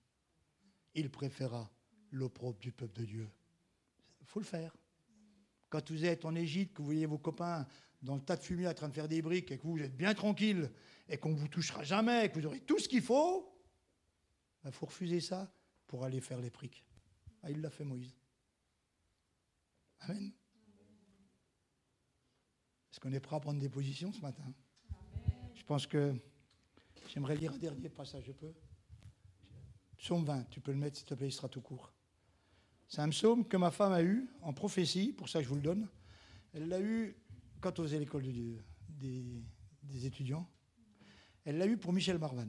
Il 0.94 1.10
préféra 1.10 1.70
l'opprobre 2.10 2.58
du 2.58 2.70
peuple 2.70 3.00
de 3.00 3.06
Dieu. 3.06 3.30
Il 4.20 4.26
faut 4.26 4.40
le 4.40 4.44
faire. 4.44 4.76
Quand 5.70 5.90
vous 5.90 6.04
êtes 6.04 6.26
en 6.26 6.34
Égypte, 6.34 6.74
que 6.74 6.82
vous 6.82 6.84
voyez 6.84 7.06
vos 7.06 7.18
copains 7.18 7.66
dans 8.02 8.16
le 8.16 8.20
tas 8.20 8.36
de 8.36 8.42
fumier 8.42 8.68
en 8.68 8.74
train 8.74 8.90
de 8.90 8.94
faire 8.94 9.08
des 9.08 9.22
briques 9.22 9.50
et 9.50 9.56
que 9.56 9.66
vous 9.66 9.78
êtes 9.78 9.96
bien 9.96 10.12
tranquille 10.12 10.70
et 11.08 11.16
qu'on 11.16 11.30
ne 11.30 11.38
vous 11.38 11.48
touchera 11.48 11.82
jamais, 11.82 12.26
et 12.26 12.28
que 12.28 12.38
vous 12.38 12.46
aurez 12.46 12.60
tout 12.60 12.78
ce 12.78 12.88
qu'il 12.88 13.02
faut, 13.02 13.53
il 14.64 14.72
faut 14.72 14.86
refuser 14.86 15.20
ça 15.20 15.50
pour 15.86 16.04
aller 16.04 16.20
faire 16.20 16.40
les 16.40 16.50
priques. 16.50 16.84
Ah, 17.42 17.50
il 17.50 17.60
l'a 17.60 17.70
fait 17.70 17.84
Moïse. 17.84 18.14
Amen. 20.00 20.32
Est-ce 22.90 23.00
qu'on 23.00 23.12
est 23.12 23.20
prêt 23.20 23.36
à 23.36 23.40
prendre 23.40 23.60
des 23.60 23.68
positions 23.68 24.12
ce 24.12 24.20
matin? 24.20 24.44
Je 25.54 25.62
pense 25.64 25.86
que 25.86 26.14
j'aimerais 27.08 27.36
lire 27.36 27.52
un 27.52 27.58
dernier 27.58 27.88
passage, 27.88 28.24
je 28.26 28.32
peux? 28.32 28.52
Psaume 29.98 30.24
20, 30.24 30.44
tu 30.50 30.60
peux 30.60 30.72
le 30.72 30.78
mettre 30.78 30.96
s'il 30.96 31.06
te 31.06 31.14
plaît, 31.14 31.28
il 31.28 31.32
sera 31.32 31.48
tout 31.48 31.60
court. 31.60 31.92
C'est 32.88 33.00
un 33.00 33.08
psaume 33.08 33.46
que 33.46 33.56
ma 33.56 33.70
femme 33.70 33.92
a 33.92 34.02
eu 34.02 34.28
en 34.42 34.52
prophétie, 34.52 35.12
pour 35.12 35.28
ça 35.28 35.42
je 35.42 35.48
vous 35.48 35.54
le 35.56 35.62
donne. 35.62 35.88
Elle 36.52 36.68
l'a 36.68 36.80
eu 36.80 37.16
quand 37.60 37.78
on 37.78 37.82
faisait 37.82 37.98
l'école 37.98 38.22
de, 38.22 38.58
des, 38.88 39.42
des 39.82 40.06
étudiants. 40.06 40.48
Elle 41.44 41.58
l'a 41.58 41.66
eu 41.66 41.76
pour 41.76 41.92
Michel 41.92 42.18
Marvan. 42.18 42.48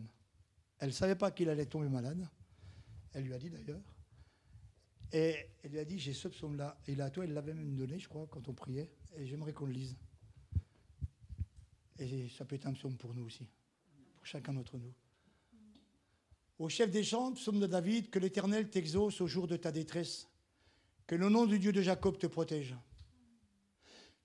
Elle 0.80 0.89
ne 0.89 0.93
savait 0.93 1.15
pas 1.15 1.32
qu'il 1.32 1.49
allait 1.49 1.65
tomber 1.65 1.89
malade. 1.89 2.28
Elle 3.13 3.23
lui 3.23 3.34
a 3.34 3.38
dit 3.38 3.49
d'ailleurs. 3.49 3.82
Et 5.11 5.36
elle 5.63 5.71
lui 5.71 5.80
a 5.80 5.86
dit 5.86 5.99
J'ai 5.99 6.13
ce 6.13 6.28
psaume-là. 6.28 6.78
Et 6.88 6.95
là, 6.95 7.09
toi, 7.09 7.23
elle 7.23 7.34
l'avait 7.34 7.53
même 7.53 7.76
donné, 7.76 7.99
je 7.99 8.09
crois, 8.09 8.28
quand 8.30 8.47
on 8.49 8.53
priait. 8.53 8.91
Et 9.17 9.26
j'aimerais 9.26 9.53
qu'on 9.53 9.65
le 9.65 9.73
lise. 9.73 9.95
Et 11.99 12.28
ça 12.30 12.43
peut 12.45 12.55
être 12.55 12.67
un 12.67 12.73
psaume 12.73 12.97
pour 12.97 13.13
nous 13.13 13.23
aussi, 13.23 13.47
pour 14.15 14.26
chacun 14.26 14.53
d'entre 14.53 14.78
nous. 14.78 14.93
Au 16.59 16.69
chef 16.69 16.91
des 16.91 17.03
chants, 17.03 17.34
psaume 17.34 17.59
de 17.59 17.67
David, 17.67 18.09
que 18.09 18.19
l'Éternel 18.19 18.69
t'exauce 18.69 19.21
au 19.21 19.28
jour 19.28 19.47
de 19.47 19.57
ta 19.57 19.71
détresse, 19.71 20.28
que 21.07 21.15
le 21.15 21.30
nom 21.30 21.45
du 21.45 21.59
Dieu 21.59 21.71
de 21.71 21.82
Jacob 21.82 22.17
te 22.17 22.28
protège, 22.28 22.76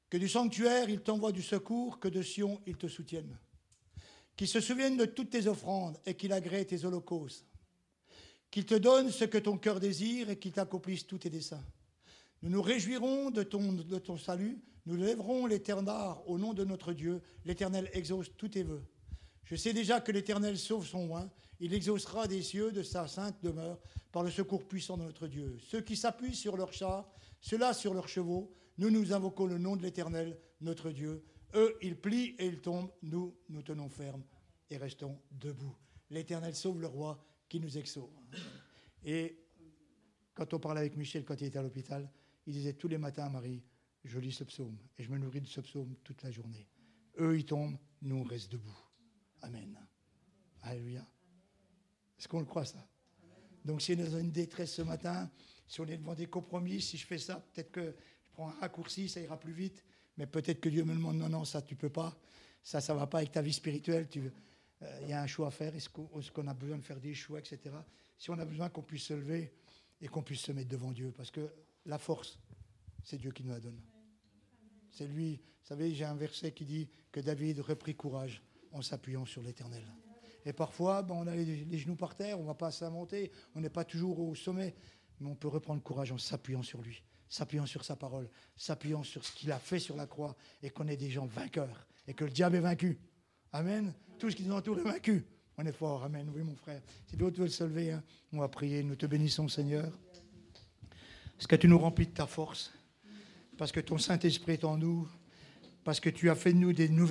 que 0.09 0.17
du 0.17 0.29
sanctuaire 0.29 0.89
il 0.89 1.01
t'envoie 1.01 1.33
du 1.33 1.43
secours, 1.43 1.99
que 2.01 2.09
de 2.09 2.23
Sion 2.23 2.61
il 2.67 2.77
te 2.77 2.89
soutienne, 2.89 3.37
qu'il 4.41 4.49
se 4.49 4.61
souvienne 4.63 4.97
de 4.97 5.05
toutes 5.05 5.29
tes 5.29 5.49
offrandes 5.49 5.99
et 6.07 6.15
qu'il 6.15 6.33
agrée 6.33 6.65
tes 6.65 6.87
holocaustes, 6.87 7.45
qu'il 8.51 8.65
te 8.65 8.75
donne 8.75 9.11
ce 9.11 9.27
que 9.27 9.37
ton 9.37 9.59
cœur 9.59 9.81
désire 9.81 10.31
et 10.31 10.39
qu'il 10.39 10.53
t'accomplisse 10.53 11.07
tous 11.07 11.19
tes 11.19 11.29
desseins. 11.29 11.63
Nous 12.41 12.49
nous 12.49 12.63
réjouirons 12.63 13.31
de 13.31 13.43
ton, 13.43 14.17
salut, 14.17 14.59
nous 14.87 14.97
lèverons 14.97 15.45
l'éternel 15.45 16.15
au 16.25 16.39
nom 16.39 16.55
de 16.55 16.65
notre 16.65 16.95
Dieu. 16.95 17.21
L'Éternel 17.45 17.91
exauce 17.93 18.31
tous 18.39 18.49
tes 18.49 18.63
vœux. 18.63 18.83
Je 19.45 19.57
sais 19.57 19.75
déjà 19.75 20.01
que 20.01 20.11
l'Éternel 20.11 20.57
sauve 20.57 20.87
son 20.87 21.07
loin. 21.07 21.31
Il 21.61 21.75
exaucera 21.75 22.27
des 22.27 22.41
cieux 22.41 22.73
de 22.73 22.83
sa 22.83 23.09
sainte 23.09 23.37
demeure 23.43 23.79
par 24.11 24.23
le 24.23 24.31
secours 24.31 24.67
puissant 24.67 24.97
de 24.97 25.03
notre 25.03 25.27
Dieu. 25.27 25.59
Ceux 25.69 25.83
qui 25.83 25.97
s'appuient 25.97 26.35
sur 26.35 26.57
leurs 26.57 26.73
chars, 26.73 27.13
ceux-là 27.43 27.75
sur 27.75 27.93
leurs 27.93 28.09
chevaux, 28.09 28.51
nous 28.79 28.91
nous 28.91 29.13
invoquons 29.13 29.45
le 29.45 29.59
nom 29.59 29.77
de 29.77 29.83
l'Éternel, 29.83 30.39
notre 30.63 30.93
Dieu. 30.93 31.23
Eux, 31.55 31.77
ils 31.83 31.97
plient 31.97 32.37
et 32.39 32.47
ils 32.47 32.61
tombent. 32.61 32.91
Nous, 33.03 33.37
nous 33.49 33.63
tenons 33.63 33.89
ferme 33.89 34.23
et 34.69 34.77
restons 34.77 35.21
debout. 35.31 35.77
L'Éternel 36.11 36.55
sauve 36.55 36.81
le 36.81 36.87
roi 36.87 37.25
qui 37.49 37.61
nous 37.61 37.77
exauce. 37.79 38.11
Et 39.05 39.39
quand 40.35 40.55
on 40.55 40.61
parlait 40.61 40.81
avec 40.81 40.97
Michel 40.97 41.25
quand 41.25 41.41
il 41.41 41.47
était 41.49 41.59
à 41.59 41.63
l'hôpital, 41.63 42.11
il 42.47 42.53
disait 42.53 42.75
tous 42.75 42.89
les 42.89 42.99
matins 42.99 43.25
à 43.25 43.29
Marie, 43.29 43.63
je 44.05 44.19
lis 44.19 44.33
ce 44.33 44.45
psaume 44.45 44.79
et 44.99 45.03
je 45.03 45.11
me 45.11 45.19
nourris 45.19 45.41
de 45.41 45.47
ce 45.47 45.61
psaume 45.61 45.95
toute 46.05 46.23
la 46.23 46.31
journée. 46.31 46.69
Eux, 47.19 47.39
ils 47.39 47.45
tombent, 47.45 47.77
nous, 48.03 48.17
on 48.17 48.23
reste 48.25 48.51
debout. 48.53 48.79
Amen. 49.43 49.79
Alléluia. 50.63 51.07
Est-ce 52.19 52.29
qu'on 52.29 52.41
le 52.41 52.47
croit, 52.47 52.65
ça? 52.65 52.87
Donc, 53.65 53.83
si 53.83 53.93
on 53.93 53.99
est 53.99 54.09
dans 54.09 54.19
une 54.19 54.31
détresse 54.31 54.75
ce 54.75 54.83
matin, 54.83 55.31
si 55.67 55.81
on 55.81 55.87
est 55.87 55.99
devant 55.99 56.15
des 56.15 56.27
compromis, 56.27 56.81
si 56.81 56.97
je 56.97 57.07
fais 57.07 57.19
ça, 57.19 57.41
peut-être 57.53 57.71
que 57.71 57.95
je 58.23 58.31
prends 58.33 58.49
un 58.49 58.61
raccourci, 58.61 59.09
ça 59.09 59.21
ira 59.21 59.39
plus 59.39 59.53
vite, 59.53 59.85
mais 60.21 60.27
peut-être 60.27 60.61
que 60.61 60.69
Dieu 60.69 60.85
me 60.85 60.93
demande 60.93 61.17
non, 61.17 61.31
non, 61.31 61.47
ça, 61.47 61.63
tu 61.63 61.77
peux 61.77 61.89
pas. 61.89 62.15
Ça, 62.63 62.83
ça 62.83 62.93
va 62.93 63.07
pas 63.07 63.19
avec 63.19 63.33
ta 63.33 63.41
vie 63.41 63.55
spirituelle. 63.55 64.07
Il 64.15 64.31
euh, 64.83 65.07
y 65.09 65.15
a 65.15 65.23
un 65.23 65.27
choix 65.27 65.47
à 65.47 65.51
faire. 65.51 65.75
Est-ce 65.75 65.89
qu'on 65.89 66.47
a 66.47 66.53
besoin 66.53 66.77
de 66.77 66.83
faire 66.83 67.01
des 67.01 67.15
choix, 67.15 67.39
etc. 67.39 67.75
Si 68.19 68.29
on 68.29 68.39
a 68.39 68.45
besoin 68.45 68.69
qu'on 68.69 68.83
puisse 68.83 69.05
se 69.05 69.15
lever 69.15 69.51
et 69.99 70.09
qu'on 70.09 70.23
puisse 70.23 70.43
se 70.43 70.53
mettre 70.53 70.69
devant 70.69 70.93
Dieu, 70.93 71.11
parce 71.17 71.31
que 71.31 71.51
la 71.87 71.97
force, 71.97 72.39
c'est 73.03 73.17
Dieu 73.17 73.31
qui 73.31 73.45
nous 73.45 73.53
la 73.53 73.61
donne. 73.61 73.81
C'est 74.91 75.07
lui. 75.07 75.37
Vous 75.37 75.69
savez, 75.69 75.95
j'ai 75.95 76.05
un 76.05 76.17
verset 76.17 76.53
qui 76.53 76.67
dit 76.67 76.91
que 77.11 77.21
David 77.21 77.61
reprit 77.61 77.95
courage 77.95 78.43
en 78.73 78.83
s'appuyant 78.83 79.25
sur 79.25 79.41
l'Éternel. 79.41 79.85
Et 80.45 80.53
parfois, 80.53 81.01
ben, 81.01 81.15
on 81.15 81.27
a 81.29 81.35
les, 81.35 81.79
genoux 81.79 81.97
par 81.97 82.15
terre, 82.15 82.39
on 82.39 82.43
ne 82.43 82.49
va 82.49 82.55
pas 82.55 82.71
s'inventer, 82.71 83.33
on 83.55 83.63
n'est 83.63 83.71
pas 83.71 83.87
toujours 83.87 84.21
au 84.21 84.35
sommet, 84.35 84.75
mais 85.19 85.31
on 85.31 85.35
peut 85.35 85.49
reprendre 85.49 85.83
courage 85.83 86.13
en 86.13 86.19
s'appuyant 86.19 86.63
sur 86.63 86.83
lui, 86.83 87.03
s'appuyant 87.31 87.65
sur 87.65 87.85
sa 87.85 87.97
parole, 87.97 88.29
s'appuyant 88.57 89.03
sur 89.03 89.25
ce 89.25 89.33
qu'il 89.33 89.51
a 89.53 89.59
fait 89.59 89.79
sur 89.79 89.97
la 89.97 90.07
croix, 90.07 90.37
et 90.63 90.69
qu'on 90.69 90.89
est 90.89 90.97
des 90.97 91.11
gens 91.11 91.25
vainqueurs, 91.25 91.87
et 92.07 92.13
que 92.13 92.25
le 92.25 92.31
diable 92.31 92.57
est 92.57 92.61
vaincu. 92.61 92.99
Amen. 93.53 93.95
Tout 94.19 94.31
ce 94.31 94.37
qui 94.37 94.43
nous 94.43 94.55
entoure 94.55 94.79
est 94.81 94.83
vaincu. 94.83 95.25
On 95.57 95.65
est 95.65 95.73
fort. 95.73 96.05
Amen. 96.05 96.31
Oui, 96.35 96.43
mon 96.43 96.57
frère. 96.57 96.83
Si 97.07 97.17
d'autres 97.17 97.39
veulent 97.39 97.51
se 97.51 97.65
lever, 97.65 97.93
hein, 97.93 98.03
on 98.33 98.39
va 98.39 98.49
prier. 98.49 98.83
Nous 98.83 98.97
te 98.97 99.07
bénissons, 99.07 99.49
Seigneur. 99.49 99.91
Parce 101.37 101.47
que 101.47 101.57
tu 101.57 101.69
nous 101.69 101.79
remplis 101.79 102.07
de 102.07 102.13
ta 102.13 102.27
force? 102.27 102.73
Parce 103.57 103.73
que 103.73 103.81
ton 103.81 103.99
Saint-Esprit 103.99 104.53
est 104.53 104.65
en 104.65 104.77
nous. 104.77 105.09
Parce 105.85 106.01
que 106.01 106.11
tu 106.11 106.31
as 106.31 106.35
fait 106.35 106.53
de 106.53 106.59
nous 106.59 106.73
des 106.73 106.89
nouvelles. 106.89 107.09